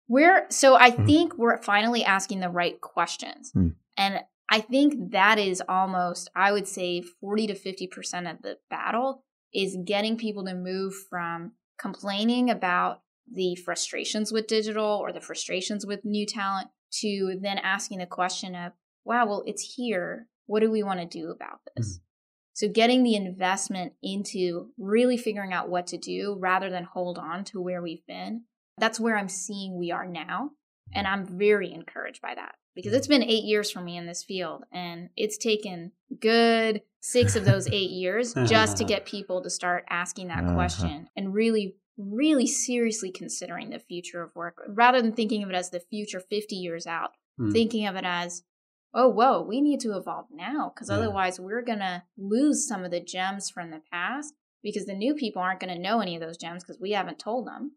We're 0.09 0.47
so 0.51 0.75
I 0.75 0.91
Mhm. 0.91 1.07
think 1.07 1.39
we're 1.39 1.63
finally 1.63 2.03
asking 2.03 2.41
the 2.41 2.49
right 2.49 2.81
questions. 2.81 3.51
Hmm. 3.53 3.69
And 3.97 4.21
I 4.49 4.61
think 4.61 5.11
that 5.13 5.39
is 5.39 5.63
almost, 5.69 6.31
I 6.35 6.53
would 6.53 6.67
say 6.67 7.03
40 7.03 7.49
to 7.49 7.55
50% 7.55 8.31
of 8.31 8.41
the 8.43 8.59
battle 8.71 9.25
is 9.55 9.77
getting 9.85 10.17
people 10.17 10.45
to 10.45 10.55
move 10.55 10.95
from 11.09 11.53
complaining 11.79 12.51
about 12.51 13.03
the 13.33 13.57
frustrations 13.57 14.33
with 14.33 14.47
digital 14.47 14.85
or 14.85 15.13
the 15.13 15.21
frustrations 15.21 15.87
with 15.87 16.05
new 16.05 16.27
talent 16.27 16.69
to 16.91 17.39
then 17.41 17.59
asking 17.59 17.99
the 17.99 18.07
question 18.07 18.55
of, 18.55 18.73
wow, 19.05 19.27
well, 19.27 19.43
it's 19.47 19.75
here. 19.77 20.29
What 20.47 20.61
do 20.61 20.71
we 20.71 20.83
want 20.83 21.01
to 21.01 21.07
do 21.07 21.31
about 21.31 21.61
this? 21.77 21.99
Mm-hmm. 21.99 22.03
So 22.55 22.69
getting 22.69 23.05
the 23.05 23.15
investment 23.15 23.93
into 24.03 24.71
really 24.79 25.17
figuring 25.17 25.53
out 25.53 25.69
what 25.69 25.87
to 25.89 25.99
do 25.99 26.37
rather 26.41 26.71
than 26.71 26.85
hold 26.85 27.19
on 27.19 27.45
to 27.45 27.61
where 27.61 27.83
we've 27.83 28.05
been. 28.07 28.45
That's 28.79 28.99
where 28.99 29.17
I'm 29.17 29.29
seeing 29.29 29.79
we 29.79 29.93
are 29.93 30.07
now. 30.07 30.51
And 30.95 31.07
mm-hmm. 31.07 31.15
I'm 31.15 31.39
very 31.39 31.73
encouraged 31.73 32.23
by 32.23 32.35
that 32.35 32.57
because 32.79 32.93
it's 32.93 33.09
been 33.09 33.25
eight 33.25 33.43
years 33.43 33.73
for 33.73 33.81
me 33.81 33.97
in 33.97 34.07
this 34.07 34.23
field 34.23 34.63
and 34.71 35.11
it's 35.17 35.37
taken 35.37 35.91
good 36.21 36.81
six 37.01 37.35
of 37.35 37.45
those 37.45 37.67
eight 37.73 37.91
years 37.91 38.35
just 38.47 38.77
to 38.77 38.85
get 38.85 39.05
people 39.05 39.43
to 39.43 39.51
start 39.51 39.85
asking 39.91 40.29
that 40.29 40.45
Uh-huh. 40.45 40.55
question 40.55 41.09
and 41.17 41.35
really, 41.35 41.75
really 41.97 42.47
seriously 42.47 43.11
considering 43.11 43.71
the 43.71 43.81
future 43.81 44.23
of 44.23 44.33
work 44.37 44.63
rather 44.69 45.03
than 45.03 45.13
thinking 45.13 45.43
of 45.43 45.51
it 45.51 45.57
as 45.57 45.71
the 45.71 45.81
future 45.81 46.21
50 46.21 46.55
years 46.55 46.87
out, 46.87 47.11
Hmm. 47.37 47.51
thinking 47.51 47.85
of 47.89 47.97
it 47.97 48.05
as, 48.05 48.45
oh, 48.95 49.09
whoa, 49.09 49.43
we 49.43 49.61
need 49.61 49.81
to 49.81 49.97
evolve 49.97 50.27
now 50.31 50.71
because 50.73 50.89
Yeah. 50.89 50.99
otherwise 50.99 51.41
we're 51.41 51.63
going 51.63 51.81
to 51.81 52.05
lose 52.17 52.69
some 52.69 52.85
of 52.85 52.93
the 52.93 53.01
gems 53.01 53.51
from 53.51 53.71
the 53.73 53.83
past 53.91 54.35
because 54.63 54.87
the 54.87 54.95
new 54.95 55.15
people 55.17 55.43
aren't 55.43 55.59
going 55.59 55.75
to 55.75 55.81
know 55.83 55.99
any 55.99 56.15
of 56.15 56.21
those 56.21 56.37
gems 56.37 56.63
because 56.63 56.79
we 56.81 56.93
haven't 56.93 57.19
told 57.19 57.49
them. 57.49 57.73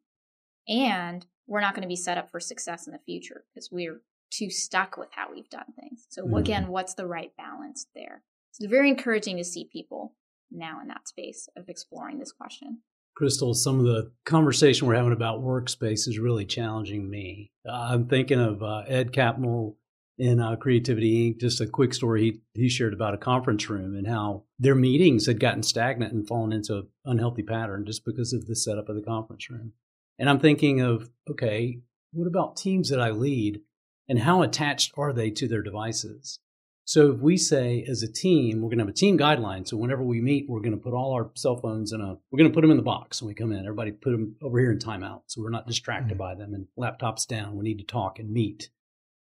And 0.67 1.25
we're 1.47 1.61
not 1.61 1.73
going 1.73 1.81
to 1.83 1.87
be 1.87 1.95
set 1.95 2.17
up 2.19 2.29
for 2.29 2.39
success 2.39 2.85
in 2.85 2.93
the 2.93 2.99
future 2.99 3.45
because 3.53 3.71
we're 3.71 4.01
too 4.31 4.49
stuck 4.49 4.97
with 4.97 5.09
how 5.11 5.31
we've 5.31 5.49
done 5.49 5.71
things. 5.79 6.07
So, 6.09 6.25
Mhm. 6.25 6.39
again, 6.39 6.67
what's 6.69 6.95
the 6.95 7.05
right 7.05 7.35
balance 7.37 7.87
there? 7.93 8.23
So, 8.51 8.63
it's 8.63 8.71
very 8.71 8.89
encouraging 8.89 9.37
to 9.37 9.43
see 9.43 9.65
people 9.65 10.15
now 10.49 10.81
in 10.81 10.87
that 10.87 11.07
space 11.07 11.47
of 11.55 11.69
exploring 11.69 12.19
this 12.19 12.31
question. 12.31 12.81
Crystal, 13.15 13.53
some 13.53 13.79
of 13.79 13.85
the 13.85 14.11
conversation 14.25 14.87
we're 14.87 14.95
having 14.95 15.11
about 15.11 15.41
workspace 15.41 16.07
is 16.07 16.17
really 16.17 16.45
challenging 16.45 17.09
me. 17.09 17.51
Uh, 17.67 17.89
I'm 17.91 18.07
thinking 18.07 18.39
of 18.39 18.63
uh, 18.63 18.83
Ed 18.87 19.11
Catmull 19.11 19.75
in 20.17 20.39
uh, 20.39 20.55
Creativity 20.55 21.33
Inc. 21.33 21.39
Just 21.39 21.61
a 21.61 21.67
quick 21.67 21.93
story 21.93 22.41
he, 22.53 22.61
he 22.61 22.69
shared 22.69 22.93
about 22.93 23.13
a 23.13 23.17
conference 23.17 23.69
room 23.69 23.95
and 23.95 24.07
how 24.07 24.43
their 24.59 24.75
meetings 24.75 25.25
had 25.25 25.39
gotten 25.39 25.63
stagnant 25.63 26.13
and 26.13 26.27
fallen 26.27 26.53
into 26.53 26.77
an 26.77 26.87
unhealthy 27.05 27.43
pattern 27.43 27.85
just 27.85 28.05
because 28.05 28.33
of 28.33 28.47
the 28.47 28.55
setup 28.55 28.87
of 28.87 28.95
the 28.95 29.01
conference 29.01 29.49
room. 29.49 29.73
And 30.17 30.29
I'm 30.29 30.39
thinking 30.39 30.81
of, 30.81 31.09
okay, 31.29 31.79
what 32.13 32.27
about 32.27 32.55
teams 32.55 32.89
that 32.89 33.01
I 33.01 33.11
lead 33.11 33.61
and 34.09 34.19
how 34.19 34.41
attached 34.41 34.93
are 34.97 35.13
they 35.13 35.29
to 35.31 35.47
their 35.47 35.61
devices? 35.61 36.39
So 36.85 37.11
if 37.11 37.19
we 37.19 37.37
say 37.37 37.85
as 37.87 38.03
a 38.03 38.11
team, 38.11 38.57
we're 38.57 38.69
going 38.69 38.79
to 38.79 38.83
have 38.83 38.89
a 38.89 38.93
team 38.93 39.17
guideline. 39.17 39.67
So 39.67 39.77
whenever 39.77 40.03
we 40.03 40.19
meet, 40.19 40.49
we're 40.49 40.59
going 40.59 40.75
to 40.75 40.77
put 40.77 40.93
all 40.93 41.13
our 41.13 41.31
cell 41.35 41.55
phones 41.55 41.93
in 41.93 42.01
a, 42.01 42.17
we're 42.31 42.37
going 42.37 42.49
to 42.49 42.53
put 42.53 42.61
them 42.61 42.71
in 42.71 42.77
the 42.77 42.83
box 42.83 43.21
when 43.21 43.27
we 43.29 43.33
come 43.33 43.51
in. 43.51 43.59
Everybody 43.59 43.91
put 43.91 44.11
them 44.11 44.35
over 44.41 44.59
here 44.59 44.71
in 44.71 44.79
timeout. 44.79 45.21
So 45.27 45.41
we're 45.41 45.51
not 45.51 45.67
distracted 45.67 46.17
mm-hmm. 46.17 46.17
by 46.17 46.35
them 46.35 46.53
and 46.53 46.67
laptops 46.77 47.25
down. 47.25 47.55
We 47.55 47.63
need 47.63 47.77
to 47.77 47.85
talk 47.85 48.19
and 48.19 48.31
meet. 48.31 48.69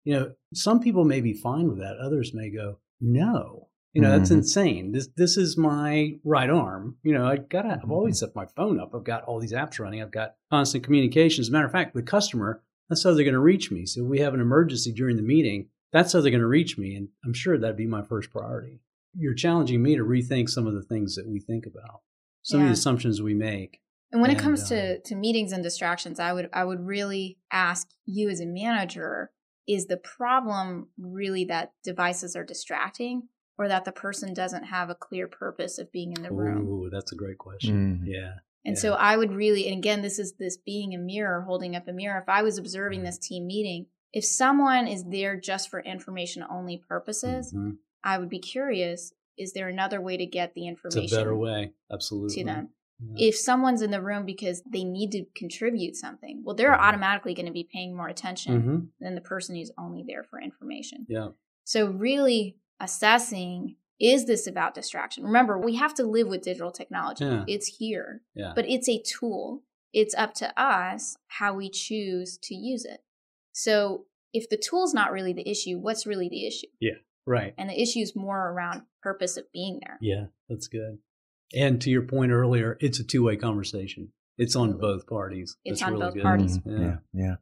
You 0.04 0.14
know, 0.14 0.32
some 0.54 0.80
people 0.80 1.04
may 1.04 1.20
be 1.20 1.32
fine 1.32 1.68
with 1.68 1.78
that. 1.78 1.96
Others 1.96 2.34
may 2.34 2.50
go, 2.50 2.78
no, 3.00 3.68
you 3.92 4.02
know, 4.02 4.10
mm-hmm. 4.10 4.18
that's 4.18 4.30
insane. 4.30 4.92
This, 4.92 5.08
this 5.16 5.36
is 5.36 5.56
my 5.56 6.12
right 6.22 6.50
arm. 6.50 6.98
You 7.02 7.14
know, 7.14 7.26
I 7.26 7.38
gotta, 7.38 7.80
I've 7.82 7.90
always 7.90 8.16
mm-hmm. 8.16 8.26
set 8.26 8.36
my 8.36 8.46
phone 8.54 8.78
up. 8.78 8.92
I've 8.94 9.02
got 9.02 9.24
all 9.24 9.40
these 9.40 9.54
apps 9.54 9.80
running. 9.80 10.02
I've 10.02 10.12
got 10.12 10.34
constant 10.50 10.84
communications. 10.84 11.46
As 11.46 11.48
a 11.48 11.52
matter 11.52 11.66
of 11.66 11.72
fact, 11.72 11.94
the 11.94 12.02
customer, 12.02 12.62
that's 12.88 13.02
how 13.02 13.14
they're 13.14 13.24
going 13.24 13.34
to 13.34 13.40
reach 13.40 13.70
me. 13.70 13.86
So 13.86 14.02
if 14.02 14.06
we 14.06 14.20
have 14.20 14.34
an 14.34 14.40
emergency 14.40 14.92
during 14.92 15.16
the 15.16 15.22
meeting, 15.22 15.68
that's 15.92 16.12
how 16.12 16.20
they're 16.20 16.30
going 16.30 16.40
to 16.40 16.46
reach 16.46 16.78
me. 16.78 16.94
And 16.94 17.08
I'm 17.24 17.32
sure 17.32 17.58
that'd 17.58 17.76
be 17.76 17.86
my 17.86 18.02
first 18.02 18.30
priority. 18.30 18.80
You're 19.14 19.34
challenging 19.34 19.82
me 19.82 19.96
to 19.96 20.02
rethink 20.02 20.48
some 20.48 20.66
of 20.66 20.74
the 20.74 20.82
things 20.82 21.14
that 21.14 21.28
we 21.28 21.40
think 21.40 21.66
about, 21.66 22.00
some 22.42 22.60
yeah. 22.60 22.66
of 22.66 22.68
the 22.70 22.74
assumptions 22.74 23.22
we 23.22 23.34
make. 23.34 23.80
And 24.12 24.20
when 24.20 24.30
and, 24.30 24.38
it 24.38 24.42
comes 24.42 24.64
uh, 24.64 24.68
to, 24.68 25.00
to 25.00 25.14
meetings 25.14 25.52
and 25.52 25.62
distractions, 25.62 26.20
I 26.20 26.32
would 26.32 26.48
I 26.52 26.64
would 26.64 26.80
really 26.80 27.38
ask 27.50 27.88
you 28.04 28.28
as 28.28 28.40
a 28.40 28.46
manager, 28.46 29.30
is 29.66 29.86
the 29.86 29.96
problem 29.96 30.88
really 30.98 31.44
that 31.46 31.72
devices 31.82 32.36
are 32.36 32.44
distracting 32.44 33.28
or 33.58 33.68
that 33.68 33.84
the 33.84 33.92
person 33.92 34.34
doesn't 34.34 34.64
have 34.64 34.90
a 34.90 34.94
clear 34.94 35.26
purpose 35.26 35.78
of 35.78 35.90
being 35.90 36.12
in 36.12 36.22
the 36.22 36.30
room? 36.30 36.68
Ooh, 36.68 36.90
that's 36.90 37.12
a 37.12 37.16
great 37.16 37.38
question. 37.38 38.02
Mm. 38.04 38.06
Yeah. 38.06 38.32
And 38.66 38.74
yeah. 38.74 38.80
so 38.80 38.92
I 38.94 39.16
would 39.16 39.32
really, 39.32 39.68
and 39.68 39.78
again, 39.78 40.02
this 40.02 40.18
is 40.18 40.34
this 40.34 40.56
being 40.56 40.92
a 40.92 40.98
mirror, 40.98 41.42
holding 41.42 41.76
up 41.76 41.86
a 41.86 41.92
mirror. 41.92 42.20
If 42.20 42.28
I 42.28 42.42
was 42.42 42.58
observing 42.58 43.04
this 43.04 43.16
team 43.16 43.46
meeting, 43.46 43.86
if 44.12 44.24
someone 44.24 44.88
is 44.88 45.04
there 45.04 45.38
just 45.38 45.70
for 45.70 45.80
information 45.80 46.44
only 46.50 46.82
purposes, 46.88 47.52
mm-hmm. 47.54 47.72
I 48.02 48.18
would 48.18 48.28
be 48.28 48.40
curious 48.40 49.12
is 49.38 49.52
there 49.52 49.68
another 49.68 50.00
way 50.00 50.16
to 50.16 50.26
get 50.26 50.54
the 50.54 50.66
information? 50.66 51.04
It's 51.04 51.12
a 51.12 51.16
better 51.16 51.36
way, 51.36 51.72
absolutely. 51.92 52.36
To 52.36 52.44
them. 52.44 52.68
Yeah. 52.98 53.28
If 53.28 53.36
someone's 53.36 53.82
in 53.82 53.90
the 53.90 54.00
room 54.00 54.24
because 54.24 54.62
they 54.70 54.82
need 54.82 55.12
to 55.12 55.26
contribute 55.36 55.96
something, 55.96 56.42
well, 56.42 56.56
they're 56.56 56.72
mm-hmm. 56.72 56.82
automatically 56.82 57.34
going 57.34 57.46
to 57.46 57.52
be 57.52 57.68
paying 57.70 57.94
more 57.94 58.08
attention 58.08 58.60
mm-hmm. 58.60 58.78
than 59.00 59.14
the 59.14 59.20
person 59.20 59.54
who's 59.54 59.70
only 59.78 60.04
there 60.06 60.24
for 60.24 60.40
information. 60.40 61.06
Yeah. 61.08 61.28
So, 61.64 61.90
really 61.90 62.56
assessing 62.80 63.76
is 64.00 64.26
this 64.26 64.46
about 64.46 64.74
distraction? 64.74 65.24
Remember, 65.24 65.58
we 65.58 65.76
have 65.76 65.94
to 65.94 66.04
live 66.04 66.28
with 66.28 66.42
digital 66.42 66.70
technology. 66.70 67.24
Yeah. 67.24 67.44
It's 67.46 67.78
here, 67.78 68.22
yeah. 68.34 68.52
but 68.54 68.68
it's 68.68 68.88
a 68.88 69.00
tool. 69.02 69.62
It's 69.92 70.14
up 70.14 70.34
to 70.34 70.60
us 70.60 71.16
how 71.28 71.54
we 71.54 71.70
choose 71.70 72.38
to 72.42 72.54
use 72.54 72.84
it. 72.84 73.00
So 73.52 74.04
if 74.32 74.48
the 74.50 74.58
tool's 74.58 74.92
not 74.92 75.12
really 75.12 75.32
the 75.32 75.48
issue, 75.48 75.78
what's 75.78 76.06
really 76.06 76.28
the 76.28 76.46
issue? 76.46 76.66
Yeah, 76.80 76.98
right. 77.26 77.54
And 77.56 77.70
the 77.70 77.80
issue 77.80 78.00
is 78.00 78.14
more 78.14 78.50
around 78.50 78.82
purpose 79.02 79.38
of 79.38 79.50
being 79.52 79.80
there. 79.82 79.96
Yeah, 80.02 80.26
that's 80.48 80.68
good. 80.68 80.98
And 81.54 81.80
to 81.80 81.90
your 81.90 82.02
point 82.02 82.32
earlier, 82.32 82.76
it's 82.80 82.98
a 82.98 83.04
two 83.04 83.24
way 83.24 83.36
conversation. 83.36 84.12
It's 84.36 84.56
on 84.56 84.76
both 84.76 85.06
parties. 85.06 85.56
It's 85.64 85.80
that's 85.80 85.86
on 85.86 85.94
really 85.94 86.06
both 86.06 86.14
good. 86.14 86.22
parties. 86.22 86.58
Mm-hmm. 86.58 86.82
Yeah, 86.82 86.96
yeah. 87.14 87.34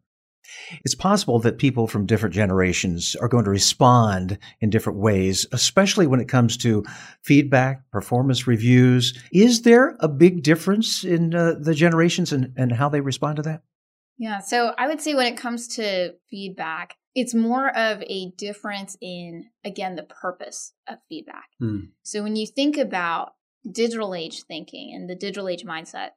It's 0.84 0.94
possible 0.94 1.38
that 1.40 1.58
people 1.58 1.86
from 1.86 2.06
different 2.06 2.34
generations 2.34 3.16
are 3.16 3.28
going 3.28 3.44
to 3.44 3.50
respond 3.50 4.38
in 4.60 4.70
different 4.70 4.98
ways, 4.98 5.46
especially 5.52 6.06
when 6.06 6.20
it 6.20 6.28
comes 6.28 6.56
to 6.58 6.84
feedback, 7.22 7.90
performance 7.90 8.46
reviews. 8.46 9.18
Is 9.32 9.62
there 9.62 9.96
a 10.00 10.08
big 10.08 10.42
difference 10.42 11.04
in 11.04 11.34
uh, 11.34 11.54
the 11.60 11.74
generations 11.74 12.32
and, 12.32 12.52
and 12.56 12.72
how 12.72 12.88
they 12.88 13.00
respond 13.00 13.36
to 13.36 13.42
that? 13.42 13.62
Yeah. 14.18 14.40
So 14.40 14.72
I 14.78 14.86
would 14.86 15.00
say 15.00 15.14
when 15.14 15.32
it 15.32 15.36
comes 15.36 15.68
to 15.76 16.14
feedback, 16.30 16.94
it's 17.14 17.34
more 17.34 17.68
of 17.76 18.02
a 18.02 18.30
difference 18.36 18.96
in, 19.00 19.46
again, 19.64 19.94
the 19.94 20.02
purpose 20.02 20.72
of 20.88 20.98
feedback. 21.08 21.48
Mm. 21.62 21.88
So 22.02 22.22
when 22.22 22.36
you 22.36 22.46
think 22.46 22.76
about 22.76 23.34
digital 23.70 24.14
age 24.14 24.42
thinking 24.42 24.92
and 24.94 25.08
the 25.08 25.14
digital 25.14 25.48
age 25.48 25.64
mindset, 25.64 26.10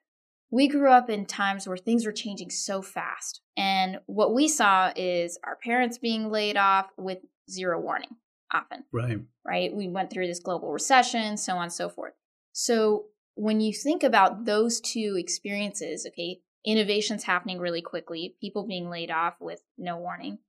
we 0.50 0.68
grew 0.68 0.92
up 0.92 1.10
in 1.10 1.26
times 1.26 1.68
where 1.68 1.78
things 1.78 2.06
were 2.06 2.12
changing 2.12 2.50
so 2.50 2.82
fast. 2.82 3.42
And 3.58 4.00
what 4.06 4.34
we 4.34 4.48
saw 4.48 4.92
is 4.96 5.38
our 5.44 5.58
parents 5.58 5.98
being 5.98 6.32
laid 6.32 6.58
off 6.58 6.88
with 6.98 7.20
zero 7.50 7.80
warning, 7.80 8.16
often. 8.54 8.84
Right. 8.92 9.20
Right. 9.46 9.74
We 9.74 9.88
went 9.88 10.12
through 10.12 10.28
this 10.28 10.40
global 10.40 10.72
recession, 10.72 11.38
so 11.38 11.56
on 11.56 11.64
and 11.64 11.74
so 11.74 11.90
forth. 11.90 12.14
So 12.54 13.06
when 13.36 13.60
you 13.60 13.74
think 13.74 14.04
about 14.04 14.46
those 14.46 14.80
two 14.80 15.16
experiences, 15.18 16.06
okay, 16.08 16.40
innovations 16.66 17.24
happening 17.24 17.60
really 17.60 17.82
quickly, 17.82 18.36
people 18.42 18.66
being 18.66 18.90
laid 18.90 19.12
off 19.12 19.36
with 19.40 19.62
no 19.78 19.98
warning, 19.98 20.40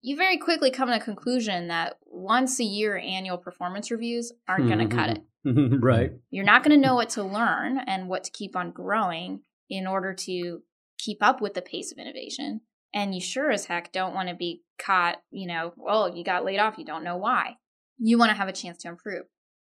you 0.00 0.16
very 0.16 0.38
quickly 0.38 0.70
come 0.70 0.88
to 0.88 0.96
a 0.96 1.00
conclusion 1.00 1.68
that 1.68 1.98
once 2.06 2.60
a 2.60 2.64
year 2.64 2.96
annual 2.96 3.36
performance 3.36 3.90
reviews 3.90 4.32
aren't 4.46 4.68
going 4.68 4.88
to 4.88 4.94
cut 4.94 5.10
it. 5.10 5.24
right. 5.82 6.12
You're 6.30 6.44
not 6.44 6.62
going 6.62 6.80
to 6.80 6.86
know 6.86 6.94
what 6.94 7.10
to 7.10 7.24
learn 7.24 7.78
and 7.78 8.08
what 8.08 8.24
to 8.24 8.30
keep 8.30 8.54
on 8.54 8.70
growing 8.70 9.40
in 9.68 9.86
order 9.86 10.14
to 10.14 10.62
keep 10.98 11.18
up 11.22 11.40
with 11.40 11.54
the 11.54 11.62
pace 11.62 11.92
of 11.92 11.98
innovation. 11.98 12.60
And 12.94 13.14
you 13.14 13.20
sure 13.20 13.50
as 13.50 13.66
heck 13.66 13.92
don't 13.92 14.14
want 14.14 14.28
to 14.28 14.34
be 14.34 14.62
caught, 14.78 15.18
you 15.30 15.46
know, 15.46 15.72
well, 15.76 16.14
you 16.14 16.24
got 16.24 16.44
laid 16.44 16.58
off, 16.58 16.78
you 16.78 16.84
don't 16.84 17.04
know 17.04 17.16
why. 17.16 17.56
You 17.98 18.18
want 18.18 18.30
to 18.30 18.36
have 18.36 18.48
a 18.48 18.52
chance 18.52 18.78
to 18.78 18.88
improve. 18.88 19.24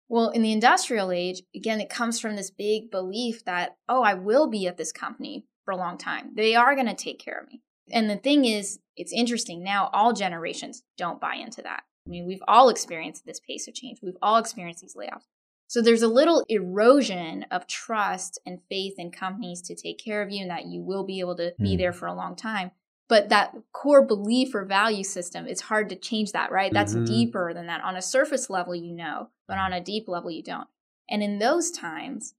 Well, 0.09 0.31
in 0.31 0.43
the 0.43 0.53
industrial 0.53 1.13
age, 1.13 1.43
again, 1.55 1.81
it 1.81 1.89
comes 1.89 2.21
from 2.21 2.37
this 2.37 2.51
big 2.51 2.91
belief 2.91 3.45
that, 3.45 3.77
oh, 3.89 4.03
I 4.03 4.15
will 4.15 4.49
be 4.49 4.67
at 4.67 4.77
this 4.77 4.93
company 4.93 5.47
for 5.65 5.73
a 5.73 5.77
long 5.77 5.99
time. 5.99 6.31
They 6.35 6.55
are 6.55 6.75
going 6.75 6.89
to 6.89 6.95
take 6.95 7.21
care 7.21 7.39
of 7.41 7.49
me. 7.49 7.63
And 7.93 8.11
the 8.11 8.17
thing 8.17 8.45
is, 8.45 8.81
it's 8.97 9.13
interesting 9.13 9.63
now, 9.63 9.89
all 9.93 10.13
generations 10.13 10.83
don't 10.97 11.21
buy 11.21 11.35
into 11.35 11.63
that. 11.63 11.83
I 12.07 12.11
mean, 12.11 12.27
we've 12.27 12.43
all 12.49 12.69
experienced 12.69 13.25
this 13.25 13.41
pace 13.41 13.69
of 13.69 13.75
change, 13.75 13.99
we've 14.03 14.15
all 14.23 14.39
experienced 14.39 14.83
these 14.83 14.97
layoffs. 14.97 15.27
So 15.71 15.81
there's 15.81 16.03
a 16.03 16.09
little 16.09 16.45
erosion 16.49 17.47
of 17.53 17.69
trust 17.69 18.41
and 18.45 18.59
faith 18.69 18.95
in 18.99 19.13
companies 19.13 19.63
to 19.63 19.77
take 19.77 20.03
care 20.03 20.21
of 20.21 20.29
you 20.29 20.43
and 20.43 20.51
that 20.51 20.67
you 20.67 20.83
will 20.83 21.05
be 21.05 21.21
able 21.21 21.37
to 21.37 21.55
be 21.61 21.75
hmm. 21.75 21.79
there 21.79 21.93
for 21.93 22.07
a 22.07 22.13
long 22.13 22.35
time. 22.35 22.73
But 23.09 23.29
that 23.29 23.55
core 23.73 24.05
belief 24.05 24.53
or 24.53 24.65
value 24.65 25.05
system, 25.05 25.47
it's 25.47 25.61
hard 25.61 25.89
to 25.91 25.95
change 25.95 26.33
that, 26.33 26.51
right? 26.51 26.73
That's 26.73 26.95
mm-hmm. 26.95 27.05
deeper 27.05 27.55
than 27.55 27.69
that. 27.69 27.85
On 27.85 27.95
a 27.95 28.03
surface 28.03 28.51
level, 28.51 28.75
you 28.75 28.93
know, 28.93 29.29
but 29.47 29.59
on 29.59 29.73
a 29.73 29.81
deep 29.81 30.09
level, 30.09 30.33
you 30.33 30.43
don't. 30.43 30.67
And 31.09 31.23
in 31.23 31.39
those 31.39 31.71
times, 31.71 32.35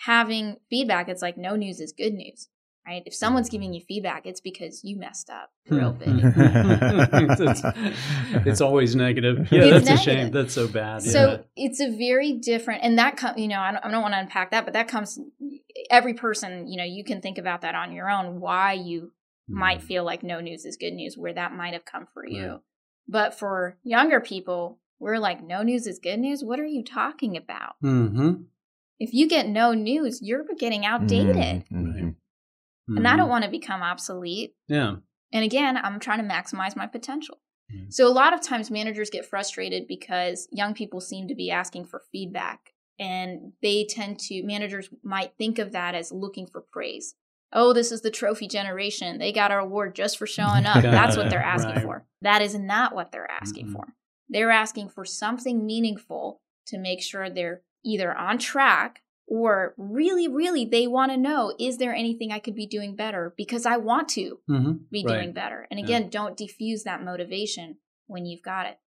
having 0.00 0.58
feedback, 0.68 1.08
it's 1.08 1.22
like 1.22 1.38
no 1.38 1.56
news 1.56 1.80
is 1.80 1.90
good 1.90 2.12
news 2.12 2.48
right? 2.86 3.02
If 3.06 3.14
someone's 3.14 3.48
giving 3.48 3.72
you 3.72 3.80
feedback, 3.80 4.26
it's 4.26 4.40
because 4.40 4.84
you 4.84 4.96
messed 4.96 5.30
up 5.30 5.50
hmm. 5.68 5.76
real 5.76 5.92
big. 5.92 6.08
it's, 6.10 7.62
it's, 8.46 8.60
always 8.60 8.94
negative. 8.94 9.48
Yeah, 9.50 9.62
it's 9.64 9.86
that's 9.86 9.86
negative. 9.86 9.98
a 9.98 10.02
shame. 10.02 10.30
That's 10.30 10.52
so 10.54 10.68
bad. 10.68 11.02
So 11.02 11.42
yeah. 11.56 11.66
it's 11.66 11.80
a 11.80 11.90
very 11.96 12.32
different, 12.32 12.82
and 12.82 12.98
that 12.98 13.16
comes, 13.16 13.38
you 13.38 13.48
know, 13.48 13.60
I 13.60 13.72
don't, 13.72 13.84
I 13.84 13.90
don't 13.90 14.02
want 14.02 14.14
to 14.14 14.20
unpack 14.20 14.50
that, 14.50 14.64
but 14.64 14.74
that 14.74 14.88
comes, 14.88 15.18
every 15.90 16.14
person, 16.14 16.68
you 16.68 16.76
know, 16.76 16.84
you 16.84 17.04
can 17.04 17.20
think 17.20 17.38
about 17.38 17.62
that 17.62 17.74
on 17.74 17.92
your 17.92 18.10
own, 18.10 18.40
why 18.40 18.72
you 18.72 19.12
mm. 19.50 19.54
might 19.54 19.82
feel 19.82 20.04
like 20.04 20.22
no 20.22 20.40
news 20.40 20.64
is 20.64 20.76
good 20.76 20.92
news, 20.92 21.16
where 21.16 21.34
that 21.34 21.54
might 21.54 21.72
have 21.72 21.84
come 21.84 22.06
for 22.12 22.26
you. 22.26 22.46
Right. 22.46 22.60
But 23.06 23.38
for 23.38 23.76
younger 23.82 24.20
people, 24.20 24.78
we're 24.98 25.18
like, 25.18 25.42
no 25.42 25.62
news 25.62 25.86
is 25.86 25.98
good 25.98 26.18
news. 26.18 26.42
What 26.42 26.60
are 26.60 26.66
you 26.66 26.82
talking 26.82 27.36
about? 27.36 27.74
Mm-hmm. 27.82 28.44
If 28.98 29.12
you 29.12 29.28
get 29.28 29.46
no 29.46 29.74
news, 29.74 30.20
you're 30.22 30.46
getting 30.58 30.86
outdated. 30.86 31.64
Mm-hmm. 31.70 32.10
Mm-hmm. 32.88 32.98
And 32.98 33.08
I 33.08 33.16
don't 33.16 33.24
mm-hmm. 33.24 33.30
want 33.30 33.44
to 33.44 33.50
become 33.50 33.82
obsolete. 33.82 34.54
Yeah. 34.68 34.96
And 35.32 35.44
again, 35.44 35.76
I'm 35.76 35.98
trying 36.00 36.26
to 36.26 36.34
maximize 36.34 36.76
my 36.76 36.86
potential. 36.86 37.38
Mm-hmm. 37.72 37.90
So 37.90 38.06
a 38.06 38.12
lot 38.12 38.34
of 38.34 38.40
times 38.40 38.70
managers 38.70 39.10
get 39.10 39.26
frustrated 39.26 39.86
because 39.88 40.48
young 40.50 40.74
people 40.74 41.00
seem 41.00 41.28
to 41.28 41.34
be 41.34 41.50
asking 41.50 41.86
for 41.86 42.02
feedback 42.12 42.72
and 42.98 43.52
they 43.62 43.84
tend 43.84 44.18
to 44.20 44.42
managers 44.42 44.88
might 45.02 45.32
think 45.36 45.58
of 45.58 45.72
that 45.72 45.94
as 45.94 46.12
looking 46.12 46.46
for 46.46 46.60
praise. 46.60 47.14
Oh, 47.52 47.72
this 47.72 47.92
is 47.92 48.02
the 48.02 48.10
trophy 48.10 48.48
generation. 48.48 49.18
They 49.18 49.32
got 49.32 49.50
our 49.50 49.60
award 49.60 49.94
just 49.94 50.18
for 50.18 50.26
showing 50.26 50.66
up. 50.66 50.82
That's 50.82 51.16
what 51.16 51.30
they're 51.30 51.42
asking 51.42 51.76
right. 51.76 51.84
for. 51.84 52.06
That 52.22 52.42
is 52.42 52.54
not 52.54 52.94
what 52.94 53.12
they're 53.12 53.30
asking 53.30 53.66
mm-hmm. 53.66 53.76
for. 53.76 53.94
They're 54.28 54.50
asking 54.50 54.88
for 54.88 55.04
something 55.04 55.64
meaningful 55.64 56.40
to 56.66 56.78
make 56.78 57.02
sure 57.02 57.30
they're 57.30 57.62
either 57.84 58.16
on 58.16 58.38
track 58.38 59.02
or 59.26 59.74
really, 59.76 60.28
really, 60.28 60.64
they 60.64 60.86
want 60.86 61.12
to 61.12 61.16
know 61.16 61.54
is 61.58 61.78
there 61.78 61.94
anything 61.94 62.30
I 62.30 62.38
could 62.38 62.54
be 62.54 62.66
doing 62.66 62.94
better 62.94 63.34
because 63.36 63.64
I 63.66 63.78
want 63.78 64.08
to 64.10 64.38
mm-hmm. 64.48 64.72
be 64.90 65.04
right. 65.06 65.14
doing 65.14 65.32
better. 65.32 65.66
And 65.70 65.80
again, 65.80 66.04
yeah. 66.04 66.08
don't 66.10 66.36
diffuse 66.36 66.84
that 66.84 67.02
motivation 67.02 67.76
when 68.06 68.26
you've 68.26 68.42
got 68.42 68.66
it. 68.66 68.78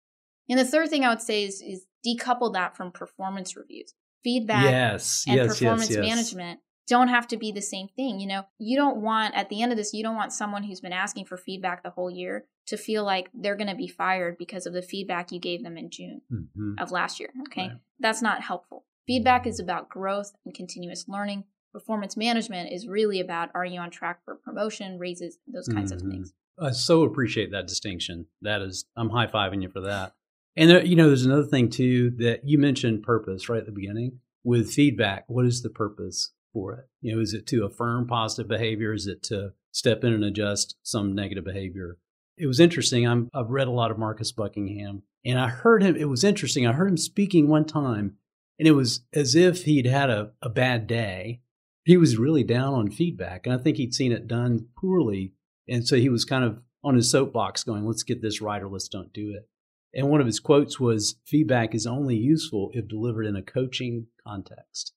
And 0.50 0.60
the 0.60 0.66
third 0.66 0.90
thing 0.90 1.04
I 1.04 1.10
would 1.10 1.22
say 1.22 1.44
is, 1.44 1.62
is 1.62 1.86
decouple 2.06 2.54
that 2.54 2.78
from 2.78 2.92
performance 2.92 3.58
reviews. 3.58 3.94
Feedback 4.24 4.64
yes, 4.64 5.26
and 5.28 5.38
yes, 5.38 5.48
performance 5.48 5.90
yes, 5.90 6.00
management 6.00 6.60
don't 6.88 7.10
have 7.10 7.28
to 7.28 7.38
be 7.38 7.52
the 7.52 7.62
same 7.62 7.88
thing. 7.96 8.20
You 8.20 8.28
know, 8.28 8.44
you 8.58 8.78
don't 8.78 8.98
want, 8.98 9.36
at 9.36 9.50
the 9.50 9.62
end 9.62 9.72
of 9.72 9.78
this, 9.78 9.94
you 9.94 10.04
don't 10.04 10.16
want 10.16 10.34
someone 10.34 10.64
who's 10.64 10.80
been 10.80 10.94
asking 10.94 11.26
for 11.26 11.38
feedback 11.38 11.84
the 11.84 11.90
whole 11.90 12.10
year 12.10 12.46
to 12.68 12.78
feel 12.78 13.04
like 13.04 13.30
they're 13.34 13.56
going 13.56 13.70
to 13.70 13.76
be 13.76 13.88
fired 13.88 14.38
because 14.38 14.66
of 14.66 14.74
the 14.74 14.82
feedback 14.82 15.32
you 15.32 15.40
gave 15.40 15.64
them 15.64 15.78
in 15.78 15.90
June 15.90 16.22
mm-hmm. 16.32 16.74
of 16.80 16.92
last 16.92 17.20
year. 17.20 17.30
Okay. 17.48 17.68
Right. 17.68 17.72
That's 18.00 18.22
not 18.22 18.42
helpful. 18.42 18.86
Feedback 19.08 19.48
is 19.48 19.60
about 19.60 19.90
growth 19.90 20.34
and 20.46 20.54
continuous 20.54 21.08
learning. 21.08 21.46
performance 21.74 22.18
management 22.18 22.72
is 22.72 22.88
really 22.88 23.20
about 23.20 23.50
are 23.54 23.66
you 23.66 23.80
on 23.80 23.92
track 23.92 24.24
for 24.26 24.34
promotion, 24.36 24.98
raises, 24.98 25.38
those 25.48 25.68
kinds 25.68 25.92
Mhm. 25.92 25.96
of 25.96 26.02
things. 26.02 26.34
I 26.58 26.72
so 26.72 27.04
appreciate 27.04 27.52
that 27.52 27.68
distinction. 27.68 28.26
That 28.42 28.64
is, 28.64 28.86
I'm 28.96 29.10
high 29.10 29.28
fiving 29.28 29.62
you 29.62 29.70
for 29.70 29.82
that. 29.82 30.16
And 30.56 30.72
there, 30.72 30.84
you 30.84 30.96
know, 30.96 31.06
there's 31.08 31.26
another 31.26 31.44
thing 31.46 31.70
too 31.70 32.10
that 32.18 32.48
you 32.48 32.58
mentioned 32.58 33.04
purpose 33.04 33.48
right 33.48 33.60
at 33.60 33.68
the 33.68 33.72
beginning 33.72 34.22
with 34.44 34.72
feedback. 34.72 35.26
What 35.28 35.46
is 35.46 35.62
the 35.62 35.70
purpose 35.70 36.34
for 36.52 36.74
it? 36.74 36.88
You 37.02 37.16
know, 37.16 37.22
is 37.22 37.36
it 37.36 37.46
to 37.48 37.66
affirm 37.66 38.08
positive 38.08 38.48
behavior? 38.48 38.92
Is 38.94 39.06
it 39.06 39.22
to 39.24 39.54
step 39.72 40.04
in 40.04 40.14
and 40.14 40.26
adjust 40.26 40.78
some 40.82 41.14
negative 41.14 41.44
behavior? 41.44 42.00
It 42.38 42.48
was 42.48 42.60
interesting. 42.60 43.06
I'm, 43.06 43.30
I've 43.36 43.52
read 43.52 43.68
a 43.68 43.72
lot 43.72 43.92
of 43.92 44.00
Marcus 44.00 44.32
Buckingham, 44.32 45.04
and 45.24 45.38
I 45.38 45.50
heard 45.50 45.84
him. 45.84 45.96
It 45.96 46.06
was 46.10 46.24
interesting. 46.24 46.66
I 46.66 46.74
heard 46.74 46.90
him 46.90 46.98
speaking 46.98 47.48
one 47.50 47.66
time, 47.66 48.18
and 48.60 48.68
it 48.68 48.72
was 48.72 49.02
as 49.14 49.36
if 49.36 49.64
he'd 49.64 49.86
had 49.86 50.10
a, 50.10 50.32
a 50.42 50.50
bad 50.50 50.88
day. 50.88 51.42
He 51.84 51.96
was 51.96 52.18
really 52.18 52.44
down 52.44 52.74
on 52.74 52.92
feedback, 52.92 53.46
and 53.46 53.56
I 53.56 53.58
think 53.58 53.78
he'd 53.78 53.94
seen 53.94 54.12
it 54.12 54.28
done 54.28 54.68
poorly 54.78 55.34
and 55.68 55.88
so 55.88 55.98
he 55.98 56.10
was 56.10 56.26
kind 56.26 56.44
of 56.44 56.60
on 56.84 56.96
his 56.96 57.12
soapbox 57.12 57.64
going, 57.64 57.86
let's 57.86 58.04
get 58.04 58.22
this 58.22 58.42
right 58.42 58.62
or 58.62 58.70
let's 58.70 58.88
don't 58.88 59.12
do 59.14 59.32
it. 59.36 59.48
And 59.94 60.10
one 60.10 60.22
of 60.22 60.28
his 60.28 60.40
quotes 60.40 60.80
was 60.80 61.16
feedback 61.26 61.74
is 61.74 61.88
only 61.88 62.16
useful 62.16 62.70
if 62.74 62.88
delivered 62.88 63.26
in 63.26 63.36
a 63.36 63.42
coaching 63.42 64.08
context. 64.26 64.94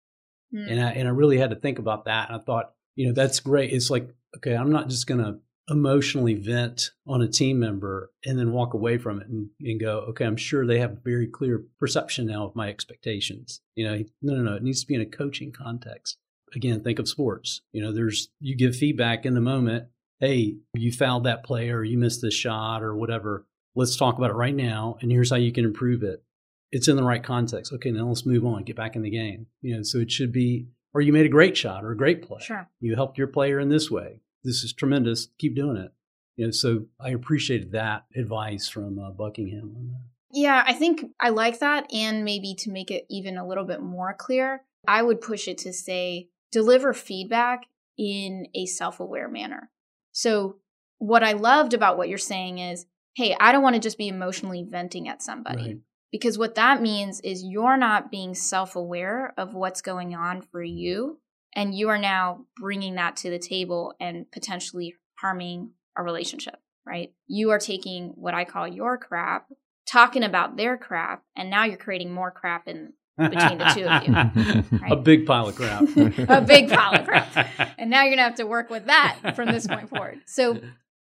Mm. 0.55 0.71
And 0.71 0.81
I, 0.81 0.91
and 0.93 1.09
I 1.09 1.11
really 1.11 1.39
had 1.39 1.51
to 1.51 1.57
think 1.57 1.79
about 1.79 2.05
that. 2.05 2.29
And 2.29 2.41
I 2.41 2.45
thought, 2.45 2.73
you 2.97 3.07
know, 3.07 3.15
that's 3.15 3.41
great. 3.41 3.73
It's 3.73 3.91
like, 3.91 4.09
okay, 4.37 4.55
I'm 4.55 4.71
not 4.71 4.89
just 4.89 5.07
going 5.07 5.23
to 5.23 5.39
emotionally 5.71 6.35
vent 6.35 6.91
on 7.07 7.23
a 7.23 7.29
team 7.29 7.61
member 7.61 8.11
and 8.25 8.37
then 8.39 8.53
walk 8.53 8.75
away 8.75 8.99
from 8.99 9.21
it 9.21 9.29
and, 9.29 9.49
and 9.61 9.79
go, 9.79 10.01
okay, 10.09 10.25
I'm 10.25 10.37
sure 10.37 10.67
they 10.67 10.81
have 10.81 10.93
a 10.93 11.01
very 11.05 11.29
clear 11.29 11.65
perception 11.79 12.27
now 12.27 12.45
of 12.45 12.57
my 12.57 12.69
expectations. 12.69 13.61
You 13.77 13.87
know, 13.87 14.05
no, 14.21 14.35
no, 14.35 14.43
no, 14.43 14.57
it 14.57 14.65
needs 14.65 14.81
to 14.81 14.87
be 14.87 14.97
in 14.97 15.01
a 15.01 15.07
coaching 15.07 15.53
context. 15.53 16.19
Again, 16.55 16.83
think 16.83 16.99
of 16.99 17.09
sports. 17.09 17.63
You 17.73 17.83
know, 17.83 17.93
there's, 17.93 18.31
you 18.41 18.57
give 18.57 18.75
feedback 18.75 19.25
in 19.25 19.35
the 19.35 19.41
moment. 19.41 19.87
Hey, 20.19 20.57
you 20.75 20.91
fouled 20.91 21.25
that 21.25 21.45
play 21.45 21.71
or 21.71 21.85
you 21.85 21.97
missed 21.97 22.21
this 22.21 22.35
shot 22.35 22.83
or 22.83 22.97
whatever. 22.97 23.47
Let's 23.77 23.97
talk 23.97 24.19
about 24.19 24.31
it 24.31 24.37
right 24.37 24.55
now. 24.55 24.99
And 25.01 25.13
here's 25.13 25.31
how 25.31 25.37
you 25.37 25.53
can 25.53 25.65
improve 25.65 26.03
it. 26.03 26.25
It's 26.73 26.89
in 26.89 26.97
the 26.97 27.05
right 27.05 27.23
context. 27.23 27.73
Okay, 27.73 27.93
now 27.93 28.07
let's 28.07 28.27
move 28.27 28.45
on, 28.45 28.65
get 28.65 28.77
back 28.77 28.97
in 28.97 29.03
the 29.03 29.11
game. 29.11 29.47
You 29.63 29.77
know, 29.77 29.83
so 29.83 29.99
it 29.99 30.11
should 30.11 30.33
be, 30.33 30.67
or 30.93 31.01
you 31.01 31.13
made 31.13 31.27
a 31.27 31.31
great 31.31 31.57
shot 31.57 31.85
or 31.85 31.93
a 31.93 31.97
great 31.97 32.23
play. 32.23 32.41
Sure. 32.41 32.69
You 32.81 32.97
helped 32.97 33.19
your 33.19 33.29
player 33.29 33.61
in 33.61 33.69
this 33.69 33.89
way. 33.89 34.21
This 34.43 34.65
is 34.65 34.73
tremendous. 34.73 35.29
Keep 35.39 35.57
doing 35.57 35.77
it. 35.77 35.93
You 36.37 36.47
know, 36.47 36.51
so 36.53 36.87
I 36.99 37.11
appreciated 37.11 37.73
that 37.73 38.05
advice 38.17 38.69
from 38.69 38.99
uh, 38.99 39.11
Buckingham. 39.11 39.97
Yeah, 40.33 40.63
I 40.67 40.73
think 40.73 41.05
I 41.21 41.31
like 41.31 41.59
that. 41.59 41.93
And 41.93 42.25
maybe 42.25 42.55
to 42.61 42.71
make 42.71 42.91
it 42.91 43.05
even 43.11 43.37
a 43.37 43.47
little 43.47 43.65
bit 43.65 43.83
more 43.83 44.15
clear, 44.15 44.63
I 44.87 45.03
would 45.03 45.21
push 45.21 45.49
it 45.49 45.59
to 45.59 45.73
say 45.73 46.29
deliver 46.51 46.95
feedback 46.95 47.67
in 47.99 48.47
a 48.55 48.67
self 48.67 49.01
aware 49.01 49.29
manner. 49.29 49.71
So, 50.13 50.57
what 50.99 51.23
I 51.23 51.33
loved 51.33 51.75
about 51.75 51.99
what 51.99 52.09
you're 52.09 52.19
saying 52.19 52.59
is 52.59 52.87
hey, 53.17 53.37
I 53.39 53.53
don't 53.53 53.63
want 53.63 53.75
to 53.75 53.81
just 53.81 53.99
be 53.99 54.09
emotionally 54.09 54.67
venting 54.69 55.09
at 55.09 55.23
somebody. 55.23 55.63
Right. 55.63 55.79
Because 56.11 56.39
what 56.39 56.57
that 56.57 56.83
means 56.83 57.21
is 57.21 57.45
you're 57.45 57.77
not 57.77 58.11
being 58.11 58.35
self 58.35 58.77
aware 58.77 59.33
of 59.37 59.55
what's 59.55 59.83
going 59.83 60.15
on 60.15 60.43
for 60.43 60.63
you. 60.63 61.20
And 61.55 61.75
you 61.75 61.89
are 61.89 61.99
now 61.99 62.47
bringing 62.57 62.95
that 62.95 63.17
to 63.17 63.31
the 63.31 63.39
table 63.39 63.95
and 64.01 64.31
potentially 64.31 64.95
harming 65.19 65.71
a 65.97 66.03
relationship, 66.03 66.57
right? 66.87 67.13
You 67.27 67.51
are 67.51 67.59
taking 67.59 68.13
what 68.15 68.35
I 68.35 68.45
call 68.45 68.69
your 68.69 68.97
crap, 68.99 69.47
talking 69.87 70.23
about 70.23 70.57
their 70.57 70.77
crap, 70.77 71.25
and 71.37 71.51
now 71.51 71.65
you're 71.65 71.77
creating 71.77 72.13
more 72.13 72.31
crap 72.31 72.69
in 72.69 72.93
between 73.19 73.59
the 73.59 73.73
two 73.75 73.85
of 73.85 74.07
you. 74.07 74.79
A 74.91 74.97
big 74.97 75.27
pile 75.27 75.49
of 75.49 75.57
crap. 75.57 75.83
a 75.83 76.41
big 76.41 76.71
pile 76.71 76.99
of 76.99 77.07
crap. 77.07 77.37
And 77.79 77.91
now 77.91 78.03
you're 78.03 78.11
going 78.11 78.19
to 78.19 78.25
have 78.25 78.37
to 78.37 78.47
work 78.47 78.71
with 78.71 78.87
that 78.87 79.35
from 79.37 79.51
this 79.51 79.67
point 79.67 79.89
forward. 79.89 80.21
So, 80.27 80.61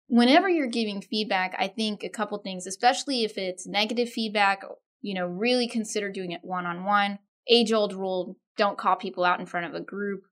whenever 0.08 0.48
you're 0.48 0.66
giving 0.66 1.00
feedback, 1.00 1.54
I 1.58 1.68
think 1.68 2.02
a 2.02 2.08
couple 2.08 2.38
things, 2.38 2.66
especially 2.66 3.24
if 3.24 3.38
it's 3.38 3.66
negative 3.66 4.10
feedback, 4.10 4.62
you 5.00 5.14
know, 5.14 5.26
really 5.26 5.68
consider 5.68 6.10
doing 6.10 6.32
it 6.32 6.40
one 6.42 6.66
on 6.66 6.84
one. 6.84 7.18
Age 7.48 7.72
old 7.72 7.92
rule 7.92 8.36
don't 8.56 8.78
call 8.78 8.96
people 8.96 9.24
out 9.24 9.40
in 9.40 9.46
front 9.46 9.66
of 9.66 9.74
a 9.74 9.80
group. 9.80 10.24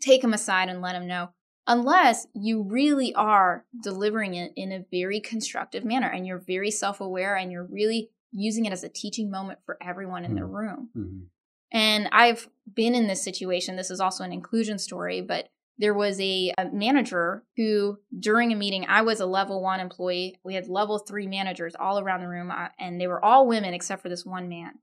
Take 0.00 0.22
them 0.22 0.34
aside 0.34 0.68
and 0.68 0.80
let 0.80 0.92
them 0.92 1.06
know. 1.06 1.30
Unless 1.66 2.26
you 2.34 2.62
really 2.62 3.14
are 3.14 3.66
delivering 3.82 4.34
it 4.34 4.52
in 4.56 4.72
a 4.72 4.84
very 4.90 5.20
constructive 5.20 5.84
manner 5.84 6.08
and 6.08 6.26
you're 6.26 6.38
very 6.38 6.70
self 6.70 7.00
aware 7.00 7.36
and 7.36 7.52
you're 7.52 7.66
really 7.70 8.10
using 8.32 8.64
it 8.64 8.72
as 8.72 8.84
a 8.84 8.88
teaching 8.88 9.30
moment 9.30 9.58
for 9.64 9.76
everyone 9.82 10.24
in 10.24 10.34
the 10.34 10.42
Mhm. 10.42 10.52
room. 10.52 10.90
Mhm. 10.96 11.26
And 11.70 12.08
I've 12.12 12.48
been 12.72 12.94
in 12.94 13.06
this 13.06 13.22
situation. 13.22 13.76
This 13.76 13.90
is 13.90 14.00
also 14.00 14.24
an 14.24 14.32
inclusion 14.32 14.78
story, 14.78 15.20
but 15.20 15.50
there 15.76 15.94
was 15.94 16.18
a, 16.20 16.52
a, 16.58 16.70
manager 16.72 17.44
who, 17.56 17.98
during 18.18 18.52
a 18.52 18.56
meeting, 18.56 18.84
I 18.88 19.02
was 19.02 19.20
a 19.20 19.26
level 19.26 19.62
one 19.62 19.78
employee. 19.80 20.40
We 20.42 20.54
had 20.54 20.68
level 20.68 20.98
three 20.98 21.26
managers 21.26 21.74
all 21.78 21.98
around 21.98 22.20
the 22.20 22.28
room, 22.28 22.50
uh, 22.50 22.68
and 22.78 23.00
they 23.00 23.06
were 23.06 23.24
all 23.24 23.46
women 23.46 23.74
except 23.74 24.02
for 24.02 24.08
this 24.08 24.26
one 24.26 24.48
man. 24.48 24.80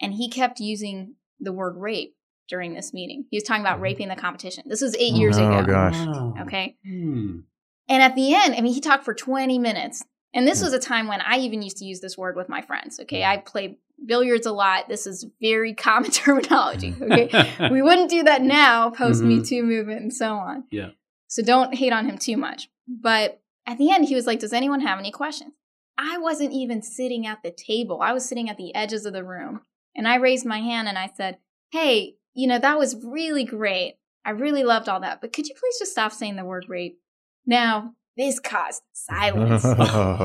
And 0.00 0.14
he 0.14 0.28
kept 0.28 0.60
using 0.60 1.16
the 1.40 1.52
word 1.52 1.76
rape 1.76 2.14
during 2.48 2.74
this 2.74 2.92
meeting. 2.94 3.24
He 3.30 3.36
was 3.36 3.44
talking 3.44 3.62
about 3.62 3.78
Mhm. 3.78 3.82
raping 3.82 4.08
the 4.08 4.16
competition. 4.16 4.64
This 4.66 4.80
was 4.80 4.96
eight 4.96 5.14
years 5.14 5.36
ago. 5.36 5.50
Oh, 5.52 5.58
ago. 5.58 5.72
gosh. 5.72 6.06
Wow. 6.06 6.34
Okay. 6.42 6.76
Hmm. 6.84 7.40
And 7.88 8.02
at 8.02 8.14
the 8.14 8.34
end, 8.34 8.54
I 8.54 8.60
mean, 8.60 8.72
he 8.74 8.80
talked 8.80 9.04
for 9.04 9.14
20 9.14 9.58
minutes. 9.58 10.04
And 10.34 10.46
this 10.46 10.58
Hmm. 10.60 10.64
was 10.66 10.72
a 10.74 10.78
time 10.78 11.06
when 11.08 11.20
I 11.20 11.38
even 11.38 11.62
used 11.62 11.78
to 11.78 11.84
use 11.84 12.00
this 12.00 12.16
word 12.18 12.36
with 12.36 12.48
my 12.48 12.60
friends. 12.62 13.00
Okay. 13.00 13.24
I 13.24 13.38
play 13.38 13.78
billiards 14.04 14.46
a 14.46 14.52
lot. 14.52 14.88
This 14.88 15.06
is 15.06 15.26
very 15.40 15.74
common 15.74 16.10
terminology. 16.22 16.94
Okay. 17.00 17.28
we 17.70 17.82
wouldn't 17.82 18.10
do 18.10 18.22
that 18.24 18.42
now, 18.42 18.90
post 18.90 19.22
Me 19.22 19.42
Too 19.42 19.62
movement 19.62 20.00
and 20.02 20.12
so 20.14 20.34
on. 20.34 20.64
Yeah. 20.70 20.90
So 21.28 21.42
don't 21.42 21.74
hate 21.74 21.92
on 21.92 22.06
him 22.06 22.16
too 22.18 22.36
much. 22.36 22.70
But 22.86 23.40
at 23.66 23.76
the 23.78 23.90
end, 23.90 24.06
he 24.06 24.14
was 24.14 24.26
like, 24.26 24.38
Does 24.38 24.52
anyone 24.54 24.80
have 24.80 24.98
any 24.98 25.10
questions? 25.10 25.52
I 25.98 26.16
wasn't 26.18 26.52
even 26.52 26.80
sitting 26.80 27.26
at 27.26 27.42
the 27.42 27.50
table, 27.50 28.00
I 28.00 28.12
was 28.12 28.24
sitting 28.26 28.48
at 28.48 28.56
the 28.56 28.74
edges 28.74 29.04
of 29.04 29.12
the 29.12 29.24
room. 29.24 29.62
And 29.98 30.08
I 30.08 30.14
raised 30.14 30.46
my 30.46 30.60
hand 30.60 30.88
and 30.88 30.96
I 30.96 31.10
said, 31.14 31.38
Hey, 31.72 32.14
you 32.32 32.46
know, 32.46 32.58
that 32.58 32.78
was 32.78 32.96
really 33.04 33.44
great. 33.44 33.96
I 34.24 34.30
really 34.30 34.62
loved 34.64 34.88
all 34.88 35.00
that. 35.00 35.20
But 35.20 35.32
could 35.32 35.48
you 35.48 35.54
please 35.54 35.78
just 35.78 35.92
stop 35.92 36.12
saying 36.12 36.36
the 36.36 36.44
word 36.44 36.66
rape? 36.68 36.98
Now, 37.44 37.94
this 38.16 38.40
caused 38.40 38.82
silence. 38.92 39.64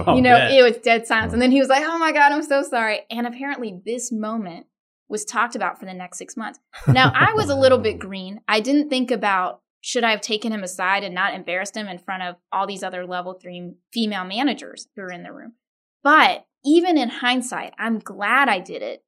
Oh, 0.05 0.15
you 0.15 0.21
know, 0.21 0.35
bet. 0.35 0.51
it 0.51 0.63
was 0.63 0.77
dead 0.77 1.07
silence. 1.07 1.33
And 1.33 1.41
then 1.41 1.51
he 1.51 1.59
was 1.59 1.69
like, 1.69 1.83
Oh 1.83 1.97
my 1.97 2.11
God, 2.11 2.31
I'm 2.31 2.43
so 2.43 2.63
sorry. 2.63 3.01
And 3.09 3.25
apparently, 3.25 3.81
this 3.85 4.11
moment 4.11 4.67
was 5.09 5.25
talked 5.25 5.55
about 5.55 5.79
for 5.79 5.85
the 5.85 5.93
next 5.93 6.17
six 6.17 6.37
months. 6.37 6.59
Now, 6.87 7.11
I 7.13 7.33
was 7.33 7.49
a 7.49 7.55
little 7.55 7.77
bit 7.79 7.99
green. 7.99 8.41
I 8.47 8.59
didn't 8.59 8.89
think 8.89 9.11
about 9.11 9.61
should 9.81 10.03
I 10.03 10.11
have 10.11 10.21
taken 10.21 10.51
him 10.51 10.63
aside 10.63 11.03
and 11.03 11.13
not 11.13 11.33
embarrassed 11.33 11.75
him 11.75 11.87
in 11.87 11.97
front 11.97 12.23
of 12.23 12.35
all 12.51 12.65
these 12.65 12.83
other 12.83 13.05
level 13.05 13.33
three 13.33 13.73
female 13.91 14.23
managers 14.23 14.87
who 14.95 15.01
were 15.01 15.11
in 15.11 15.23
the 15.23 15.33
room. 15.33 15.53
But 16.03 16.45
even 16.63 16.97
in 16.97 17.09
hindsight, 17.09 17.73
I'm 17.77 17.99
glad 17.99 18.47
I 18.47 18.59
did 18.59 18.81
it 18.81 19.03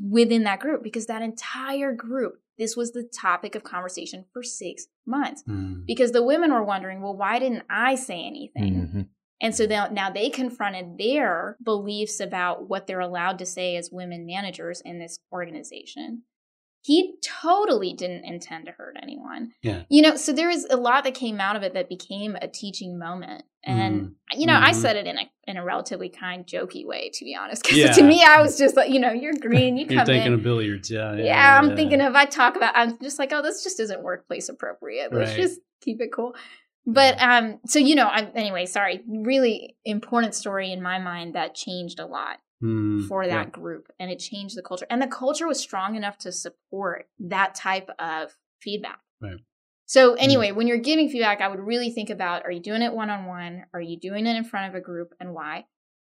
within 0.00 0.44
that 0.44 0.60
group 0.60 0.82
because 0.82 1.06
that 1.06 1.22
entire 1.22 1.92
group, 1.92 2.34
this 2.58 2.76
was 2.76 2.92
the 2.92 3.02
topic 3.20 3.54
of 3.54 3.64
conversation 3.64 4.24
for 4.32 4.42
six 4.42 4.86
months 5.06 5.42
Hmm. 5.46 5.82
because 5.86 6.12
the 6.12 6.22
women 6.22 6.52
were 6.52 6.64
wondering, 6.64 7.02
well, 7.02 7.16
why 7.16 7.38
didn't 7.38 7.64
I 7.68 7.94
say 7.94 8.22
anything? 8.24 8.74
Mhm. 8.74 9.08
And 9.40 9.54
so 9.54 9.66
now 9.66 10.08
they 10.08 10.30
confronted 10.30 10.98
their 10.98 11.56
beliefs 11.64 12.20
about 12.20 12.68
what 12.68 12.86
they're 12.86 13.00
allowed 13.00 13.38
to 13.40 13.46
say 13.46 13.74
as 13.76 13.90
women 13.90 14.24
managers 14.24 14.80
in 14.80 15.00
this 15.00 15.18
organization. 15.32 16.22
He 16.84 17.14
totally 17.22 17.92
didn't 17.92 18.24
intend 18.24 18.66
to 18.66 18.72
hurt 18.72 18.96
anyone. 19.00 19.52
Yeah. 19.62 19.84
You 19.88 20.02
know, 20.02 20.16
so 20.16 20.32
there 20.32 20.50
is 20.50 20.66
a 20.68 20.76
lot 20.76 21.04
that 21.04 21.14
came 21.14 21.40
out 21.40 21.54
of 21.56 21.62
it 21.62 21.74
that 21.74 21.88
became 21.88 22.36
a 22.40 22.48
teaching 22.48 22.98
moment. 22.98 23.44
And 23.64 24.16
you 24.32 24.46
know, 24.46 24.58
I 24.58 24.72
Mhm. 24.72 24.74
said 24.74 24.96
it 24.96 25.06
in 25.06 25.16
a 25.18 25.30
in 25.46 25.56
a 25.56 25.64
relatively 25.64 26.08
kind, 26.08 26.44
jokey 26.46 26.84
way, 26.86 27.10
to 27.14 27.24
be 27.24 27.34
honest. 27.36 27.62
Because 27.62 27.78
Yeah. 27.78 27.92
to 27.92 28.02
me, 28.02 28.22
I 28.24 28.40
was 28.42 28.58
just 28.58 28.76
like, 28.76 28.90
you 28.90 28.98
know, 29.00 29.12
you're 29.12 29.34
green, 29.34 29.76
you 29.76 29.86
You're 29.90 29.98
come 30.00 30.06
thinking 30.06 30.28
in. 30.32 30.34
of 30.34 30.42
billiards, 30.42 30.90
yeah. 30.90 31.14
Yeah, 31.14 31.24
yeah, 31.24 31.58
I'm 31.60 31.76
thinking 31.76 32.00
of 32.00 32.14
I 32.16 32.24
talk 32.24 32.56
about, 32.56 32.72
I'm 32.76 32.98
just 32.98 33.18
like, 33.20 33.32
oh, 33.32 33.42
this 33.42 33.62
just 33.62 33.78
isn't 33.80 34.02
workplace 34.02 34.48
appropriate. 34.48 35.12
Let's 35.12 35.30
Right. 35.32 35.36
just 35.40 35.60
keep 35.80 36.00
it 36.00 36.12
cool. 36.12 36.34
But 36.86 37.20
um, 37.22 37.60
so 37.66 37.78
you 37.78 37.94
know, 37.94 38.06
I'm 38.08 38.30
anyway, 38.34 38.66
sorry. 38.66 39.02
Really 39.06 39.76
important 39.84 40.34
story 40.34 40.72
in 40.72 40.82
my 40.82 40.98
mind 40.98 41.34
that 41.36 41.54
changed 41.54 42.00
a 42.00 42.06
lot 42.06 42.38
Hmm. 42.62 43.02
for 43.08 43.26
that 43.26 43.46
Yeah. 43.48 43.50
group, 43.50 43.92
and 43.98 44.08
it 44.08 44.20
changed 44.20 44.56
the 44.56 44.62
culture. 44.62 44.86
And 44.88 45.02
the 45.02 45.08
culture 45.08 45.48
was 45.48 45.58
strong 45.58 45.96
enough 45.96 46.16
to 46.18 46.30
support 46.30 47.08
that 47.18 47.56
type 47.56 47.90
of 47.98 48.36
feedback. 48.60 49.00
Right. 49.20 49.40
So 49.86 50.14
anyway, 50.14 50.52
when 50.52 50.68
you're 50.68 50.78
giving 50.78 51.08
feedback, 51.08 51.40
I 51.40 51.48
would 51.48 51.58
really 51.58 51.90
think 51.90 52.08
about: 52.08 52.44
Are 52.44 52.52
you 52.52 52.60
doing 52.60 52.82
it 52.82 52.94
one 52.94 53.10
on 53.10 53.26
one? 53.26 53.66
Are 53.74 53.80
you 53.80 53.98
doing 53.98 54.26
it 54.26 54.36
in 54.36 54.44
front 54.44 54.68
of 54.68 54.76
a 54.76 54.80
group, 54.80 55.12
and 55.18 55.34
why? 55.34 55.66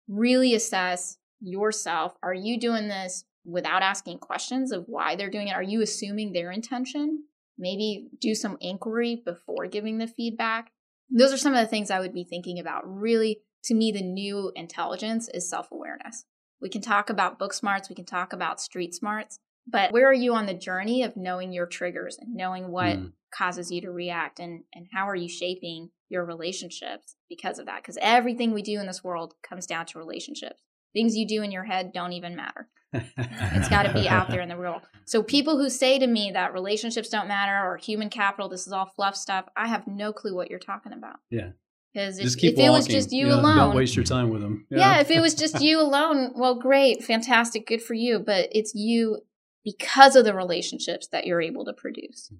Really 0.08 0.54
assess 0.54 1.18
yourself. 1.40 2.16
Are 2.22 2.34
you 2.34 2.58
doing 2.58 2.88
this 2.88 3.24
without 3.44 3.82
asking 3.82 4.18
questions 4.18 4.72
of 4.72 4.88
why 4.88 5.14
they're 5.14 5.30
doing 5.30 5.48
it? 5.48 5.54
Are 5.54 5.62
you 5.62 5.80
assuming 5.82 6.32
their 6.32 6.50
intention? 6.50 7.24
Maybe 7.56 8.08
do 8.18 8.34
some 8.34 8.58
inquiry 8.60 9.22
before 9.24 9.66
giving 9.66 9.98
the 9.98 10.08
feedback. 10.08 10.72
Those 11.10 11.32
are 11.32 11.36
some 11.38 11.54
of 11.54 11.60
the 11.60 11.68
things 11.68 11.90
I 11.92 12.00
would 12.00 12.12
be 12.12 12.24
thinking 12.24 12.58
about. 12.58 12.82
Really, 12.84 13.42
to 13.64 13.74
me, 13.74 13.92
the 13.92 14.02
new 14.02 14.50
intelligence 14.56 15.28
is 15.32 15.48
self 15.48 15.70
awareness. 15.70 16.24
We 16.60 16.68
can 16.68 16.80
talk 16.82 17.10
about 17.10 17.38
book 17.38 17.52
smarts, 17.52 17.88
we 17.88 17.94
can 17.94 18.04
talk 18.04 18.32
about 18.32 18.60
street 18.60 18.94
smarts, 18.94 19.38
But 19.66 19.92
where 19.92 20.08
are 20.08 20.12
you 20.12 20.34
on 20.34 20.46
the 20.46 20.54
journey 20.54 21.02
of 21.04 21.16
knowing 21.16 21.52
your 21.52 21.66
triggers 21.66 22.16
and 22.18 22.34
knowing 22.34 22.68
what 22.72 22.96
Mm. 22.98 23.12
causes 23.32 23.70
you 23.70 23.80
to 23.82 23.90
react 23.90 24.40
and, 24.40 24.64
and 24.74 24.88
how 24.92 25.08
are 25.08 25.14
you 25.14 25.28
shaping 25.28 25.90
your 26.08 26.24
relationships 26.24 27.14
because 27.28 27.58
of 27.58 27.66
that? 27.66 27.82
Because 27.82 27.98
everything 28.00 28.52
we 28.52 28.62
do 28.62 28.80
in 28.80 28.86
this 28.86 29.04
world 29.04 29.34
comes 29.42 29.66
down 29.66 29.86
to 29.86 29.98
relationships. 29.98 30.62
Things 30.92 31.14
you 31.16 31.26
do 31.28 31.42
in 31.42 31.52
your 31.52 31.64
head 31.64 31.92
don't 31.92 32.12
even 32.14 32.34
matter. 32.34 32.68
It's 32.92 33.68
got 33.68 33.84
to 33.84 33.92
be 33.92 34.08
out 34.08 34.28
there 34.30 34.40
in 34.40 34.48
the 34.48 34.56
world. 34.56 34.82
So 35.04 35.22
people 35.22 35.56
who 35.58 35.70
say 35.70 35.98
to 36.00 36.06
me 36.08 36.32
that 36.32 36.52
relationships 36.52 37.08
don't 37.08 37.28
matter 37.28 37.64
or 37.64 37.76
human 37.76 38.10
capital, 38.10 38.48
this 38.48 38.66
is 38.66 38.72
all 38.72 38.86
fluff 38.86 39.14
stuff, 39.14 39.44
I 39.56 39.68
have 39.68 39.86
no 39.86 40.12
clue 40.12 40.34
what 40.34 40.50
you're 40.50 40.58
talking 40.58 40.92
about. 40.92 41.16
Yeah. 41.30 41.50
Because 41.92 42.18
if, 42.18 42.24
Just 42.24 42.38
keep 42.38 42.52
if 42.52 42.58
walking. 42.58 42.66
it 42.68 42.76
was 42.76 42.86
just 42.86 43.12
you 43.12 43.28
Yeah, 43.28 43.34
alone, 43.34 43.56
Don't 43.56 43.76
waste 43.76 43.96
your 43.96 44.04
time 44.04 44.30
with 44.30 44.42
them. 44.42 44.66
yeah, 44.70 45.00
if 45.00 45.10
it 45.10 45.20
was 45.20 45.34
just 45.34 45.60
you 45.60 45.80
alone, 45.80 46.32
well, 46.36 46.54
great, 46.54 47.02
fantastic, 47.02 47.66
good 47.66 47.82
for 47.82 47.94
you. 47.94 48.20
But 48.20 48.48
it's 48.52 48.74
you 48.74 49.20
because 49.64 50.16
of 50.16 50.24
the 50.24 50.34
relationships 50.34 51.08
that 51.08 51.26
you're 51.26 51.40
able 51.42 51.64
to 51.64 51.72
produce. 51.72 52.32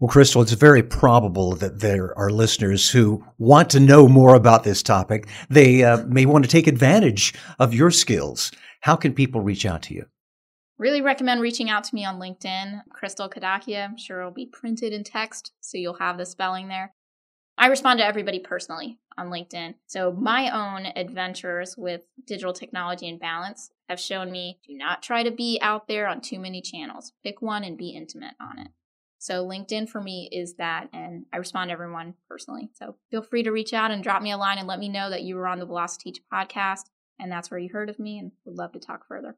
Well, 0.00 0.08
Crystal, 0.08 0.42
it's 0.42 0.52
very 0.52 0.82
probable 0.82 1.56
that 1.56 1.80
there 1.80 2.16
are 2.16 2.30
listeners 2.30 2.88
who 2.88 3.24
want 3.36 3.68
to 3.70 3.80
know 3.80 4.06
more 4.08 4.34
about 4.36 4.62
this 4.62 4.82
topic. 4.82 5.28
They 5.50 5.82
uh, 5.82 6.04
may 6.06 6.24
want 6.24 6.44
to 6.44 6.50
take 6.50 6.68
advantage 6.68 7.34
of 7.58 7.74
your 7.74 7.90
skills. 7.90 8.52
How 8.80 8.94
can 8.94 9.12
people 9.12 9.40
reach 9.40 9.66
out 9.66 9.82
to 9.82 9.94
you? 9.94 10.06
Really 10.78 11.00
recommend 11.00 11.40
reaching 11.40 11.68
out 11.68 11.82
to 11.84 11.94
me 11.96 12.04
on 12.04 12.20
LinkedIn, 12.20 12.82
Crystal 12.92 13.28
Kadakia. 13.28 13.84
I'm 13.84 13.96
sure 13.98 14.20
it'll 14.20 14.30
be 14.30 14.46
printed 14.46 14.92
in 14.92 15.02
text, 15.02 15.52
so 15.60 15.76
you'll 15.76 15.94
have 15.98 16.16
the 16.16 16.26
spelling 16.26 16.68
there. 16.68 16.94
I 17.60 17.66
respond 17.66 17.98
to 17.98 18.06
everybody 18.06 18.38
personally 18.38 19.00
on 19.18 19.30
LinkedIn. 19.30 19.74
So 19.86 20.12
my 20.12 20.48
own 20.50 20.86
adventures 20.94 21.76
with 21.76 22.02
digital 22.24 22.52
technology 22.52 23.08
and 23.08 23.18
balance 23.18 23.72
have 23.88 23.98
shown 23.98 24.30
me 24.30 24.60
do 24.64 24.76
not 24.76 25.02
try 25.02 25.24
to 25.24 25.32
be 25.32 25.58
out 25.60 25.88
there 25.88 26.06
on 26.06 26.20
too 26.20 26.38
many 26.38 26.62
channels. 26.62 27.12
Pick 27.24 27.42
one 27.42 27.64
and 27.64 27.76
be 27.76 27.90
intimate 27.90 28.34
on 28.40 28.60
it. 28.60 28.68
So 29.18 29.44
LinkedIn 29.44 29.88
for 29.88 30.00
me 30.00 30.28
is 30.30 30.54
that, 30.54 30.88
and 30.92 31.26
I 31.32 31.38
respond 31.38 31.70
to 31.70 31.72
everyone 31.72 32.14
personally. 32.28 32.70
So 32.74 32.94
feel 33.10 33.22
free 33.22 33.42
to 33.42 33.50
reach 33.50 33.74
out 33.74 33.90
and 33.90 34.04
drop 34.04 34.22
me 34.22 34.30
a 34.30 34.36
line 34.36 34.58
and 34.58 34.68
let 34.68 34.78
me 34.78 34.88
know 34.88 35.10
that 35.10 35.22
you 35.22 35.34
were 35.34 35.48
on 35.48 35.58
the 35.58 35.66
Velociteach 35.66 36.18
podcast, 36.32 36.84
and 37.18 37.32
that's 37.32 37.50
where 37.50 37.58
you 37.58 37.70
heard 37.72 37.90
of 37.90 37.98
me, 37.98 38.20
and 38.20 38.30
would 38.44 38.56
love 38.56 38.70
to 38.72 38.78
talk 38.78 39.08
further. 39.08 39.36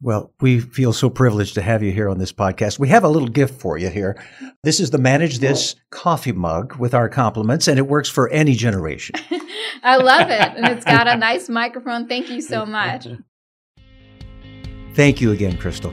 Well, 0.00 0.32
we 0.40 0.60
feel 0.60 0.92
so 0.92 1.10
privileged 1.10 1.54
to 1.54 1.62
have 1.62 1.82
you 1.82 1.90
here 1.90 2.08
on 2.08 2.18
this 2.18 2.32
podcast. 2.32 2.78
We 2.78 2.88
have 2.88 3.02
a 3.02 3.08
little 3.08 3.26
gift 3.26 3.60
for 3.60 3.78
you 3.78 3.88
here. 3.88 4.22
This 4.62 4.78
is 4.78 4.90
the 4.90 4.98
Manage 4.98 5.40
This 5.40 5.74
coffee 5.90 6.30
mug 6.30 6.76
with 6.76 6.94
our 6.94 7.08
compliments, 7.08 7.66
and 7.66 7.80
it 7.80 7.88
works 7.88 8.08
for 8.08 8.28
any 8.28 8.54
generation. 8.54 9.16
I 9.82 9.96
love 9.96 10.30
it, 10.30 10.56
and 10.56 10.68
it's 10.68 10.84
got 10.84 11.08
a 11.08 11.16
nice 11.16 11.48
microphone. 11.48 12.06
Thank 12.06 12.30
you 12.30 12.40
so 12.40 12.64
much. 12.64 13.08
Thank 14.94 15.20
you 15.20 15.32
again, 15.32 15.58
Crystal. 15.58 15.92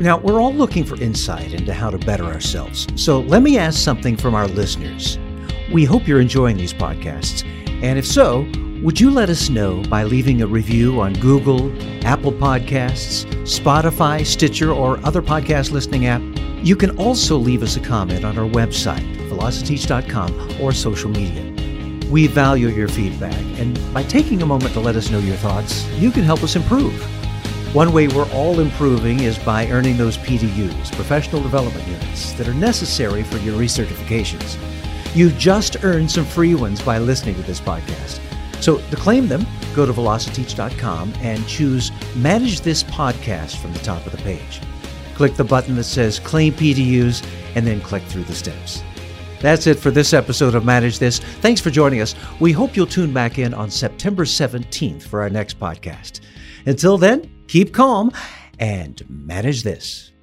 Now, 0.00 0.18
we're 0.18 0.40
all 0.40 0.52
looking 0.52 0.84
for 0.84 0.96
insight 1.00 1.52
into 1.52 1.74
how 1.74 1.90
to 1.90 1.98
better 1.98 2.24
ourselves. 2.24 2.86
So 2.96 3.20
let 3.20 3.42
me 3.42 3.58
ask 3.58 3.78
something 3.78 4.16
from 4.16 4.34
our 4.34 4.48
listeners. 4.48 5.18
We 5.70 5.84
hope 5.84 6.08
you're 6.08 6.20
enjoying 6.20 6.56
these 6.56 6.72
podcasts. 6.72 7.44
And 7.84 7.98
if 7.98 8.06
so, 8.06 8.46
would 8.82 8.98
you 8.98 9.10
let 9.10 9.28
us 9.28 9.50
know 9.50 9.82
by 9.90 10.04
leaving 10.04 10.40
a 10.40 10.46
review 10.46 11.02
on 11.02 11.12
Google, 11.12 11.70
Apple 12.06 12.32
Podcasts, 12.32 13.26
Spotify, 13.42 14.24
Stitcher, 14.24 14.72
or 14.72 14.98
other 15.04 15.20
podcast 15.20 15.70
listening 15.70 16.06
app? 16.06 16.22
You 16.64 16.76
can 16.76 16.96
also 16.96 17.36
leave 17.36 17.62
us 17.62 17.76
a 17.76 17.80
comment 17.80 18.24
on 18.24 18.38
our 18.38 18.48
website, 18.48 19.04
velociteach.com, 19.28 20.62
or 20.62 20.72
social 20.72 21.10
media. 21.10 22.08
We 22.10 22.26
value 22.26 22.68
your 22.68 22.88
feedback, 22.88 23.36
and 23.60 23.78
by 23.92 24.02
taking 24.04 24.40
a 24.40 24.46
moment 24.46 24.72
to 24.72 24.80
let 24.80 24.96
us 24.96 25.10
know 25.10 25.18
your 25.18 25.36
thoughts, 25.36 25.86
you 25.90 26.10
can 26.10 26.22
help 26.22 26.42
us 26.42 26.56
improve. 26.56 26.98
One 27.74 27.92
way 27.92 28.08
we're 28.08 28.32
all 28.32 28.60
improving 28.60 29.20
is 29.20 29.38
by 29.38 29.68
earning 29.68 29.98
those 29.98 30.16
PDUs, 30.16 30.90
professional 30.94 31.42
development 31.42 31.86
units, 31.86 32.32
that 32.32 32.48
are 32.48 32.54
necessary 32.54 33.24
for 33.24 33.36
your 33.38 33.60
recertifications. 33.60 34.56
You've 35.14 35.38
just 35.38 35.84
earned 35.84 36.10
some 36.10 36.24
free 36.24 36.54
ones 36.54 36.82
by 36.82 36.98
listening 36.98 37.36
to 37.36 37.42
this 37.42 37.60
podcast. 37.60 38.20
So 38.60 38.78
to 38.78 38.96
claim 38.96 39.28
them, 39.28 39.46
go 39.74 39.86
to 39.86 39.92
velociteach.com 39.92 41.14
and 41.18 41.46
choose 41.46 41.92
Manage 42.16 42.62
This 42.62 42.82
Podcast 42.82 43.58
from 43.58 43.72
the 43.72 43.78
top 43.80 44.04
of 44.06 44.12
the 44.12 44.18
page. 44.18 44.60
Click 45.14 45.34
the 45.36 45.44
button 45.44 45.76
that 45.76 45.84
says 45.84 46.18
Claim 46.18 46.52
PDUs 46.54 47.24
and 47.54 47.66
then 47.66 47.80
click 47.80 48.02
through 48.04 48.24
the 48.24 48.34
steps. 48.34 48.82
That's 49.40 49.66
it 49.66 49.78
for 49.78 49.90
this 49.90 50.14
episode 50.14 50.54
of 50.54 50.64
Manage 50.64 50.98
This. 50.98 51.18
Thanks 51.18 51.60
for 51.60 51.70
joining 51.70 52.00
us. 52.00 52.14
We 52.40 52.52
hope 52.52 52.74
you'll 52.74 52.86
tune 52.86 53.12
back 53.12 53.38
in 53.38 53.52
on 53.52 53.70
September 53.70 54.24
17th 54.24 55.02
for 55.02 55.20
our 55.20 55.30
next 55.30 55.60
podcast. 55.60 56.20
Until 56.66 56.96
then, 56.96 57.30
keep 57.46 57.74
calm 57.74 58.10
and 58.58 59.02
manage 59.08 59.62
this. 59.62 60.13